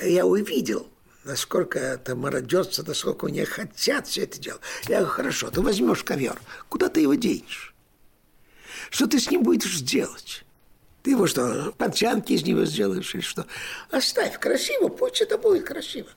Я 0.00 0.24
увидел, 0.24 0.88
насколько 1.24 1.78
это 1.78 2.14
мародерство, 2.14 2.84
насколько 2.86 3.26
они 3.26 3.44
хотят 3.44 4.06
все 4.06 4.22
это 4.22 4.40
делать. 4.40 4.62
Я 4.88 4.98
говорю, 5.00 5.06
хорошо, 5.08 5.50
ты 5.50 5.60
возьмешь 5.60 6.04
ковер, 6.04 6.40
куда 6.68 6.88
ты 6.88 7.00
его 7.00 7.14
денешь? 7.14 7.73
Что 8.90 9.06
ты 9.06 9.18
с 9.18 9.30
ним 9.30 9.42
будешь 9.42 9.80
делать? 9.80 10.44
Ты 11.02 11.10
его 11.10 11.26
что, 11.26 11.72
панчанки 11.76 12.32
из 12.32 12.44
него 12.44 12.64
сделаешь 12.64 13.14
или 13.14 13.22
что? 13.22 13.46
Оставь, 13.90 14.38
красиво, 14.38 14.88
пусть 14.88 15.20
это 15.20 15.36
будет 15.36 15.64
красиво. 15.64 16.08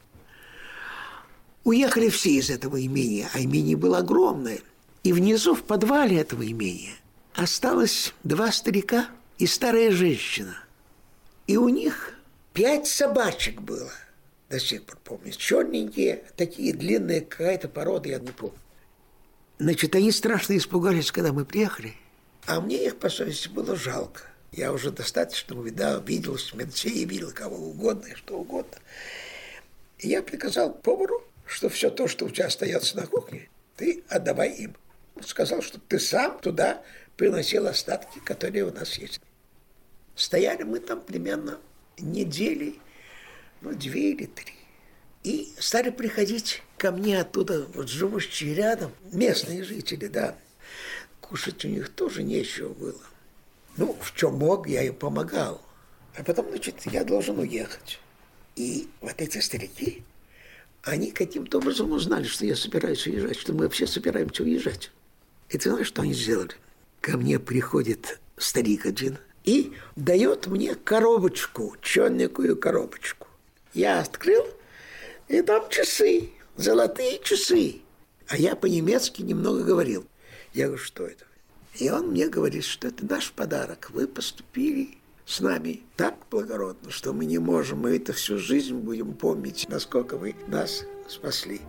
Уехали 1.66 2.08
все 2.10 2.32
из 2.32 2.50
этого 2.50 2.84
имения, 2.84 3.30
а 3.34 3.42
имение 3.42 3.76
было 3.76 3.98
огромное. 3.98 4.62
И 5.04 5.12
внизу, 5.12 5.56
в 5.56 5.64
подвале 5.64 6.18
этого 6.20 6.50
имения, 6.50 6.96
осталось 7.36 8.14
два 8.24 8.52
старика 8.54 9.10
и 9.38 9.46
старая 9.46 9.92
женщина. 9.92 10.58
И 11.48 11.58
у 11.58 11.68
них 11.68 12.14
пять 12.54 12.88
собачек 12.88 13.60
было. 13.60 13.92
До 14.50 14.58
сих 14.58 14.84
пор 14.84 14.98
помню. 15.04 15.34
Черненькие, 15.34 16.24
такие 16.38 16.74
длинные, 16.74 17.20
какая-то 17.20 17.68
порода, 17.68 18.08
я 18.08 18.20
не 18.20 18.32
помню. 18.32 18.56
Значит, 19.60 19.96
они 19.96 20.14
страшно 20.14 20.56
испугались, 20.56 21.12
когда 21.12 21.34
мы 21.34 21.44
приехали– 21.44 21.94
а 22.48 22.62
мне 22.62 22.86
их, 22.86 22.98
по 22.98 23.10
совести, 23.10 23.50
было 23.50 23.76
жалко. 23.76 24.24
Я 24.54 24.72
уже 24.72 24.90
достаточно 24.90 25.60
увидал, 25.60 26.02
видел 26.02 26.38
смертей, 26.38 27.04
видел 27.04 27.32
кого 27.32 27.58
угодно 27.58 28.08
и 28.08 28.16
что 28.16 28.40
угодно. 28.40 28.78
И 30.00 30.08
я 30.08 30.24
приказал 30.24 30.74
повару, 30.74 31.22
что 31.46 31.68
все 31.68 31.90
то, 31.90 32.08
что 32.08 32.26
у 32.26 32.30
тебя 32.30 32.48
остается 32.48 32.96
на 32.96 33.06
кухне, 33.06 33.50
ты 33.76 34.02
отдавай 34.08 34.52
им. 34.54 34.78
Он 35.16 35.24
сказал, 35.24 35.62
что 35.62 35.78
ты 35.80 36.00
сам 36.00 36.40
туда 36.40 36.82
приносил 37.18 37.68
остатки, 37.68 38.20
которые 38.20 38.64
у 38.64 38.72
нас 38.72 38.98
есть. 38.98 39.20
Стояли 40.16 40.64
мы 40.64 40.80
там 40.80 41.02
примерно 41.02 41.60
недели, 41.98 42.76
ну, 43.60 43.74
две 43.74 44.12
или 44.12 44.26
три. 44.26 44.54
И 45.24 45.54
стали 45.60 45.90
приходить 45.90 46.64
ко 46.78 46.92
мне 46.92 47.20
оттуда, 47.20 47.68
вот 47.74 47.90
живущие 47.90 48.54
рядом, 48.54 48.94
местные 49.12 49.64
жители, 49.64 50.08
да, 50.08 50.38
кушать 51.30 51.64
у 51.66 51.68
них 51.68 51.90
тоже 51.90 52.24
нечего 52.24 52.74
было. 52.74 53.02
Ну, 53.76 53.96
в 54.00 54.16
чем 54.16 54.36
мог, 54.36 54.68
я 54.68 54.84
им 54.84 54.96
помогал. 54.96 55.62
А 56.18 56.24
потом, 56.24 56.50
значит, 56.50 56.76
я 56.86 57.04
должен 57.04 57.38
уехать. 57.40 58.00
И 58.56 58.88
вот 59.02 59.16
эти 59.18 59.38
старики, 59.40 60.04
они 60.84 61.12
каким-то 61.12 61.60
образом 61.60 61.92
узнали, 61.92 62.24
что 62.24 62.46
я 62.46 62.56
собираюсь 62.56 63.06
уезжать, 63.06 63.38
что 63.38 63.54
мы 63.54 63.66
вообще 63.66 63.86
собираемся 63.86 64.44
уезжать. 64.44 64.92
И 65.50 65.58
ты 65.58 65.70
знаешь, 65.70 65.88
что 65.88 66.02
они 66.02 66.14
сделали? 66.14 66.54
Ко 67.02 67.18
мне 67.18 67.40
приходит 67.40 68.20
старик 68.38 68.86
один, 68.86 69.18
и 69.44 69.74
дает 69.96 70.48
мне 70.48 70.76
коробочку, 70.76 71.76
черненькую 71.82 72.58
коробочку. 72.58 73.28
Я 73.74 74.00
открыл, 74.00 74.46
и 75.28 75.42
там 75.42 75.70
часы, 75.70 76.32
золотые 76.56 77.20
часы. 77.20 77.82
А 78.28 78.38
я 78.38 78.56
по-немецки 78.56 79.22
немного 79.22 79.64
говорил. 79.64 80.06
Я 80.58 80.66
говорю, 80.66 80.82
что 80.82 81.04
это? 81.04 81.24
И 81.76 81.88
он 81.92 82.08
мне 82.08 82.28
говорит, 82.30 82.64
что 82.64 82.88
это 82.88 83.06
наш 83.06 83.32
подарок. 83.32 83.92
Вы 83.94 84.08
поступили 84.08 84.98
с 85.24 85.40
нами 85.40 85.84
так 85.96 86.16
благородно, 86.32 86.90
что 86.90 87.14
мы 87.14 87.26
не 87.26 87.38
можем, 87.38 87.82
мы 87.82 87.96
это 87.96 88.12
всю 88.12 88.40
жизнь 88.40 88.74
будем 88.74 89.14
помнить, 89.14 89.68
насколько 89.70 90.18
вы 90.18 90.36
нас 90.48 90.84
спасли. 91.08 91.62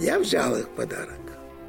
Я 0.00 0.18
взял 0.18 0.56
их 0.56 0.68
подарок. 0.70 1.20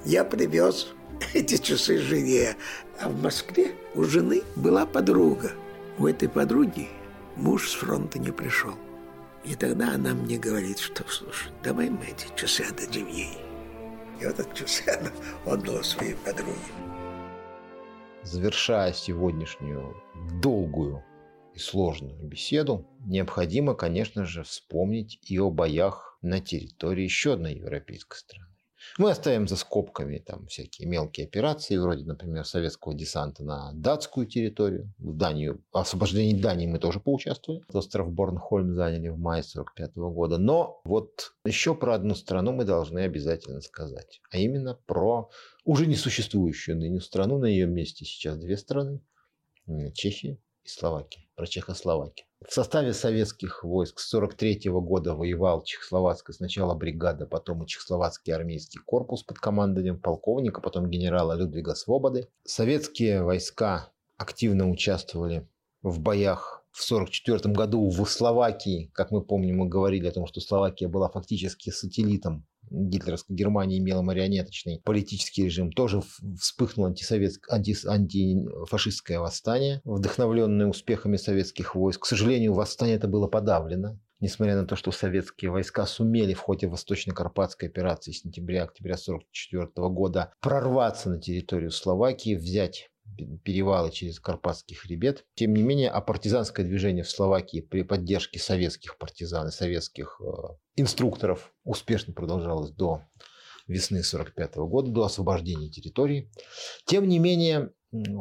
Я 0.03 0.23
привез 0.23 0.87
эти 1.35 1.57
часы 1.57 1.99
жене. 1.99 2.57
А 2.99 3.09
в 3.09 3.21
Москве 3.21 3.75
у 3.93 4.03
жены 4.03 4.41
была 4.55 4.87
подруга. 4.87 5.51
У 5.99 6.07
этой 6.07 6.27
подруги 6.27 6.87
муж 7.35 7.69
с 7.69 7.75
фронта 7.75 8.17
не 8.17 8.31
пришел. 8.31 8.73
И 9.43 9.53
тогда 9.53 9.91
она 9.91 10.15
мне 10.15 10.39
говорит, 10.39 10.79
что, 10.79 11.03
слушай, 11.07 11.51
давай 11.63 11.91
мы 11.91 12.05
эти 12.05 12.25
часы 12.35 12.61
отдадим 12.61 13.05
ей. 13.09 13.46
И 14.19 14.25
вот 14.25 14.39
эти 14.39 14.53
часы 14.55 14.89
она 14.89 15.11
отдала 15.45 15.83
своей 15.83 16.15
подруге. 16.15 16.57
Завершая 18.23 18.91
сегодняшнюю 18.93 19.95
долгую 20.41 21.03
и 21.53 21.59
сложную 21.59 22.21
беседу, 22.27 22.85
необходимо, 23.05 23.73
конечно 23.73 24.25
же, 24.25 24.43
вспомнить 24.43 25.19
и 25.29 25.39
о 25.39 25.49
боях 25.49 26.17
на 26.21 26.41
территории 26.41 27.03
еще 27.03 27.33
одной 27.33 27.55
европейской 27.55 28.17
страны. 28.17 28.56
Мы 28.97 29.11
оставим 29.11 29.47
за 29.47 29.55
скобками 29.55 30.19
там 30.19 30.47
всякие 30.47 30.87
мелкие 30.87 31.25
операции, 31.25 31.77
вроде, 31.77 32.05
например, 32.05 32.45
советского 32.45 32.93
десанта 32.93 33.43
на 33.43 33.71
датскую 33.73 34.27
территорию. 34.27 34.93
В 34.97 35.15
Данию, 35.15 35.63
освобождении 35.71 36.39
Дании 36.39 36.67
мы 36.67 36.79
тоже 36.79 36.99
поучаствовали. 36.99 37.63
Остров 37.73 38.11
Борнхольм 38.11 38.75
заняли 38.75 39.09
в 39.09 39.17
мае 39.17 39.43
45 39.43 39.95
года. 39.95 40.37
Но 40.37 40.81
вот 40.85 41.33
еще 41.45 41.75
про 41.75 41.95
одну 41.95 42.15
страну 42.15 42.53
мы 42.53 42.65
должны 42.65 42.99
обязательно 42.99 43.61
сказать. 43.61 44.21
А 44.31 44.37
именно 44.37 44.79
про 44.85 45.29
уже 45.63 45.85
несуществующую 45.87 46.77
ныне 46.77 47.01
страну. 47.01 47.37
На 47.37 47.45
ее 47.45 47.67
месте 47.67 48.05
сейчас 48.05 48.37
две 48.37 48.57
страны. 48.57 49.01
Чехия 49.93 50.37
и 50.67 50.69
Словакия, 50.69 51.23
про 51.35 51.47
Чехословакию. 51.47 52.27
В 52.47 52.53
составе 52.53 52.93
советских 52.93 53.63
войск 53.63 53.99
с 53.99 54.13
1943 54.13 54.69
года 54.71 55.15
воевал 55.15 55.63
Чехословацкая 55.63 56.35
сначала 56.35 56.75
бригада, 56.75 57.25
потом 57.25 57.63
и 57.63 57.67
Чехословацкий 57.67 58.33
армейский 58.33 58.79
корпус 58.79 59.23
под 59.23 59.39
командованием 59.39 59.99
полковника, 59.99 60.61
потом 60.61 60.89
генерала 60.89 61.33
Людвига 61.33 61.73
Свободы. 61.73 62.27
Советские 62.43 63.23
войска 63.23 63.91
активно 64.17 64.69
участвовали 64.69 65.47
в 65.81 65.99
боях 65.99 66.65
в 66.71 66.83
1944 66.91 67.55
году 67.55 67.89
в 67.89 68.05
Словакии. 68.05 68.91
Как 68.93 69.11
мы 69.11 69.21
помним, 69.23 69.57
мы 69.57 69.67
говорили 69.67 70.07
о 70.07 70.11
том, 70.11 70.27
что 70.27 70.41
Словакия 70.41 70.87
была 70.87 71.09
фактически 71.09 71.69
сателлитом 71.69 72.45
гитлеровской 72.69 73.35
Германии 73.35 73.79
имела 73.79 74.01
марионеточный 74.01 74.81
политический 74.83 75.45
режим, 75.45 75.71
тоже 75.71 76.01
вспыхнуло 76.39 76.89
антисоветское, 76.89 77.55
анти, 77.55 77.75
антифашистское 77.87 79.19
восстание, 79.19 79.81
вдохновленное 79.83 80.67
успехами 80.67 81.17
советских 81.17 81.75
войск. 81.75 82.03
К 82.03 82.05
сожалению, 82.05 82.53
восстание 82.53 82.95
это 82.95 83.07
было 83.07 83.27
подавлено. 83.27 83.99
Несмотря 84.19 84.55
на 84.55 84.65
то, 84.65 84.75
что 84.75 84.91
советские 84.91 85.51
войска 85.51 85.85
сумели 85.85 86.33
в 86.33 86.39
ходе 86.39 86.67
Восточно-Карпатской 86.67 87.69
операции 87.69 88.11
сентября-октября 88.11 88.95
1944 88.95 89.89
года 89.89 90.33
прорваться 90.41 91.09
на 91.09 91.21
территорию 91.21 91.69
Словакии, 91.69 92.33
взять 92.33 92.89
перевалы 93.43 93.91
через 93.91 94.19
Карпатский 94.19 94.75
хребет. 94.75 95.25
Тем 95.35 95.53
не 95.53 95.63
менее, 95.63 95.89
а 95.89 96.01
партизанское 96.01 96.65
движение 96.65 97.03
в 97.03 97.09
Словакии 97.09 97.61
при 97.61 97.83
поддержке 97.83 98.39
советских 98.39 98.97
партизан 98.97 99.47
и 99.47 99.51
советских 99.51 100.21
э, 100.21 100.25
инструкторов 100.75 101.53
успешно 101.63 102.13
продолжалось 102.13 102.71
до 102.71 103.01
весны 103.67 103.97
1945 103.97 104.55
года, 104.69 104.91
до 104.91 105.03
освобождения 105.05 105.69
территории. 105.69 106.31
Тем 106.85 107.07
не 107.07 107.19
менее, 107.19 107.71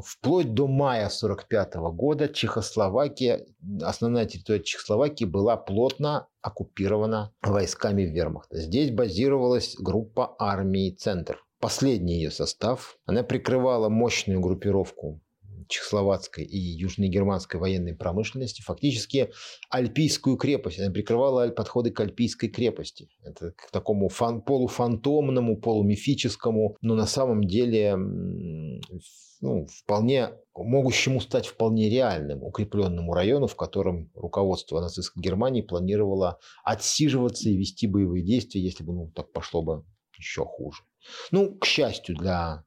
вплоть 0.04 0.54
до 0.54 0.66
мая 0.66 1.06
1945 1.06 1.74
года 1.94 2.28
Чехословакия, 2.28 3.46
основная 3.82 4.26
территория 4.26 4.62
Чехословакии 4.62 5.24
была 5.24 5.56
плотно 5.56 6.28
оккупирована 6.42 7.32
войсками 7.42 8.02
вермахта. 8.02 8.58
Здесь 8.58 8.90
базировалась 8.90 9.76
группа 9.78 10.36
армии 10.38 10.94
«Центр», 10.94 11.44
последний 11.60 12.16
ее 12.16 12.30
состав. 12.30 12.98
Она 13.04 13.22
прикрывала 13.22 13.88
мощную 13.88 14.40
группировку 14.40 15.20
чехословацкой 15.68 16.44
и 16.44 16.58
южногерманской 16.58 17.58
военной 17.58 17.94
промышленности, 17.94 18.62
фактически 18.62 19.32
Альпийскую 19.70 20.36
крепость. 20.36 20.78
Она 20.78 20.92
прикрывала 20.92 21.48
подходы 21.48 21.90
к 21.90 22.00
Альпийской 22.00 22.48
крепости. 22.48 23.08
Это 23.22 23.52
к 23.52 23.70
такому 23.70 24.08
фан, 24.08 24.42
полуфантомному, 24.42 25.56
полумифическому, 25.56 26.76
но 26.80 26.94
на 26.94 27.06
самом 27.06 27.44
деле 27.44 27.96
ну, 29.40 29.66
вполне 29.66 30.30
могущему 30.54 31.20
стать 31.20 31.46
вполне 31.46 31.90
реальным 31.90 32.42
укрепленному 32.42 33.12
району, 33.12 33.46
в 33.46 33.56
котором 33.56 34.10
руководство 34.14 34.80
нацистской 34.80 35.22
Германии 35.22 35.62
планировало 35.62 36.38
отсиживаться 36.64 37.48
и 37.48 37.56
вести 37.56 37.86
боевые 37.86 38.24
действия, 38.24 38.62
если 38.62 38.84
бы 38.84 38.92
ну, 38.94 39.12
так 39.14 39.32
пошло 39.32 39.62
бы 39.62 39.84
еще 40.18 40.44
хуже. 40.44 40.82
Ну, 41.30 41.54
к 41.56 41.64
счастью 41.64 42.16
для 42.16 42.64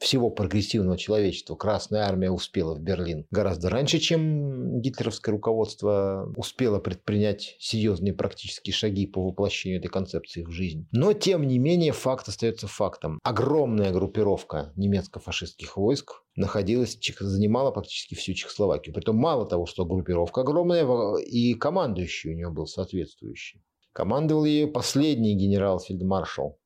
всего 0.00 0.30
прогрессивного 0.30 0.98
человечества 0.98 1.54
Красная 1.54 2.02
Армия 2.02 2.30
успела 2.30 2.74
в 2.74 2.80
Берлин 2.80 3.26
гораздо 3.30 3.70
раньше, 3.70 3.98
чем 3.98 4.80
гитлеровское 4.80 5.32
руководство 5.32 6.32
успело 6.36 6.78
предпринять 6.78 7.56
серьезные 7.58 8.12
практические 8.12 8.74
шаги 8.74 9.06
по 9.06 9.24
воплощению 9.24 9.80
этой 9.80 9.88
концепции 9.88 10.44
в 10.44 10.50
жизнь. 10.50 10.86
Но, 10.92 11.12
тем 11.12 11.46
не 11.46 11.58
менее, 11.58 11.92
факт 11.92 12.28
остается 12.28 12.66
фактом. 12.66 13.18
Огромная 13.22 13.92
группировка 13.92 14.72
немецко-фашистских 14.76 15.76
войск 15.76 16.22
находилась, 16.36 16.98
занимала 17.18 17.70
практически 17.70 18.14
всю 18.14 18.34
Чехословакию. 18.34 18.94
Притом 18.94 19.16
мало 19.16 19.46
того, 19.46 19.66
что 19.66 19.86
группировка 19.86 20.42
огромная, 20.42 20.84
и 21.18 21.54
командующий 21.54 22.32
у 22.32 22.34
нее 22.34 22.50
был 22.50 22.66
соответствующий. 22.66 23.62
Командовал 23.92 24.44
ее 24.44 24.66
последний 24.66 25.36
генерал-фельдмаршал 25.36 26.58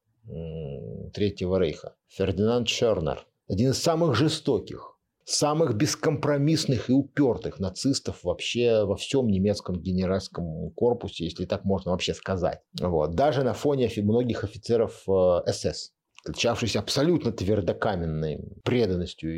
Третьего 1.12 1.58
Рейха, 1.58 1.94
Фердинанд 2.08 2.68
Шернер, 2.68 3.26
один 3.48 3.70
из 3.70 3.82
самых 3.82 4.14
жестоких, 4.14 4.98
самых 5.24 5.74
бескомпромиссных 5.74 6.88
и 6.88 6.92
упертых 6.92 7.60
нацистов 7.60 8.24
вообще 8.24 8.84
во 8.84 8.96
всем 8.96 9.28
немецком 9.28 9.80
генеральском 9.80 10.70
корпусе, 10.70 11.24
если 11.24 11.44
так 11.44 11.64
можно 11.64 11.90
вообще 11.90 12.14
сказать. 12.14 12.60
Вот. 12.80 13.14
Даже 13.14 13.42
на 13.42 13.52
фоне 13.52 13.90
многих 13.96 14.44
офицеров 14.44 15.02
э, 15.08 15.52
СС 15.52 15.92
отличавшийся 16.24 16.80
абсолютно 16.80 17.32
твердокаменной 17.32 18.40
преданностью 18.64 19.30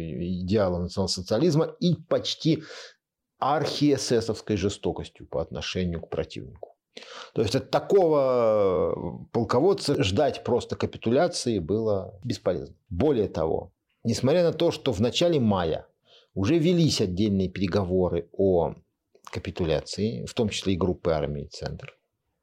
идеалам 0.42 0.82
национал-социализма 0.82 1.76
и 1.78 1.94
почти 1.94 2.62
архиэсэсовской 3.38 4.56
жестокостью 4.56 5.26
по 5.26 5.40
отношению 5.40 6.00
к 6.00 6.08
противнику. 6.08 6.76
То 7.34 7.42
есть 7.42 7.54
от 7.54 7.70
такого 7.70 9.26
полководца 9.32 10.02
ждать 10.02 10.44
просто 10.44 10.76
капитуляции 10.76 11.58
было 11.58 12.18
бесполезно. 12.24 12.74
Более 12.88 13.28
того, 13.28 13.72
несмотря 14.04 14.42
на 14.42 14.52
то, 14.52 14.70
что 14.70 14.92
в 14.92 15.00
начале 15.00 15.38
мая 15.38 15.86
уже 16.34 16.58
велись 16.58 17.00
отдельные 17.00 17.48
переговоры 17.48 18.28
о 18.32 18.74
капитуляции, 19.30 20.24
в 20.26 20.34
том 20.34 20.48
числе 20.48 20.74
и 20.74 20.76
группы 20.76 21.12
армии 21.12 21.46
«Центр», 21.46 21.96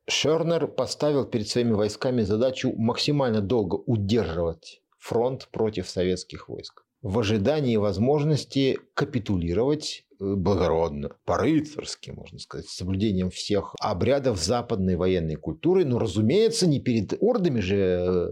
Шернер 0.10 0.68
поставил 0.68 1.26
перед 1.26 1.50
своими 1.50 1.74
войсками 1.74 2.22
задачу 2.22 2.74
максимально 2.78 3.42
долго 3.42 3.76
удерживать 3.76 4.82
фронт 4.98 5.50
против 5.52 5.90
советских 5.90 6.48
войск 6.48 6.86
в 7.02 7.20
ожидании 7.20 7.76
возможности 7.76 8.80
капитулировать 8.94 10.07
Э, 10.07 10.07
благородно, 10.20 11.12
по-рыцарски, 11.26 12.12
можно 12.12 12.40
сказать, 12.40 12.68
с 12.68 12.76
соблюдением 12.76 13.30
всех 13.30 13.74
обрядов 13.80 14.38
западной 14.38 14.96
военной 14.96 15.36
культуры, 15.36 15.86
но, 15.86 16.00
разумеется, 16.00 16.68
не 16.68 16.80
перед 16.80 17.14
ордами 17.20 17.60
же 17.60 17.76
э, 17.76 18.28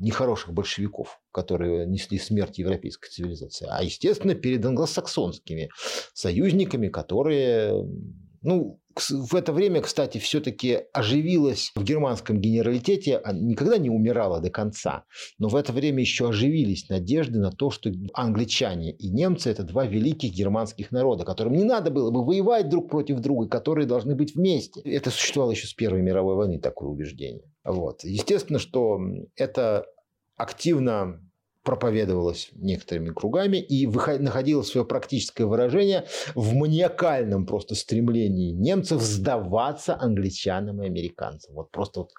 нехороших 0.00 0.52
большевиков, 0.52 1.20
которые 1.32 1.86
несли 1.86 2.18
смерть 2.18 2.58
европейской 2.58 3.08
цивилизации, 3.10 3.66
а, 3.70 3.82
естественно, 3.82 4.34
перед 4.34 4.64
англосаксонскими 4.64 5.70
союзниками, 6.14 6.88
которые 6.88 7.84
ну, 8.42 8.80
в 9.10 9.34
это 9.34 9.52
время, 9.52 9.80
кстати, 9.80 10.18
все-таки 10.18 10.80
оживилась 10.92 11.70
в 11.74 11.84
германском 11.84 12.40
генералитете, 12.40 13.18
а 13.18 13.32
никогда 13.32 13.78
не 13.78 13.90
умирала 13.90 14.40
до 14.40 14.50
конца, 14.50 15.04
но 15.38 15.48
в 15.48 15.56
это 15.56 15.72
время 15.72 16.00
еще 16.00 16.28
оживились 16.28 16.88
надежды 16.88 17.38
на 17.38 17.50
то, 17.50 17.70
что 17.70 17.90
англичане 18.12 18.92
и 18.92 19.08
немцы– 19.08 19.50
это 19.50 19.62
два 19.62 19.86
великих 19.86 20.32
германских 20.32 20.90
народа, 20.90 21.24
которым 21.24 21.54
не 21.54 21.64
надо 21.64 21.90
было 21.90 22.10
бы 22.10 22.24
воевать 22.24 22.68
друг 22.68 22.90
против 22.90 23.20
друга, 23.20 23.48
которые 23.48 23.86
должны 23.86 24.14
быть 24.14 24.34
вместе. 24.34 24.80
Это 24.80 25.10
существовало 25.10 25.52
еще 25.52 25.66
с 25.66 25.74
Первой 25.74 26.02
мировой 26.02 26.34
войны, 26.34 26.58
такое 26.58 26.88
убеждение. 26.88 27.44
Вот. 27.64 28.02
Естественно, 28.04 28.58
что 28.58 28.98
это 29.36 29.86
активно 30.36 31.20
проповедовалось 31.68 32.48
некоторыми 32.54 33.10
кругами 33.10 33.58
и 33.58 33.86
находило 33.86 34.62
свое 34.62 34.86
практическое 34.86 35.44
выражение 35.44 36.06
в 36.34 36.54
маниакальном 36.54 37.44
просто 37.44 37.74
стремлении 37.74 38.52
немцев 38.52 39.02
сдаваться 39.02 39.94
англичанам 40.00 40.82
и 40.82 40.86
американцам. 40.86 41.54
Вот 41.54 41.70
просто 41.70 42.00
вот. 42.00 42.10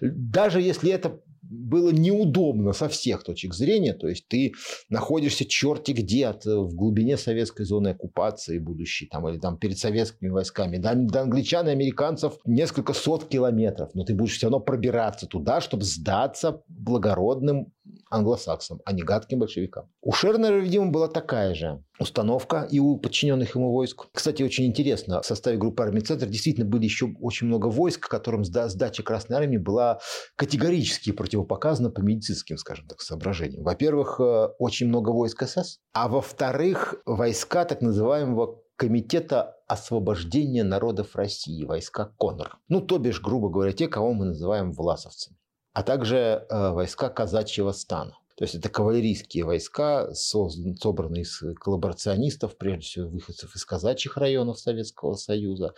Даже 0.00 0.60
если 0.60 0.92
это 0.92 1.18
было 1.42 1.90
неудобно 1.90 2.72
со 2.72 2.88
всех 2.88 3.24
точек 3.24 3.54
зрения, 3.54 3.92
то 3.92 4.06
есть 4.06 4.28
ты 4.28 4.52
находишься 4.88 5.44
черти 5.44 5.90
где 5.90 6.26
от, 6.26 6.44
в 6.44 6.74
глубине 6.74 7.16
советской 7.16 7.64
зоны 7.64 7.88
оккупации 7.88 8.58
будущей, 8.58 9.06
там, 9.06 9.28
или 9.28 9.38
там 9.38 9.58
перед 9.58 9.78
советскими 9.78 10.28
войсками, 10.28 10.78
до, 10.78 10.94
до 10.94 11.22
англичан 11.22 11.68
и 11.68 11.72
американцев 11.72 12.34
несколько 12.46 12.92
сот 12.92 13.28
километров, 13.28 13.90
но 13.94 14.04
ты 14.04 14.14
будешь 14.14 14.36
все 14.36 14.46
равно 14.46 14.60
пробираться 14.60 15.26
туда, 15.26 15.60
чтобы 15.60 15.82
сдаться 15.82 16.62
благородным 16.68 17.72
англосаксам, 18.10 18.80
а 18.84 18.92
не 18.92 19.02
гадким 19.02 19.38
большевикам. 19.38 19.88
У 20.02 20.12
Шернера, 20.12 20.58
видимо, 20.58 20.90
была 20.90 21.08
такая 21.08 21.54
же 21.54 21.82
установка 21.98 22.66
и 22.70 22.78
у 22.78 22.96
подчиненных 22.98 23.54
ему 23.54 23.70
войск. 23.72 24.06
Кстати, 24.12 24.42
очень 24.42 24.66
интересно, 24.66 25.22
в 25.22 25.26
составе 25.26 25.56
группы 25.56 25.82
армии 25.82 26.00
«Центр» 26.00 26.26
действительно 26.26 26.66
были 26.66 26.84
еще 26.84 27.12
очень 27.20 27.46
много 27.46 27.66
войск, 27.66 28.08
которым 28.08 28.44
сдача 28.44 29.02
Красной 29.02 29.36
Армии 29.36 29.56
была 29.56 30.00
категорически 30.36 31.12
противопоказана 31.12 31.90
по 31.90 32.00
медицинским, 32.00 32.56
скажем 32.56 32.86
так, 32.86 33.00
соображениям. 33.00 33.62
Во-первых, 33.62 34.20
э, 34.20 34.48
очень 34.58 34.88
много 34.88 35.10
войск 35.10 35.46
СС, 35.46 35.78
а 35.92 36.08
во-вторых, 36.08 36.96
войска 37.06 37.64
так 37.64 37.80
называемого 37.80 38.62
Комитета 38.76 39.54
освобождения 39.68 40.64
народов 40.64 41.14
России, 41.14 41.64
войска 41.64 42.12
КОНР. 42.18 42.58
Ну, 42.68 42.80
то 42.80 42.98
бишь, 42.98 43.20
грубо 43.20 43.48
говоря, 43.48 43.72
те, 43.72 43.86
кого 43.86 44.12
мы 44.12 44.24
называем 44.24 44.72
власовцами 44.72 45.36
а 45.72 45.82
также 45.82 46.16
э, 46.16 46.70
войска 46.70 47.08
казачьего 47.08 47.72
стана. 47.72 48.18
То 48.36 48.44
есть 48.44 48.54
это 48.54 48.68
кавалерийские 48.70 49.44
войска, 49.44 50.12
собранные 50.14 51.22
из 51.22 51.42
коллаборационистов, 51.60 52.56
прежде 52.56 52.80
всего 52.80 53.08
выходцев 53.08 53.54
из 53.54 53.64
казачьих 53.64 54.16
районов 54.16 54.58
Советского 54.58 55.14
Союза. 55.14 55.74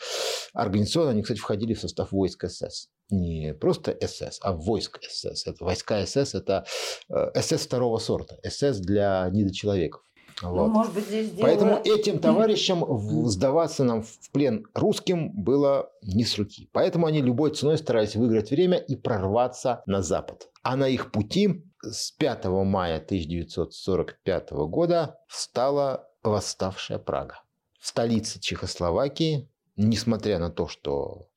Организационно 0.53 1.11
они, 1.11 1.23
кстати, 1.23 1.41
входили 1.41 1.75
в 1.75 1.81
состав 1.81 2.13
войск 2.13 2.49
СС. 2.49 2.89
Не 3.11 3.55
просто 3.55 3.97
СС, 4.01 4.39
а 4.41 4.53
войск 4.53 5.01
СС. 5.03 5.47
Это 5.47 5.65
войска 5.65 6.07
СС, 6.07 6.35
это 6.35 6.65
э, 7.09 7.41
СС 7.43 7.67
второго 7.67 7.99
сорта. 7.99 8.39
СС 8.49 8.79
для 8.79 9.29
недочеловеков. 9.31 10.03
Ну, 10.43 10.51
вот. 10.51 10.67
Ну, 10.67 10.73
может 10.73 10.95
быть, 10.95 11.07
здесь 11.07 11.31
дело... 11.31 11.47
Поэтому 11.47 11.77
этим 11.85 12.19
товарищам 12.19 12.85
сдаваться 13.29 13.85
нам 13.85 14.03
в 14.03 14.31
плен 14.33 14.67
русским 14.75 15.31
было 15.33 15.91
не 16.03 16.25
с 16.25 16.37
руки. 16.39 16.69
Поэтому 16.73 17.07
они 17.07 17.21
любой 17.21 17.55
ценой 17.55 17.79
старались 17.79 18.17
выиграть 18.17 18.51
время 18.51 18.79
и 18.79 18.97
прорваться 18.97 19.83
на 19.87 20.03
запад. 20.03 20.49
А 20.63 20.77
на 20.77 20.89
их 20.89 21.13
пути 21.13 21.65
с 21.83 22.13
5 22.13 22.47
мая 22.47 22.97
1945 22.97 24.51
года 24.53 25.19
встала 25.29 26.09
восставшая 26.23 26.99
Прага. 26.99 27.43
В 27.79 27.87
столице 27.87 28.41
Чехословакии, 28.41 29.51
несмотря 29.77 30.39
на 30.39 30.51
то, 30.51 30.69
что 30.69 31.29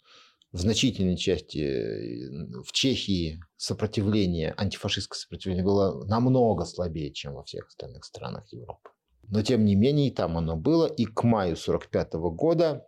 в 0.54 0.60
значительной 0.60 1.18
части 1.18 1.60
э, 1.60 2.62
в 2.64 2.72
Чехии 2.72 3.44
сопротивление, 3.58 4.54
антифашистское 4.58 5.18
сопротивление 5.18 5.66
было 5.66 6.06
намного 6.06 6.66
слабее, 6.66 7.12
чем 7.12 7.34
во 7.34 7.44
всех 7.44 7.68
остальных 7.68 8.06
странах 8.06 8.48
Европы. 8.54 8.90
Но 9.28 9.42
тем 9.42 9.66
не 9.66 9.76
менее 9.76 10.08
и 10.08 10.12
там 10.12 10.38
оно 10.38 10.56
было. 10.56 10.86
И 10.86 11.06
к 11.06 11.24
маю 11.24 11.54
1945 11.54 12.14
года 12.36 12.88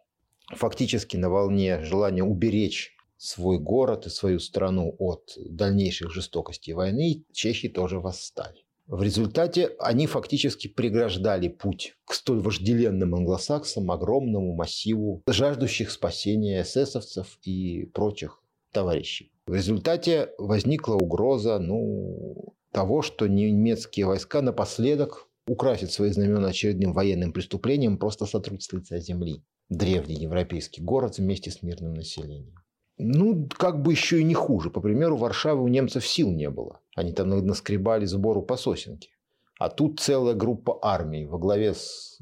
фактически 0.56 1.18
на 1.18 1.30
волне 1.30 1.84
желания 1.84 2.24
уберечь 2.24 2.96
свой 3.18 3.60
город 3.60 4.06
и 4.06 4.10
свою 4.10 4.40
страну 4.40 4.96
от 4.98 5.34
дальнейших 5.38 6.12
жестокостей 6.12 6.74
войны, 6.74 7.26
чехи 7.34 7.68
тоже 7.68 8.00
восстали. 8.00 8.64
В 8.88 9.04
результате 9.04 9.76
они 9.80 10.08
фактически 10.08 10.68
преграждали 10.68 11.48
путь 11.48 11.96
к 12.06 12.14
столь 12.14 12.40
вожделенным 12.40 13.14
англосаксам, 13.14 13.92
огромному 13.92 14.56
массиву 14.56 15.22
жаждущих 15.28 15.92
спасения 15.92 16.64
эсэсовцев 16.64 17.38
и 17.44 17.86
прочих 17.94 18.42
товарищей. 18.72 19.32
В 19.50 19.56
результате 19.56 20.30
возникла 20.38 20.94
угроза 20.94 21.58
ну, 21.58 22.54
того, 22.72 23.02
что 23.02 23.26
немецкие 23.26 24.06
войска 24.06 24.44
напоследок 24.44 25.28
украсят 25.48 25.92
свои 25.92 26.12
знамена 26.12 26.50
очередным 26.50 26.94
военным 26.94 27.34
преступлением, 27.34 27.98
просто 27.98 28.28
сотрут 28.28 28.62
с 28.62 28.72
лица 28.72 29.00
земли 29.00 29.44
древний 29.68 30.18
европейский 30.18 30.84
город 30.84 31.18
вместе 31.18 31.50
с 31.50 31.64
мирным 31.64 31.96
населением. 31.96 32.54
Ну, 33.00 33.50
как 33.58 33.82
бы 33.82 33.92
еще 33.92 34.20
и 34.20 34.24
не 34.24 34.36
хуже. 34.36 34.70
По 34.70 34.82
примеру, 34.82 35.18
Варшавы 35.18 35.64
у 35.64 35.68
немцев 35.68 36.06
сил 36.06 36.30
не 36.30 36.52
было. 36.52 36.80
Они 36.96 37.12
там 37.12 37.30
наскребали 37.30 38.06
сбору 38.06 38.44
по 38.44 38.56
сосенке. 38.56 39.10
А 39.58 39.70
тут 39.70 40.00
целая 40.00 40.36
группа 40.36 40.78
армий 40.84 41.26
во 41.26 41.40
главе 41.40 41.74
с 41.74 42.20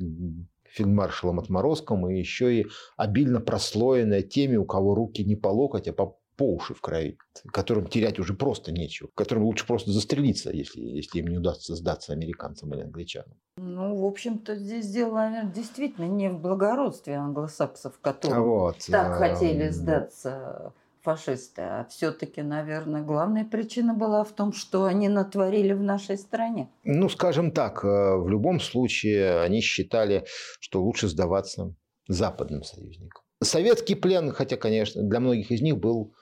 фельдмаршалом 0.63 1.39
Отморозком 1.39 2.09
и 2.09 2.17
еще 2.17 2.61
и 2.61 2.67
обильно 2.95 3.41
прослоенная 3.41 4.21
теми, 4.21 4.55
у 4.55 4.63
кого 4.63 4.95
руки 4.95 5.25
не 5.25 5.35
по 5.35 5.49
локоть, 5.49 5.89
а 5.89 5.93
по 5.93 6.19
по 6.37 6.53
уши 6.53 6.73
в 6.73 6.81
крови, 6.81 7.17
которым 7.51 7.87
терять 7.87 8.19
уже 8.19 8.33
просто 8.33 8.71
нечего, 8.71 9.09
которым 9.15 9.45
лучше 9.45 9.65
просто 9.65 9.91
застрелиться, 9.91 10.51
если, 10.51 10.81
если 10.81 11.19
им 11.19 11.27
не 11.27 11.37
удастся 11.37 11.75
сдаться 11.75 12.13
американцам 12.13 12.73
или 12.73 12.81
англичанам. 12.81 13.35
Ну, 13.57 13.95
в 13.95 14.05
общем-то, 14.05 14.55
здесь 14.55 14.87
дело, 14.87 15.15
наверное, 15.15 15.51
действительно 15.51 16.05
не 16.05 16.29
в 16.29 16.39
благородстве 16.39 17.15
англосаксов, 17.15 17.99
которые 17.99 18.41
вот, 18.41 18.77
так 18.87 19.13
а... 19.13 19.15
хотели 19.15 19.69
сдаться 19.69 20.73
фашисты, 21.01 21.61
а 21.61 21.87
все-таки, 21.89 22.41
наверное, 22.41 23.01
главная 23.01 23.45
причина 23.45 23.93
была 23.93 24.23
в 24.23 24.33
том, 24.33 24.51
что 24.51 24.83
они 24.83 25.07
натворили 25.07 25.73
в 25.73 25.81
нашей 25.81 26.17
стране. 26.17 26.69
Ну, 26.83 27.07
скажем 27.09 27.51
так, 27.51 27.83
э, 27.83 27.87
в 28.17 28.27
любом 28.27 28.59
случае 28.59 29.39
они 29.39 29.61
считали, 29.61 30.25
что 30.59 30.83
лучше 30.83 31.07
сдаваться 31.07 31.73
западным 32.09 32.63
союзникам. 32.63 33.23
Советский 33.41 33.95
плен, 33.95 34.31
хотя, 34.31 34.57
конечно, 34.57 35.01
для 35.01 35.19
многих 35.19 35.51
из 35.51 35.61
них 35.61 35.77
был 35.77 36.13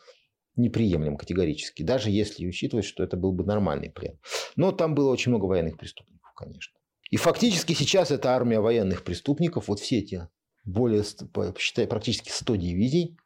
неприемлем 0.56 1.18
категорически, 1.18 1.84
даже 1.84 2.10
если 2.10 2.47
учитывать, 2.47 2.86
что 2.86 3.03
это 3.03 3.18
был 3.18 3.32
бы 3.32 3.43
нормальный 3.43 3.89
плен. 3.89 4.18
Но 4.56 4.72
там 4.72 4.95
было 4.95 5.12
очень 5.12 5.32
много 5.32 5.45
военных 5.45 5.78
преступников, 5.78 6.34
конечно. 6.36 6.78
И 7.12 7.18
фактически 7.18 7.74
сейчас 7.74 8.12
эта 8.12 8.30
армия 8.30 8.60
военных 8.60 9.03
преступников, 9.03 9.68
вот 9.68 9.80
все 9.80 9.99
эти 9.99 10.28
более, 10.64 11.03
посчитай, 11.32 11.88
практически 11.88 12.30
100 12.30 12.56
дивизий, 12.56 13.18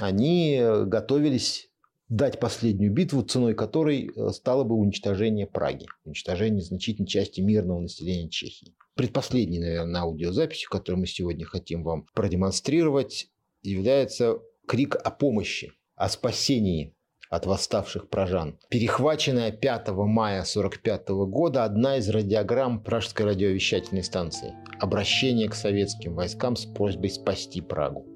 они 0.00 0.60
готовились 0.86 1.68
дать 2.08 2.40
последнюю 2.40 2.92
битву, 2.92 3.22
ценой 3.22 3.54
которой 3.54 4.10
э, 4.14 4.30
стало 4.30 4.64
бы 4.64 4.74
уничтожение 4.74 5.46
Праги, 5.46 5.86
уничтожение 6.04 6.62
значительной 6.62 7.06
части 7.06 7.40
мирного 7.40 7.80
населения 7.80 8.30
Чехии. 8.30 8.74
Предпоследней, 8.94 9.58
наверное, 9.58 10.00
аудиозаписью, 10.00 10.70
которую 10.70 11.00
мы 11.00 11.06
сегодня 11.06 11.44
хотим 11.44 11.84
вам 11.84 12.06
продемонстрировать, 12.14 13.28
является 13.62 14.38
крик 14.66 14.96
о 14.96 15.10
помощи 15.10 15.72
о 15.98 16.08
спасении 16.08 16.94
от 17.28 17.44
восставших 17.44 18.08
пражан. 18.08 18.58
Перехваченная 18.70 19.50
5 19.50 19.88
мая 19.88 20.40
1945 20.40 21.08
года 21.28 21.64
одна 21.64 21.98
из 21.98 22.08
радиограмм 22.08 22.82
Пражской 22.82 23.26
радиовещательной 23.26 24.02
станции. 24.02 24.54
Обращение 24.80 25.48
к 25.48 25.54
советским 25.54 26.14
войскам 26.14 26.56
с 26.56 26.64
просьбой 26.64 27.10
спасти 27.10 27.60
Прагу. 27.60 28.06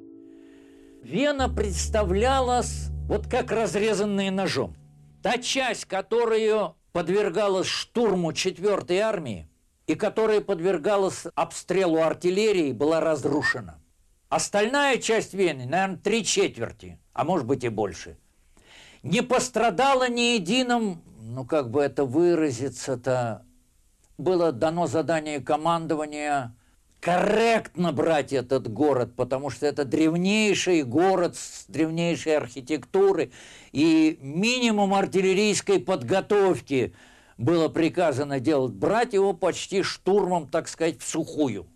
Вена 1.03 1.49
представлялась 1.49 2.89
вот 3.09 3.26
как 3.26 3.51
разрезанная 3.51 4.30
ножом. 4.30 4.76
Та 5.22 5.39
часть, 5.39 5.85
которая 5.85 6.74
подвергалась 6.93 7.66
штурму 7.66 8.30
4-й 8.30 8.99
армии 8.99 9.49
и 9.87 9.95
которая 9.95 10.41
подвергалась 10.41 11.26
обстрелу 11.35 12.01
артиллерии, 12.01 12.72
была 12.72 13.01
разрушена. 13.01 13.82
Остальная 14.33 14.97
часть 14.97 15.35
Вены, 15.35 15.66
наверное, 15.66 15.99
три 15.99 16.24
четверти, 16.24 16.99
а 17.12 17.22
может 17.22 17.47
быть 17.47 17.64
и 17.64 17.68
больше, 17.68 18.16
не 19.03 19.20
пострадала 19.20 20.09
ни 20.09 20.37
единым, 20.37 21.03
ну 21.20 21.45
как 21.45 21.70
бы 21.70 21.83
это 21.83 22.07
выразиться-то, 22.07 23.45
было 24.16 24.51
дано 24.53 24.87
задание 24.87 25.41
командования 25.41 26.57
корректно 27.01 27.93
брать 27.93 28.33
этот 28.33 28.72
город, 28.72 29.14
потому 29.16 29.51
что 29.51 29.66
это 29.66 29.85
древнейший 29.85 30.83
город 30.83 31.37
с 31.37 31.66
древнейшей 31.68 32.35
архитектурой, 32.35 33.35
и 33.72 34.18
минимум 34.22 34.95
артиллерийской 34.95 35.78
подготовки 35.78 36.95
было 37.37 37.68
приказано 37.68 38.41
делать, 38.41 38.72
брать 38.72 39.12
его 39.12 39.35
почти 39.35 39.83
штурмом, 39.83 40.49
так 40.49 40.68
сказать, 40.68 41.03
в 41.03 41.07
сухую. 41.07 41.66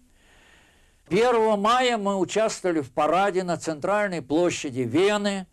1 1.08 1.56
мая 1.56 1.98
мы 1.98 2.16
участвовали 2.16 2.80
в 2.80 2.90
параде 2.90 3.44
на 3.44 3.56
центральной 3.56 4.22
площади 4.22 4.80
Вены. 4.80 5.46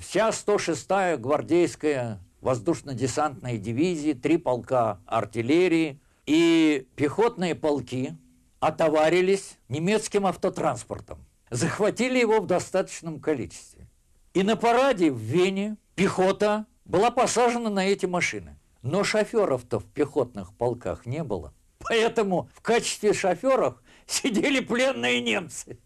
Вся 0.00 0.30
106-я 0.30 1.18
гвардейская 1.18 2.20
воздушно-десантная 2.40 3.58
дивизия, 3.58 4.14
три 4.14 4.38
полка 4.38 5.00
артиллерии 5.04 6.00
и 6.24 6.88
пехотные 6.96 7.54
полки 7.54 8.16
отоварились 8.60 9.58
немецким 9.68 10.26
автотранспортом. 10.26 11.18
Захватили 11.50 12.18
его 12.18 12.40
в 12.40 12.46
достаточном 12.46 13.20
количестве. 13.20 13.86
И 14.32 14.42
на 14.42 14.56
параде 14.56 15.10
в 15.10 15.18
Вене 15.18 15.76
пехота 15.96 16.64
была 16.86 17.10
посажена 17.10 17.68
на 17.68 17.86
эти 17.86 18.06
машины. 18.06 18.56
Но 18.80 19.04
шоферов-то 19.04 19.80
в 19.80 19.84
пехотных 19.84 20.54
полках 20.54 21.04
не 21.04 21.22
было. 21.22 21.52
Поэтому 21.78 22.48
в 22.54 22.62
качестве 22.62 23.12
шоферов 23.12 23.82
сидели 24.06 24.60
пленные 24.60 25.20
немцы. 25.20 25.78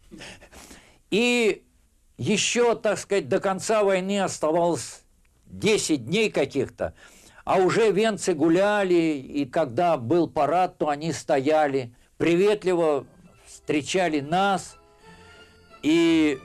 И 1.11 1.65
еще, 2.17 2.75
так 2.75 2.99
сказать, 2.99 3.29
до 3.29 3.41
конца 3.41 3.83
войны 3.83 4.21
оставалось 4.21 5.03
10 5.47 6.07
дней 6.07 6.31
каких-то, 6.31 6.95
а 7.45 7.57
уже 7.57 7.91
венцы 7.91 8.35
гуляли, 8.35 8.95
и 8.95 9.47
когда 9.47 9.97
был 9.97 10.29
парад, 10.29 10.77
то 10.79 10.89
они 10.89 11.13
стояли, 11.13 11.95
приветливо 12.19 13.07
встречали 13.47 14.21
нас. 14.21 14.77
И 15.83 16.39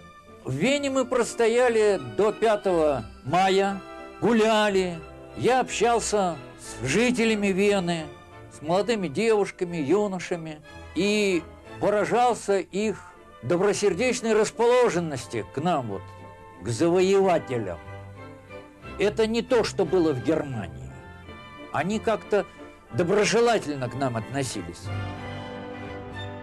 в 0.45 0.53
Вене 0.53 0.89
мы 0.89 1.05
простояли 1.05 1.99
до 2.15 2.32
5 2.32 3.03
мая, 3.26 3.82
гуляли. 4.21 4.99
Я 5.38 5.59
общался 5.61 6.38
с 6.59 6.86
жителями 6.86 7.47
Вены, 7.47 8.05
с 8.57 8.61
молодыми 8.61 9.07
девушками, 9.07 9.78
юношами, 9.78 10.61
и 10.95 11.43
поражался 11.84 12.59
их 12.59 13.11
добросердечной 13.41 14.31
расположенности 14.31 15.43
к 15.53 15.61
нам, 15.61 15.89
вот, 15.89 16.01
к 16.61 16.69
завоевателям. 16.69 17.77
Это 18.99 19.27
не 19.27 19.41
то, 19.41 19.65
что 19.65 19.84
было 19.84 20.13
в 20.13 20.23
Германии. 20.23 20.89
Они 21.73 21.99
как-то 21.99 22.45
доброжелательно 22.95 23.89
к 23.89 23.95
нам 23.95 24.15
относились. 24.15 24.84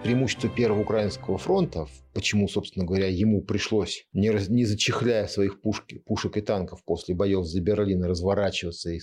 Преимущество 0.02 0.50
Первого 0.50 0.82
Украинского 0.82 1.38
фронта, 1.38 1.86
почему, 2.12 2.46
собственно 2.46 2.84
говоря, 2.84 3.06
ему 3.06 3.40
пришлось, 3.40 4.06
не, 4.12 4.30
раз, 4.30 4.50
не 4.50 4.66
зачехляя 4.66 5.26
своих 5.26 5.62
пушки, 5.62 6.02
пушек 6.04 6.36
и 6.36 6.42
танков 6.42 6.84
после 6.84 7.14
боев 7.14 7.46
за 7.46 7.62
Берлин, 7.62 8.04
разворачиваться 8.04 8.90
и 8.90 9.00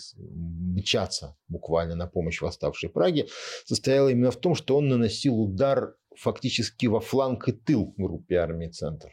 мчаться 0.75 1.35
буквально 1.47 1.95
на 1.95 2.05
помощь 2.05 2.41
восставшей 2.41 2.89
Праге, 2.89 3.25
состояло 3.65 4.09
именно 4.09 4.29
в 4.29 4.38
том, 4.38 4.53
что 4.53 4.77
он 4.77 4.88
наносил 4.88 5.39
удар 5.39 5.95
фактически 6.18 6.88
во 6.88 6.99
фланг 6.99 7.47
и 7.47 7.51
тыл 7.51 7.93
группе 7.97 8.36
армии 8.36 8.68
«Центр» 8.68 9.09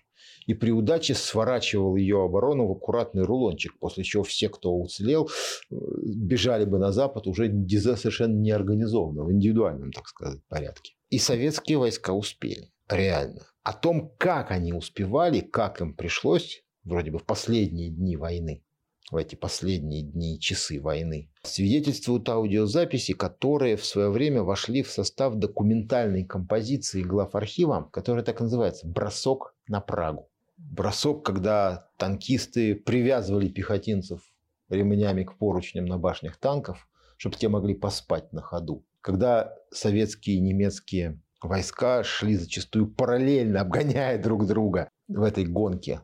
и 0.46 0.54
при 0.54 0.70
удаче 0.70 1.14
сворачивал 1.14 1.96
ее 1.96 2.22
оборону 2.22 2.66
в 2.66 2.72
аккуратный 2.72 3.24
рулончик, 3.24 3.78
после 3.78 4.04
чего 4.04 4.22
все, 4.22 4.48
кто 4.48 4.74
уцелел, 4.74 5.28
э, 5.70 5.74
бежали 6.04 6.64
бы 6.64 6.78
на 6.78 6.92
Запад 6.92 7.26
уже 7.26 7.46
совершенно 7.46 8.34
неорганизованно, 8.34 9.24
в 9.24 9.32
индивидуальном, 9.32 9.92
так 9.92 10.06
сказать, 10.06 10.40
порядке. 10.48 10.94
И 11.10 11.18
советские 11.18 11.78
войска 11.78 12.12
успели, 12.12 12.70
реально. 12.88 13.46
О 13.62 13.72
том, 13.72 14.12
как 14.18 14.50
они 14.50 14.72
успевали, 14.72 15.40
как 15.40 15.80
им 15.80 15.94
пришлось, 15.94 16.62
вроде 16.84 17.10
бы 17.10 17.18
в 17.18 17.24
последние 17.24 17.90
дни 17.90 18.16
войны, 18.16 18.63
в 19.10 19.16
эти 19.16 19.34
последние 19.34 20.02
дни 20.02 20.36
и 20.36 20.40
часы 20.40 20.80
войны, 20.80 21.30
свидетельствуют 21.42 22.28
аудиозаписи, 22.28 23.12
которые 23.12 23.76
в 23.76 23.84
свое 23.84 24.10
время 24.10 24.42
вошли 24.42 24.82
в 24.82 24.90
состав 24.90 25.34
документальной 25.34 26.24
композиции 26.24 27.02
глав 27.02 27.34
архива, 27.34 27.88
которая 27.92 28.24
так 28.24 28.40
называется 28.40 28.86
«Бросок 28.86 29.54
на 29.68 29.80
Прагу». 29.80 30.28
Бросок, 30.56 31.24
когда 31.24 31.88
танкисты 31.98 32.74
привязывали 32.74 33.48
пехотинцев 33.48 34.20
ремнями 34.68 35.24
к 35.24 35.36
поручням 35.36 35.84
на 35.86 35.98
башнях 35.98 36.36
танков, 36.36 36.88
чтобы 37.16 37.36
те 37.36 37.48
могли 37.48 37.74
поспать 37.74 38.32
на 38.32 38.40
ходу. 38.40 38.84
Когда 39.00 39.54
советские 39.70 40.36
и 40.36 40.40
немецкие 40.40 41.20
войска 41.42 42.02
шли 42.02 42.36
зачастую 42.36 42.88
параллельно, 42.88 43.60
обгоняя 43.60 44.20
друг 44.20 44.46
друга 44.46 44.88
в 45.08 45.22
этой 45.22 45.44
гонке, 45.44 46.00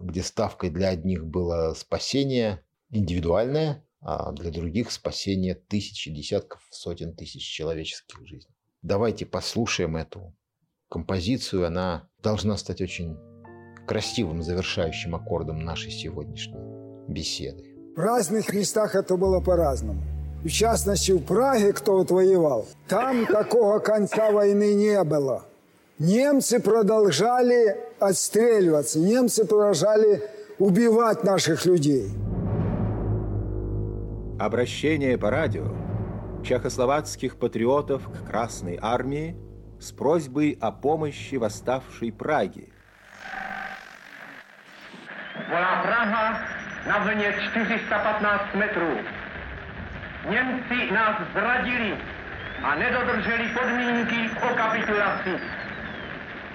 где 0.00 0.22
ставкой 0.22 0.70
для 0.70 0.88
одних 0.88 1.26
было 1.26 1.74
спасение 1.74 2.64
индивидуальное, 2.90 3.84
а 4.00 4.32
для 4.32 4.50
других 4.50 4.90
спасение 4.90 5.54
тысячи, 5.54 6.10
десятков, 6.10 6.60
сотен 6.70 7.14
тысяч 7.14 7.42
человеческих 7.42 8.26
жизней. 8.26 8.54
Давайте 8.82 9.26
послушаем 9.26 9.96
эту 9.96 10.34
композицию. 10.88 11.66
Она 11.66 12.08
должна 12.22 12.56
стать 12.56 12.80
очень 12.80 13.16
красивым 13.86 14.42
завершающим 14.42 15.14
аккордом 15.14 15.64
нашей 15.64 15.90
сегодняшней 15.90 16.60
беседы. 17.08 17.64
В 17.94 17.98
разных 17.98 18.52
местах 18.52 18.94
это 18.94 19.16
было 19.16 19.40
по-разному. 19.40 20.02
В 20.42 20.48
частности, 20.48 21.12
в 21.12 21.22
Праге, 21.22 21.74
кто 21.74 21.98
вот 21.98 22.10
воевал, 22.10 22.66
там 22.88 23.26
такого 23.26 23.78
конца 23.80 24.30
войны 24.30 24.72
не 24.74 25.04
было. 25.04 25.44
Немцы 25.98 26.60
продолжали 26.60 27.89
отстреливаться, 28.00 28.98
немцы 28.98 29.46
продолжали 29.46 30.22
убивать 30.58 31.24
наших 31.24 31.66
людей. 31.66 32.10
Обращение 34.38 35.18
по 35.18 35.30
радио 35.30 35.66
чехословацких 36.42 37.36
патриотов 37.36 38.02
к 38.08 38.26
Красной 38.26 38.78
Армии 38.80 39.36
с 39.78 39.92
просьбой 39.92 40.56
о 40.60 40.72
помощи 40.72 41.36
восставшей 41.36 42.12
Праге. 42.12 42.68
Volá 45.50 45.82
Praha 45.82 46.40
na 46.86 46.98
vlně 46.98 47.34
415 47.52 48.54
metrů. 48.54 48.90
Němci 50.30 50.92
nás 50.92 51.16
zradili 51.32 51.96
a 52.62 52.74
nedodrželi 52.74 53.48
podmínky 53.54 54.30
o 54.50 54.54
kapitulaci. 54.54 55.59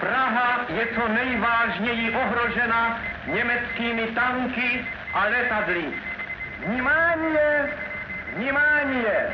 Praha 0.00 0.60
je 0.68 0.86
co 0.94 1.08
nejvážněji 1.08 2.10
ohrožena 2.10 3.00
německými 3.26 4.06
tanky 4.06 4.86
a 5.14 5.24
letadly. 5.24 5.94
Внимание! 6.66 7.72
Внимание! 8.36 9.32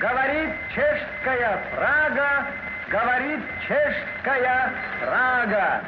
Говорит 0.00 0.50
чешская 0.74 1.58
Прага, 1.74 2.46
говорит 2.90 3.40
чешская 3.66 4.72
Прага. 5.00 5.80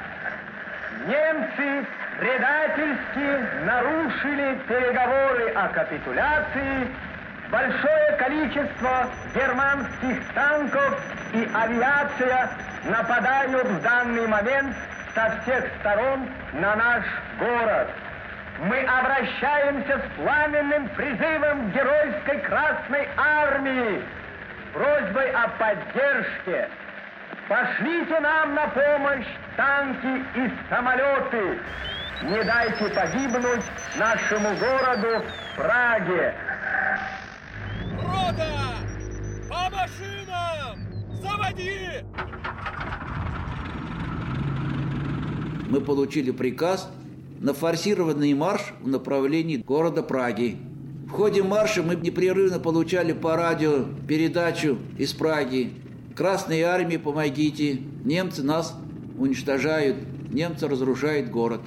Немцы 1.06 1.86
предательски 2.18 3.64
нарушили 3.64 4.58
переговоры 4.66 5.50
о 5.54 5.68
капитуляции. 5.68 6.88
Большое 7.50 8.12
количество 8.18 9.10
германских 9.34 10.34
танков 10.34 11.00
и 11.34 11.48
авиация 11.54 12.50
нападают 12.84 13.66
в 13.66 13.82
данный 13.82 14.26
момент 14.26 14.76
со 15.14 15.40
всех 15.42 15.64
сторон 15.80 16.28
на 16.52 16.76
наш 16.76 17.04
город. 17.38 17.88
Мы 18.60 18.80
обращаемся 18.80 19.98
с 19.98 20.16
пламенным 20.16 20.88
призывом 20.90 21.70
геройской 21.70 22.38
Красной 22.40 23.08
Армии 23.16 24.02
с 24.02 24.74
просьбой 24.74 25.30
о 25.30 25.48
поддержке. 25.48 26.68
Пошлите 27.48 28.20
нам 28.20 28.54
на 28.54 28.66
помощь 28.68 29.26
танки 29.56 30.24
и 30.34 30.52
самолеты. 30.68 31.60
Не 32.22 32.42
дайте 32.42 32.88
погибнуть 32.88 33.64
нашему 33.96 34.54
городу 34.56 35.24
Праге. 35.56 36.34
Рота! 38.02 38.44
По 39.48 39.70
машинам! 39.70 40.87
Заводи! 41.20 42.04
Мы 45.68 45.80
получили 45.80 46.30
приказ 46.30 46.90
на 47.40 47.54
форсированный 47.54 48.34
марш 48.34 48.74
в 48.80 48.88
направлении 48.88 49.56
города 49.56 50.02
Праги. 50.02 50.56
В 51.06 51.10
ходе 51.10 51.42
марша 51.42 51.82
мы 51.82 51.94
непрерывно 51.94 52.58
получали 52.58 53.12
по 53.12 53.36
радио 53.36 53.84
передачу 54.06 54.78
из 54.98 55.12
Праги. 55.12 55.72
Красной 56.14 56.62
армии 56.62 56.96
помогите, 56.96 57.80
немцы 58.04 58.42
нас 58.42 58.74
уничтожают, 59.18 59.96
немцы 60.30 60.68
разрушают 60.68 61.30
город. 61.30 61.60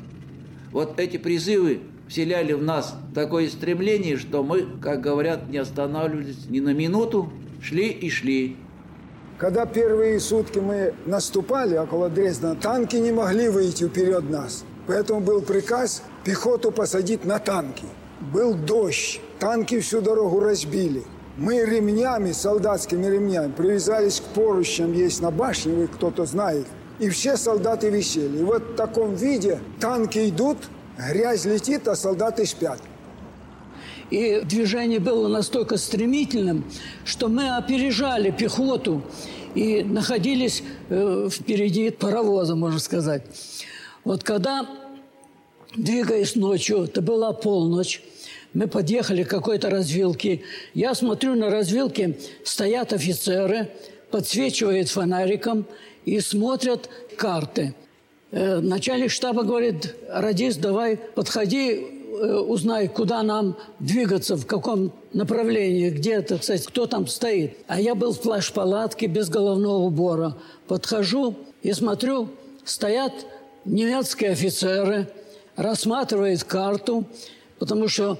Вот 0.71 0.99
эти 0.99 1.17
призывы 1.17 1.81
вселяли 2.07 2.53
в 2.53 2.61
нас 2.63 2.97
такое 3.15 3.49
стремление, 3.49 4.17
что 4.17 4.43
мы, 4.43 4.65
как 4.81 5.01
говорят, 5.01 5.49
не 5.49 5.57
останавливались 5.57 6.47
ни 6.49 6.59
на 6.59 6.73
минуту, 6.73 7.31
шли 7.61 7.89
и 7.89 8.09
шли. 8.09 8.57
Когда 9.41 9.65
первые 9.65 10.19
сутки 10.19 10.59
мы 10.59 10.93
наступали 11.07 11.75
около 11.75 12.09
Дрездена, 12.09 12.55
танки 12.55 12.97
не 12.97 13.11
могли 13.11 13.49
выйти 13.49 13.87
вперед 13.87 14.29
нас. 14.29 14.63
Поэтому 14.85 15.19
был 15.19 15.41
приказ 15.41 16.03
пехоту 16.23 16.71
посадить 16.71 17.25
на 17.25 17.39
танки. 17.39 17.85
Был 18.31 18.53
дождь, 18.53 19.19
танки 19.39 19.79
всю 19.79 20.01
дорогу 20.01 20.41
разбили. 20.41 21.01
Мы 21.37 21.65
ремнями, 21.65 22.33
солдатскими 22.33 23.07
ремнями, 23.07 23.51
привязались 23.51 24.19
к 24.19 24.25
поручням, 24.25 24.93
есть 24.93 25.23
на 25.23 25.31
башне, 25.31 25.73
вы 25.73 25.87
кто-то 25.87 26.25
знает. 26.25 26.67
И 26.99 27.09
все 27.09 27.35
солдаты 27.35 27.89
висели. 27.89 28.37
И 28.37 28.43
вот 28.43 28.61
в 28.61 28.75
таком 28.75 29.15
виде 29.15 29.57
танки 29.79 30.29
идут, 30.29 30.57
грязь 30.99 31.45
летит, 31.45 31.87
а 31.87 31.95
солдаты 31.95 32.45
спят. 32.45 32.77
И 34.11 34.41
движение 34.43 34.99
было 34.99 35.29
настолько 35.29 35.77
стремительным, 35.77 36.65
что 37.05 37.29
мы 37.29 37.55
опережали 37.55 38.29
пехоту 38.31 39.01
и 39.55 39.83
находились 39.83 40.63
э, 40.89 41.29
впереди 41.31 41.89
паровоза, 41.89 42.55
можно 42.55 42.79
сказать. 42.79 43.23
Вот 44.03 44.23
когда 44.23 44.67
двигаясь 45.75 46.35
ночью, 46.35 46.83
это 46.83 47.01
была 47.01 47.31
полночь, 47.31 48.01
мы 48.53 48.67
подъехали 48.67 49.23
к 49.23 49.29
какой-то 49.29 49.69
развилке. 49.69 50.41
Я 50.73 50.93
смотрю, 50.93 51.35
на 51.35 51.49
развилке 51.49 52.17
стоят 52.43 52.91
офицеры, 52.91 53.71
подсвечивают 54.09 54.89
фонариком 54.89 55.65
и 56.03 56.19
смотрят 56.19 56.89
карты. 57.15 57.73
Э, 58.31 58.59
начальник 58.59 59.09
штаба 59.11 59.43
говорит, 59.43 59.95
радист, 60.09 60.59
давай 60.59 60.97
подходи, 60.97 62.00
узнай, 62.11 62.87
куда 62.87 63.23
нам 63.23 63.57
двигаться, 63.79 64.35
в 64.35 64.45
каком 64.45 64.91
направлении, 65.13 65.89
где, 65.89 66.13
это, 66.13 66.37
кстати, 66.37 66.65
кто 66.65 66.85
там 66.85 67.07
стоит. 67.07 67.57
А 67.67 67.79
я 67.79 67.95
был 67.95 68.13
в 68.13 68.21
плащ-палатке 68.21 69.07
без 69.07 69.29
головного 69.29 69.79
убора. 69.79 70.37
Подхожу 70.67 71.35
и 71.63 71.73
смотрю, 71.73 72.29
стоят 72.63 73.13
немецкие 73.65 74.31
офицеры, 74.31 75.07
рассматривают 75.55 76.43
карту, 76.43 77.05
потому 77.59 77.87
что 77.87 78.17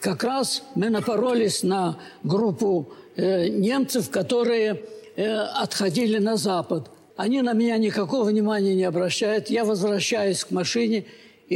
как 0.00 0.24
раз 0.24 0.62
мы 0.74 0.90
напоролись 0.90 1.62
на 1.62 1.98
группу 2.22 2.92
э, 3.16 3.48
немцев, 3.48 4.10
которые 4.10 4.82
э, 5.16 5.32
отходили 5.32 6.18
на 6.18 6.36
запад. 6.36 6.90
Они 7.16 7.40
на 7.42 7.52
меня 7.52 7.76
никакого 7.76 8.24
внимания 8.24 8.74
не 8.74 8.84
обращают. 8.84 9.48
Я 9.48 9.64
возвращаюсь 9.64 10.44
к 10.44 10.50
машине 10.50 11.04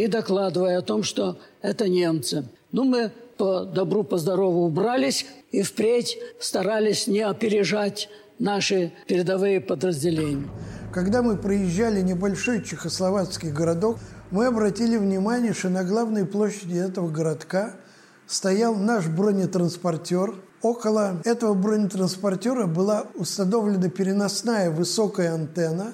и 0.05 0.07
докладываю 0.07 0.79
о 0.79 0.83
том, 0.83 1.03
что 1.03 1.39
это 1.63 1.89
немцы. 1.89 2.45
Ну, 2.73 2.85
мы 2.85 3.13
по 3.37 3.65
добру, 3.65 4.03
по 4.03 4.19
здорову 4.19 4.65
убрались 4.65 5.27
и 5.53 5.63
впредь 5.63 6.19
старались 6.41 7.07
не 7.07 7.21
опережать 7.21 8.09
наши 8.39 8.93
передовые 9.07 9.61
подразделения. 9.61 10.49
Когда 10.93 11.23
мы 11.23 11.37
проезжали 11.37 12.01
небольшой 12.01 12.65
чехословацкий 12.65 13.51
городок, 13.51 13.99
мы 14.31 14.47
обратили 14.47 14.97
внимание, 14.97 15.53
что 15.53 15.69
на 15.69 15.85
главной 15.85 16.25
площади 16.27 16.79
этого 16.79 17.09
городка– 17.09 17.77
стоял 18.27 18.75
наш 18.75 19.07
бронетранспортер. 19.07 20.35
Около 20.63 21.21
этого 21.25 21.55
бронетранспортера 21.55 22.67
была 22.67 23.07
установлена 23.15 23.89
переносная 23.89 24.71
высокая 24.71 25.35
антенна. 25.35 25.93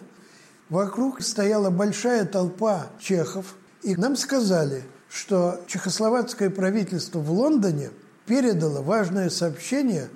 Вокруг 0.69 1.21
стояла 1.21 1.71
большая 1.71 2.25
толпа 2.25 2.87
чехов. 2.99 3.57
И 3.83 3.97
нам 3.97 4.17
сказали, 4.17 4.85
что 5.09 5.61
чехословацкое 5.67 6.51
правительство 6.51 7.19
в 7.19 7.31
Лондоне 7.31 7.91
передало 8.27 8.83
важное 8.83 9.31
сообщение, 9.31 10.09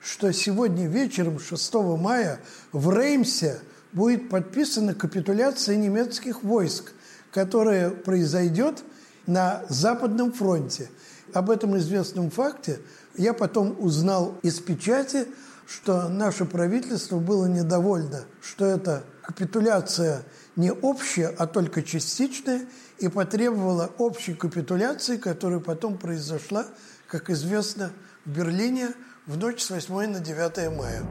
что 0.00 0.32
сегодня 0.32 0.86
вечером, 0.86 1.38
6 1.38 1.74
мая, 1.98 2.40
в 2.72 2.90
Реймсе 2.90 3.60
будет 3.92 4.28
подписана 4.28 4.94
капитуляция 4.94 5.76
немецких 5.76 6.42
войск, 6.42 6.92
которая 7.30 7.90
произойдет 7.90 8.84
на 9.26 9.64
Западном 9.68 10.32
фронте– 10.32 10.88
об 11.34 11.50
этом 11.50 11.76
известном 11.78 12.30
факте 12.30 12.78
я 13.16 13.34
потом 13.34 13.76
узнал 13.78 14.38
из 14.42 14.60
печати, 14.60 15.26
что 15.66 16.08
наше 16.08 16.44
правительство 16.44 17.18
было 17.18 17.46
недовольно, 17.46 18.24
что 18.40 18.64
это 18.64 19.02
капитуляция 19.22 20.22
не 20.54 20.70
общая, 20.70 21.34
а 21.36 21.48
только 21.48 21.82
частичная, 21.82 22.66
и 22.98 23.08
потребовала 23.08 23.90
общей 23.98 24.34
капитуляции, 24.34 25.16
которая 25.16 25.60
потом 25.60 25.98
произошла, 25.98 26.66
как 27.08 27.30
известно, 27.30 27.92
в 28.24 28.30
Берлине 28.30 28.88
в 29.26 29.38
ночь 29.38 29.62
с 29.62 29.70
8 29.70 30.12
на 30.12 30.20
9 30.20 30.76
мая. 30.76 31.02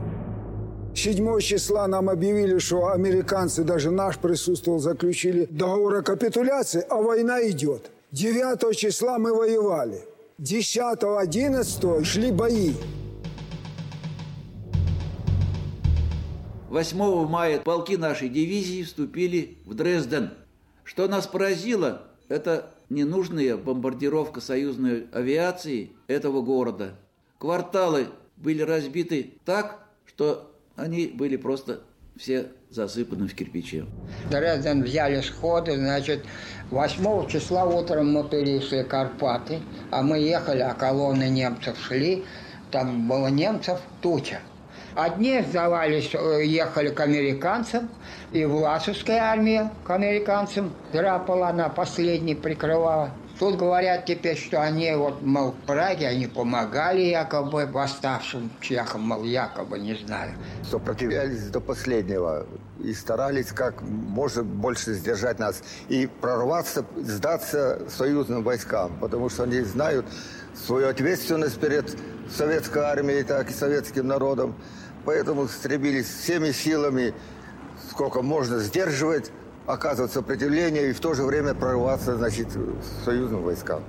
7 0.96 1.40
числа 1.40 1.88
нам 1.88 2.10
объявили, 2.10 2.60
что 2.60 2.90
американцы, 2.90 3.64
даже 3.64 3.90
наш 3.90 4.18
присутствовал, 4.18 4.80
заключили 4.80 5.46
договор 5.50 5.96
о 5.96 6.02
капитуляции, 6.04 6.86
а 6.90 7.02
война 7.02 7.42
идет. 7.50 7.90
9 8.12 8.78
числа 8.78 9.18
мы 9.18 9.34
воевали. 9.34 10.06
10-11 10.40 12.04
шли 12.04 12.32
бои. 12.32 12.74
8 16.70 17.28
мая 17.28 17.60
полки 17.60 17.98
нашей 17.98 18.30
дивизии 18.30 18.84
вступили 18.84 19.58
в 19.66 19.74
Дрезден. 19.74 20.32
Что 20.84 21.08
нас 21.08 21.28
поразило, 21.28 22.04
это 22.28 22.72
ненужная 22.90 23.58
бомбардировка 23.58 24.42
союзной 24.42 25.08
авиации 25.12 25.92
этого 26.08 26.42
города. 26.42 26.96
Кварталы 27.38 28.08
были 28.38 28.62
разбиты 28.62 29.34
так, 29.46 29.86
что 30.06 30.52
они 30.76 31.08
были 31.08 31.38
просто 31.38 31.82
все 32.16 32.48
засыпаны 32.70 33.28
в 33.28 33.36
кирпиче. 33.36 33.86
Дрезден 34.30 34.84
взяли 34.84 35.22
сходы, 35.22 35.76
значит, 35.76 36.24
8 36.70 37.28
числа 37.28 37.66
утром 37.66 38.12
мы 38.14 38.28
перешли 38.28 38.84
Карпаты, 38.84 39.60
а 39.92 40.02
мы 40.02 40.20
ехали, 40.20 40.62
а 40.62 40.74
колонны 40.74 41.30
немцев 41.30 41.78
шли, 41.80 42.24
там 42.72 43.08
было 43.08 43.28
немцев 43.28 43.80
туча. 44.02 44.40
Одни 44.96 45.42
сдавались, 45.42 46.14
э, 46.14 46.46
ехали 46.46 46.90
к 46.90 47.00
американцам, 47.00 47.90
и 48.32 48.46
Власовская 48.46 49.22
армия 49.22 49.72
к 49.84 49.90
американцам 49.90 50.74
драпала, 50.92 51.50
она 51.50 51.70
последней 51.70 52.36
прикрывала. 52.36 53.12
Тут 53.40 53.58
говорят 53.58 54.06
теперь, 54.06 54.38
что 54.38 54.62
они 54.62 54.94
вот, 54.94 55.24
мол, 55.24 55.52
в 55.52 55.66
Праге, 55.66 56.08
они 56.08 56.28
помогали 56.28 57.02
якобы 57.02 57.66
восставшим 57.66 58.52
чехам, 58.62 59.02
мол, 59.02 59.24
якобы, 59.24 59.80
не 59.80 59.96
знаю. 59.96 60.34
Сопротивлялись 60.70 61.50
до 61.50 61.60
последнего 61.60 62.46
и 62.84 62.94
старались 62.94 63.48
как 63.48 63.82
можно 63.82 64.44
больше 64.44 64.94
сдержать 64.94 65.40
нас 65.40 65.64
и 65.90 66.08
прорваться, 66.22 66.86
сдаться 66.96 67.82
союзным 67.90 68.44
войскам, 68.44 68.92
потому 69.02 69.30
что 69.30 69.44
они 69.44 69.62
знают 69.62 70.06
свою 70.54 70.88
ответственность 70.88 71.60
перед 71.60 71.98
советской 72.30 72.84
армией, 72.84 73.24
так 73.24 73.50
и 73.50 73.54
советским 73.54 74.08
народом. 74.08 74.56
Поэтому 75.06 75.48
стремились 75.48 76.08
всеми 76.08 76.52
силами, 76.52 77.14
сколько 77.90 78.22
можно 78.22 78.60
сдерживать 78.60 79.32
оказывать 79.66 80.12
сопротивление 80.12 80.90
и 80.90 80.94
в 80.94 81.00
то 81.00 81.14
же 81.14 81.24
время 81.24 81.54
прорваться, 81.54 82.18
значит, 82.18 82.48
союзным 83.06 83.44
войскам. 83.44 83.84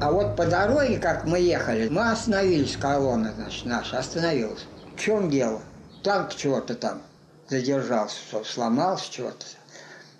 А 0.00 0.12
вот 0.12 0.36
по 0.36 0.46
дороге, 0.46 0.98
как 0.98 1.26
мы 1.26 1.40
ехали, 1.40 1.88
мы 1.88 2.10
остановились, 2.10 2.76
колонна, 2.76 3.34
значит, 3.36 3.66
наша 3.66 3.98
остановилась. 3.98 4.66
В 4.96 4.98
чем 4.98 5.28
дело? 5.28 5.60
Танк 6.02 6.34
чего-то 6.34 6.74
там 6.74 7.02
задержался, 7.48 8.16
сломался 8.44 9.12
чего-то. 9.12 9.44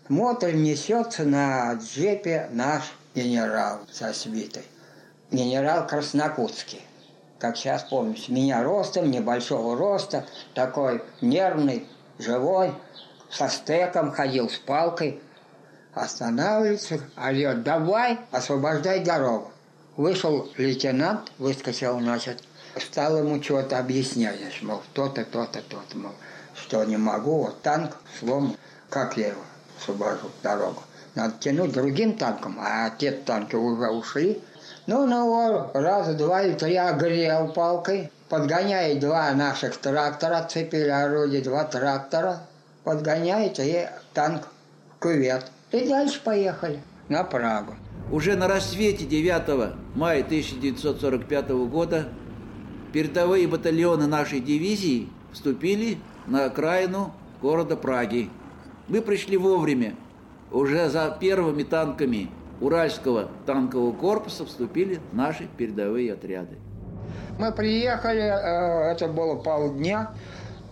Мотор 0.09 0.53
несется 0.53 1.25
на 1.25 1.73
джепе 1.75 2.49
наш 2.53 2.83
генерал 3.15 3.81
со 3.91 4.13
свитой. 4.13 4.65
Генерал 5.31 5.87
Краснокутский. 5.87 6.83
Как 7.41 7.57
сейчас 7.57 7.83
помню, 7.83 8.17
меня 8.29 8.63
ростом, 8.63 9.11
небольшого 9.11 9.77
роста, 9.77 10.27
такой 10.55 11.03
нервный, 11.21 11.89
живой– 12.19 12.73
со 13.31 13.49
стеком 13.49 14.13
ходил, 14.13 14.51
с 14.51 14.59
палкой. 14.59 15.21
Останавливается, 15.95 17.01
орет, 17.17 17.63
давай, 17.63 18.19
освобождай 18.31 19.03
дорогу. 19.03 19.51
Вышел 19.97 20.49
лейтенант, 20.57 21.33
выскочил, 21.39 21.99
значит, 22.01 22.43
стал 22.77 23.19
ему 23.19 23.41
чего-то 23.41 23.79
объяснять, 23.79 24.63
мол, 24.63 24.83
то-то, 24.93 25.25
то-то, 25.25 25.63
то-то, 25.63 25.99
мол, 25.99 26.13
что 26.55 26.85
не 26.85 26.97
могу, 26.97 27.45
вот 27.45 27.63
танк 27.63 27.97
слом, 28.19 28.57
как 28.89 29.17
я 29.17 29.29
его 29.29 29.43
освобожу 29.79 30.31
дорогу. 30.43 30.83
Надо 31.17 31.35
тянуть 31.41 31.73
другим 31.73 32.17
танком, 32.17 32.59
а 32.61 32.89
те 32.91 33.11
танки 33.11 33.57
уже 33.57 33.91
ушли. 33.91 34.41
Ну, 34.87 35.07
ну, 35.07 35.27
его 35.27 35.71
раза 35.75 36.15
два 36.15 36.43
или 36.43 36.55
три 36.55 36.77
огрел 36.77 37.53
палкой, 37.53 38.11
подгоняет 38.29 39.01
два 39.01 39.33
наших 39.33 39.77
трактора, 39.77 40.47
цепили 40.49 40.89
орудие, 40.89 41.43
два 41.43 41.65
трактора, 41.65 42.41
подгоняете 42.85 43.65
и 43.67 43.89
танк 44.15 44.49
в 44.97 45.03
кювет. 45.03 45.47
И 45.73 45.89
дальше 45.89 46.21
поехали 46.23 46.81
на 47.09 47.25
Прагу. 47.25 47.75
Уже 48.11 48.37
на 48.37 48.49
рассвете 48.49 49.05
9 49.05 49.75
мая 49.95 50.21
1945 50.23 51.51
года 51.69 52.09
передовые 52.93 53.47
батальоны 53.47 54.07
нашей 54.07 54.41
дивизии 54.41 55.09
вступили 55.33 55.99
на 56.27 56.47
окраину 56.47 57.13
города 57.43 57.77
Праги. 57.77 58.31
Мы 58.89 59.01
пришли 59.03 59.37
вовремя. 59.37 59.95
Уже 60.51 60.89
за 60.89 61.17
первыми 61.21 61.63
танками 61.63 62.31
Уральского 62.61 63.29
танкового 63.47 63.93
корпуса 63.93 64.45
вступили 64.45 65.01
наши 65.13 65.49
передовые 65.57 66.13
отряды. 66.13 66.59
Мы 67.39 67.53
приехали, 67.53 68.21
э, 68.21 68.93
это 68.93 69.09
было 69.09 69.37
полдня, 69.37 70.11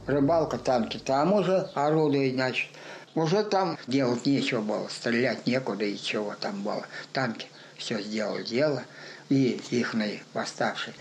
рыбалка, 0.07 0.59
танки 0.59 0.99
там 0.99 1.33
уже 1.33 1.71
орудует, 1.75 2.35
значит. 2.35 2.69
Уже 3.15 3.43
там 3.43 3.79
делать 3.87 4.27
нечего 4.27 4.61
было, 4.61 4.87
стрелять 4.89 5.47
некуда 5.47 5.85
и 5.85 5.97
чего 5.97 6.35
там 6.39 6.63
было. 6.63 6.85
Танки 7.13 7.49
все 7.77 8.01
сделали 8.01 8.45
дело, 8.45 8.83
и 9.29 9.61
их 9.71 9.95
восставшие 10.35 10.95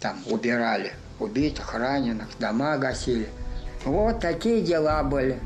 там 0.00 0.18
убирали 0.26 0.92
убитых, 1.18 1.74
раненых, 1.74 2.28
дома 2.38 2.76
гасили. 2.76 3.28
Вот 3.84 4.20
такие 4.20 4.60
дела 4.60 5.02
были. 5.02 5.40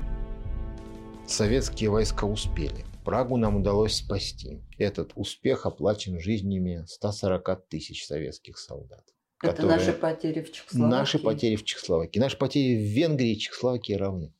Советские 1.26 1.90
войска 1.90 2.24
успели. 2.24 2.84
Прагу 3.04 3.36
нам 3.36 3.56
удалось 3.56 3.94
спасти. 3.94 4.62
Этот 4.78 5.12
успех 5.14 5.66
оплачен 5.66 6.20
жизнями 6.20 6.84
140 6.86 7.68
тысяч 7.68 8.06
советских 8.06 8.58
солдат. 8.58 9.04
Это 9.42 9.66
наши 9.66 9.92
потери 9.92 10.42
в 10.42 10.52
Чехословакии. 10.52 10.90
Наши 10.90 11.18
потери 11.18 11.56
в 11.56 11.64
Чехословакии. 11.64 12.18
Наши 12.18 12.36
потери 12.36 12.76
в 12.76 12.94
Венгрии 12.94 13.32
и 13.32 13.38
Чехословакии 13.38 13.94
равны. 13.94 14.34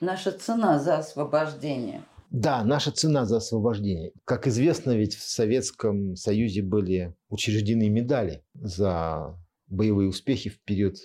Наша 0.00 0.32
цена 0.32 0.78
за 0.78 0.98
освобождение. 0.98 2.02
Да, 2.30 2.64
наша 2.64 2.90
цена 2.90 3.24
за 3.24 3.36
освобождение. 3.36 4.12
Как 4.24 4.48
известно, 4.48 4.96
ведь 4.96 5.14
в 5.14 5.22
Советском 5.22 6.16
Союзе 6.16 6.62
были 6.62 7.14
учреждены 7.28 7.88
медали 7.88 8.42
за 8.54 9.38
боевые 9.68 10.08
успехи 10.08 10.50
в 10.50 10.60
период 10.60 10.96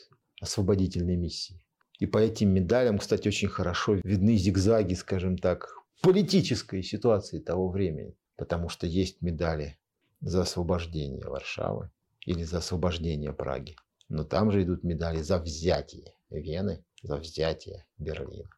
освободительной 0.42 1.16
миссии. 1.16 1.64
И 2.00 2.08
по 2.08 2.18
этим 2.18 2.50
медалям, 2.50 2.98
кстати, 2.98 3.28
очень 3.28 3.48
хорошо 3.48 3.94
видны 4.04 4.36
зигзаги, 4.36 4.96
скажем 4.96 5.38
так, 5.38 5.70
политической 6.02 6.84
ситуации 6.84 7.40
того 7.40 7.70
времени. 7.70 8.16
Потому 8.36 8.70
что 8.70 8.88
есть 8.88 9.22
медали 9.22 9.78
за 10.20 10.42
освобождение 10.42 11.28
Варшавы 11.28 11.92
или 12.26 12.44
за 12.44 12.58
освобождение 12.58 13.34
Праги. 13.34 13.76
Но 14.10 14.24
там 14.24 14.52
же 14.52 14.64
идут 14.64 14.84
медали 14.84 15.22
за 15.22 15.38
взятие 15.38 16.16
Вены, 16.30 16.84
за 17.04 17.18
взятие 17.18 17.86
Берлина 17.98 18.50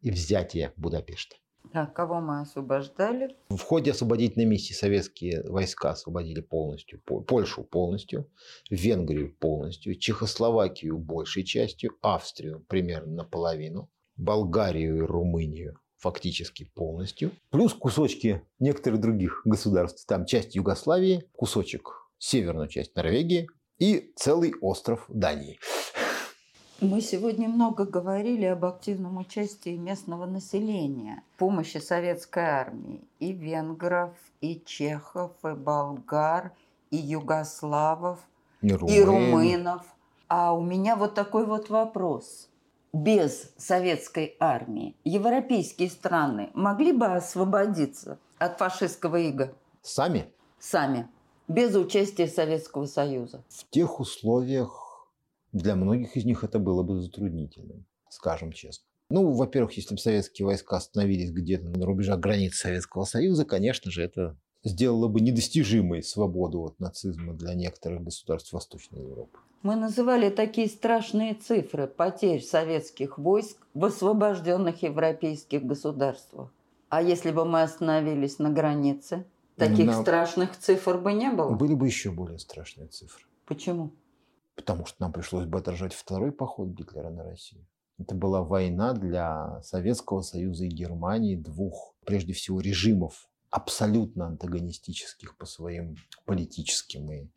и 0.00 0.10
взятие 0.10 0.72
Будапешта. 0.76 1.36
Так, 1.72 1.94
кого 1.94 2.20
мы 2.20 2.42
освобождали? 2.42 3.36
В 3.48 3.60
ходе 3.60 3.92
освободительной 3.92 4.46
миссии 4.46 4.72
советские 4.72 5.42
войска 5.44 5.90
освободили 5.90 6.40
полностью 6.40 7.00
По- 7.02 7.20
Польшу 7.20 7.64
полностью, 7.64 8.30
Венгрию 8.70 9.34
полностью, 9.34 9.96
Чехословакию 9.96 10.98
большей 10.98 11.44
частью, 11.44 11.96
Австрию 12.02 12.64
примерно 12.68 13.12
наполовину, 13.14 13.90
Болгарию 14.16 14.98
и 14.98 15.00
Румынию 15.00 15.81
фактически 16.02 16.64
полностью, 16.74 17.30
плюс 17.50 17.72
кусочки 17.72 18.42
некоторых 18.58 19.00
других 19.00 19.42
государств, 19.44 20.04
там 20.06 20.26
часть 20.26 20.54
Югославии, 20.56 21.24
кусочек 21.36 22.08
северную 22.18 22.68
часть 22.68 22.94
Норвегии 22.96 23.48
и 23.78 24.12
целый 24.16 24.52
остров 24.60 25.04
Дании. 25.08 25.58
Мы 26.80 27.00
сегодня 27.00 27.48
много 27.48 27.84
говорили 27.84 28.44
об 28.44 28.64
активном 28.64 29.18
участии 29.18 29.76
местного 29.76 30.26
населения, 30.26 31.22
помощи 31.38 31.78
советской 31.78 32.42
армии 32.44 33.04
и 33.20 33.32
венгров, 33.32 34.10
и 34.40 34.60
чехов, 34.66 35.30
и 35.44 35.54
болгар, 35.54 36.52
и 36.90 36.96
югославов, 36.96 38.18
И 38.62 38.66
и 38.66 38.74
румын. 38.74 39.06
румынов. 39.06 39.82
А 40.28 40.52
у 40.54 40.62
меня 40.64 40.96
вот 40.96 41.14
такой 41.14 41.46
вот 41.46 41.70
вопрос. 41.70 42.48
Без 42.92 43.52
советской 43.56 44.36
армии 44.38 44.96
европейские 45.04 45.88
страны 45.88 46.50
могли 46.54 46.92
бы 46.92 47.06
освободиться 47.06 48.18
от 48.38 48.58
фашистского 48.58 49.16
ига 49.16 49.54
Сами 49.82 50.32
сами, 50.62 51.08
без 51.48 51.74
участия 51.74 52.28
Советского 52.28 52.86
Союза? 52.86 53.44
в 53.48 53.68
тех 53.70 54.00
условиях 54.00 55.10
для 55.52 55.74
многих 55.74 56.16
из 56.16 56.24
них 56.24 56.44
это 56.44 56.58
было 56.58 56.82
бы 56.82 57.00
затруднительным, 57.00 57.84
скажем 58.08 58.52
честно. 58.52 58.86
Ну, 59.10 59.32
во-первых, 59.32 59.72
если 59.76 59.94
бы 59.94 60.00
советские 60.00 60.46
войска 60.46 60.76
остановились 60.76 61.32
где-то 61.32 61.68
на 61.68 61.84
рубежах 61.84 62.18
границ 62.20 62.54
Советского 62.54 63.04
Союза, 63.04 63.44
конечно 63.44 63.90
же, 63.90 64.02
это 64.02 64.38
сделало 64.64 65.08
бы 65.08 65.20
недостижимой 65.20 66.02
свободу 66.02 66.62
от 66.62 66.80
нацизма 66.80 67.34
для 67.34 67.54
некоторых 67.54 68.04
государств 68.04 68.52
Восточной 68.52 69.02
Европы. 69.02 69.38
Мы 69.62 69.76
называли 69.76 70.28
такие 70.28 70.68
страшные 70.68 71.34
цифры 71.34 71.86
потерь 71.86 72.42
советских 72.42 73.16
войск 73.16 73.56
в 73.74 73.84
освобожденных 73.84 74.82
европейских 74.82 75.64
государствах. 75.64 76.52
А 76.88 77.00
если 77.00 77.30
бы 77.30 77.44
мы 77.44 77.62
остановились 77.62 78.40
на 78.40 78.50
границе, 78.50 79.24
таких 79.56 79.86
На- 79.86 80.02
страшных 80.02 80.58
цифр 80.58 80.98
бы 80.98 81.12
не 81.12 81.30
было. 81.30 81.54
Были 81.54 81.74
бы 81.74 81.86
еще 81.86 82.10
более 82.10 82.40
страшные 82.40 82.88
цифры. 82.88 83.24
Почему? 83.46 83.92
Потому 84.56 84.84
что 84.84 84.96
нам 85.00 85.12
пришлось 85.12 85.46
бы 85.46 85.58
отражать 85.58 85.94
второй 85.94 86.32
поход 86.32 86.68
Гитлера 86.70 87.10
на 87.10 87.22
Россию. 87.22 87.64
Это 87.98 88.16
была 88.16 88.42
война 88.42 88.94
для 88.94 89.60
Советского 89.62 90.22
Союза 90.22 90.64
и 90.64 90.68
Германии, 90.68 91.36
двух, 91.36 91.94
прежде 92.04 92.32
всего, 92.32 92.60
режимов, 92.60 93.28
абсолютно 93.50 94.26
антагонистических 94.26 95.36
по 95.36 95.46
своим 95.46 95.96
политическим 96.24 97.12
и 97.12 97.28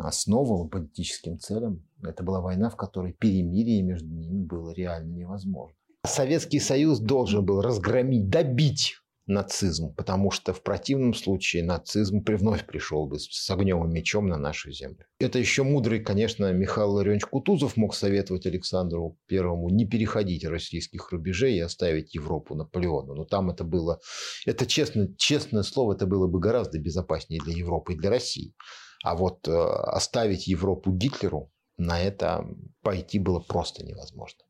основам 0.00 0.66
и 0.66 0.70
политическим 0.70 1.38
целям. 1.38 1.84
Это 2.02 2.22
была 2.22 2.40
война, 2.40 2.70
в 2.70 2.76
которой 2.76 3.12
перемирие 3.12 3.82
между 3.82 4.08
ними 4.08 4.44
было 4.44 4.72
реально 4.72 5.14
невозможно. 5.14 5.76
Советский 6.06 6.60
Союз 6.60 7.00
должен 7.00 7.44
был 7.44 7.60
разгромить, 7.60 8.28
добить 8.28 8.96
нацизм, 9.28 9.94
потому 9.94 10.30
что 10.30 10.52
в 10.52 10.62
противном 10.62 11.14
случае 11.14 11.62
нацизм 11.62 12.24
вновь 12.26 12.66
пришел 12.66 13.06
бы 13.06 13.18
с 13.18 13.50
огнем 13.50 13.84
и 13.84 13.92
мечом 13.92 14.26
на 14.28 14.38
нашу 14.38 14.72
землю. 14.72 15.04
Это 15.20 15.38
еще 15.38 15.62
мудрый, 15.62 16.00
конечно, 16.00 16.50
Михаил 16.52 16.92
Ларионович 16.92 17.26
Кутузов 17.26 17.76
мог 17.76 17.94
советовать 17.94 18.46
Александру 18.46 19.18
Первому 19.26 19.68
не 19.68 19.86
переходить 19.86 20.44
российских 20.44 21.12
рубежей 21.12 21.56
и 21.56 21.60
оставить 21.60 22.14
Европу 22.14 22.54
Наполеону. 22.54 23.14
Но 23.14 23.24
там 23.24 23.50
это 23.50 23.64
было, 23.64 24.00
это 24.46 24.66
честно, 24.66 25.14
честное 25.16 25.62
слово, 25.62 25.92
это 25.92 26.06
было 26.06 26.26
бы 26.26 26.40
гораздо 26.40 26.78
безопаснее 26.78 27.40
для 27.44 27.52
Европы 27.52 27.92
и 27.92 27.96
для 27.98 28.10
России. 28.10 28.54
А 29.02 29.14
вот 29.14 29.46
э, 29.46 29.52
оставить 29.52 30.46
Европу 30.46 30.92
Гитлеру, 30.92 31.50
на 31.76 32.00
это 32.00 32.44
пойти 32.82 33.18
было 33.18 33.40
просто 33.40 33.84
невозможно. 33.84 34.40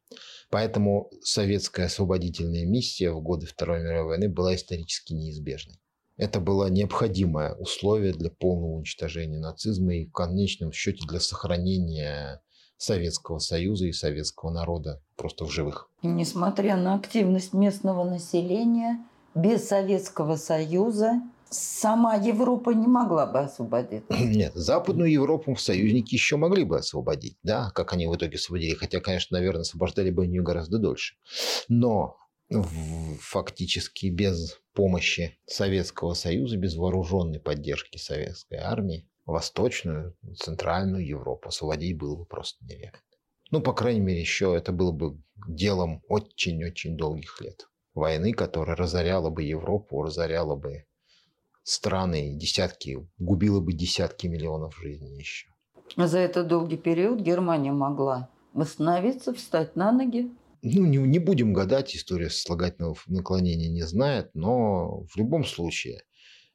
Поэтому 0.50 1.10
советская 1.22 1.86
освободительная 1.86 2.64
миссия 2.64 3.12
в 3.12 3.20
годы 3.20 3.46
Второй 3.46 3.80
мировой 3.82 4.16
войны 4.16 4.28
была 4.28 4.54
исторически 4.54 5.12
неизбежной. 5.12 5.78
Это 6.16 6.40
было 6.40 6.68
необходимое 6.68 7.54
условие 7.54 8.12
для 8.12 8.30
полного 8.30 8.72
уничтожения 8.72 9.38
нацизма 9.38 9.94
и 9.94 10.06
в 10.06 10.12
конечном 10.12 10.72
счете 10.72 11.06
для 11.06 11.20
сохранения 11.20 12.42
Советского 12.76 13.38
Союза 13.38 13.86
и 13.86 13.92
советского 13.92 14.50
народа 14.50 15.00
просто 15.16 15.44
в 15.44 15.50
живых. 15.50 15.90
Несмотря 16.02 16.76
на 16.76 16.94
активность 16.94 17.52
местного 17.52 18.04
населения, 18.04 19.04
без 19.34 19.68
Советского 19.68 20.36
Союза 20.36 21.20
сама 21.50 22.14
Европа 22.16 22.70
не 22.70 22.86
могла 22.86 23.26
бы 23.26 23.40
освободиться. 23.40 24.12
Нет, 24.18 24.54
Западную 24.54 25.10
Европу 25.10 25.56
союзники 25.56 26.14
еще 26.14 26.36
могли 26.36 26.64
бы 26.64 26.78
освободить, 26.78 27.36
да, 27.42 27.70
как 27.70 27.92
они 27.92 28.06
в 28.06 28.14
итоге 28.14 28.36
освободили. 28.36 28.74
Хотя, 28.74 29.00
конечно, 29.00 29.38
наверное, 29.38 29.62
освобождали 29.62 30.10
бы 30.10 30.26
ее 30.26 30.42
гораздо 30.42 30.78
дольше. 30.78 31.16
Но 31.68 32.16
фактически 33.20 34.06
без 34.06 34.58
помощи 34.72 35.38
Советского 35.46 36.14
Союза, 36.14 36.56
без 36.56 36.76
вооруженной 36.76 37.40
поддержки 37.40 37.98
советской 37.98 38.58
армии, 38.58 39.08
Восточную, 39.26 40.16
Центральную 40.38 41.06
Европу 41.06 41.48
освободить 41.48 41.98
было 41.98 42.16
бы 42.16 42.24
просто 42.24 42.64
нереально. 42.64 42.98
Ну, 43.50 43.60
по 43.60 43.72
крайней 43.72 44.00
мере, 44.00 44.20
еще 44.20 44.54
это 44.56 44.72
было 44.72 44.92
бы 44.92 45.20
делом 45.46 46.02
очень-очень 46.08 46.96
долгих 46.96 47.40
лет. 47.40 47.68
Войны, 47.94 48.32
которая 48.32 48.76
разоряла 48.76 49.30
бы 49.30 49.42
Европу, 49.42 50.02
разоряла 50.02 50.54
бы 50.54 50.84
страны, 51.68 52.34
десятки, 52.34 53.06
губила 53.18 53.60
бы 53.60 53.74
десятки 53.74 54.26
миллионов 54.26 54.76
жизней 54.78 55.18
еще. 55.18 55.48
А 55.96 56.06
За 56.06 56.18
этот 56.18 56.48
долгий 56.48 56.78
период 56.78 57.20
Германия 57.20 57.72
могла 57.72 58.30
восстановиться, 58.54 59.34
встать 59.34 59.76
на 59.76 59.92
ноги. 59.92 60.30
Ну, 60.62 60.86
не, 60.86 60.96
не 60.96 61.18
будем 61.18 61.52
гадать, 61.52 61.94
история 61.94 62.30
слагательного 62.30 62.96
наклонения 63.06 63.68
не 63.68 63.82
знает, 63.82 64.30
но 64.34 65.04
в 65.04 65.16
любом 65.16 65.44
случае 65.44 66.00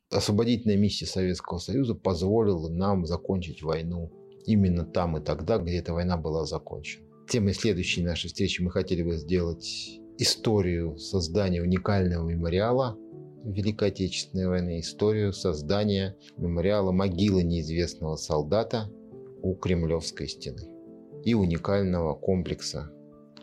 освободительная 0.09 0.77
миссия 0.77 1.05
Советского 1.05 1.59
Союза 1.59 1.93
позволила 1.93 2.69
нам 2.69 3.05
закончить 3.05 3.61
войну 3.61 4.11
именно 4.45 4.83
там 4.83 5.17
и 5.17 5.23
тогда, 5.23 5.59
где 5.59 5.77
эта 5.77 5.93
война 5.93 6.17
была 6.17 6.45
закончена. 6.45 7.05
Темой 7.29 7.53
следующей 7.53 8.03
нашей 8.03 8.27
встречи 8.27 8.61
мы 8.61 8.71
хотели 8.71 9.03
бы 9.03 9.15
сделать 9.15 9.99
историю 10.17 10.97
создания 10.97 11.61
уникального 11.61 12.27
мемориала 12.27 12.97
Великой 13.43 13.89
Отечественной 13.89 14.47
войны, 14.47 14.79
историю 14.79 15.33
создания 15.33 16.15
мемориала 16.37 16.91
могилы 16.91 17.43
неизвестного 17.43 18.15
солдата 18.15 18.89
у 19.41 19.53
Кремлевской 19.55 20.29
стены 20.29 20.69
и 21.23 21.33
уникального 21.33 22.15
комплекса 22.15 22.89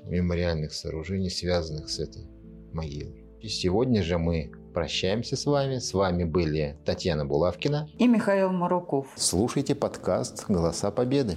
мемориальных 0.05 0.73
сооружений, 0.73 1.31
связанных 1.31 1.91
с 1.91 1.99
этой 1.99 2.27
могилой. 2.73 3.27
И 3.41 3.49
сегодня 3.49 4.03
же 4.03 4.19
мы 4.19 4.53
прощаемся 4.73 5.37
с 5.37 5.47
вами. 5.47 5.79
С 5.79 5.93
вами 5.93 6.25
были 6.25 6.79
Татьяна 6.85 7.25
Булавкина. 7.25 7.89
И 7.99 8.07
Михаил 8.07 8.51
Маруков. 8.51 9.09
Слушайте 9.17 9.75
подкаст 9.75 10.45
«Голоса 10.49 10.91
Победы». 10.91 11.37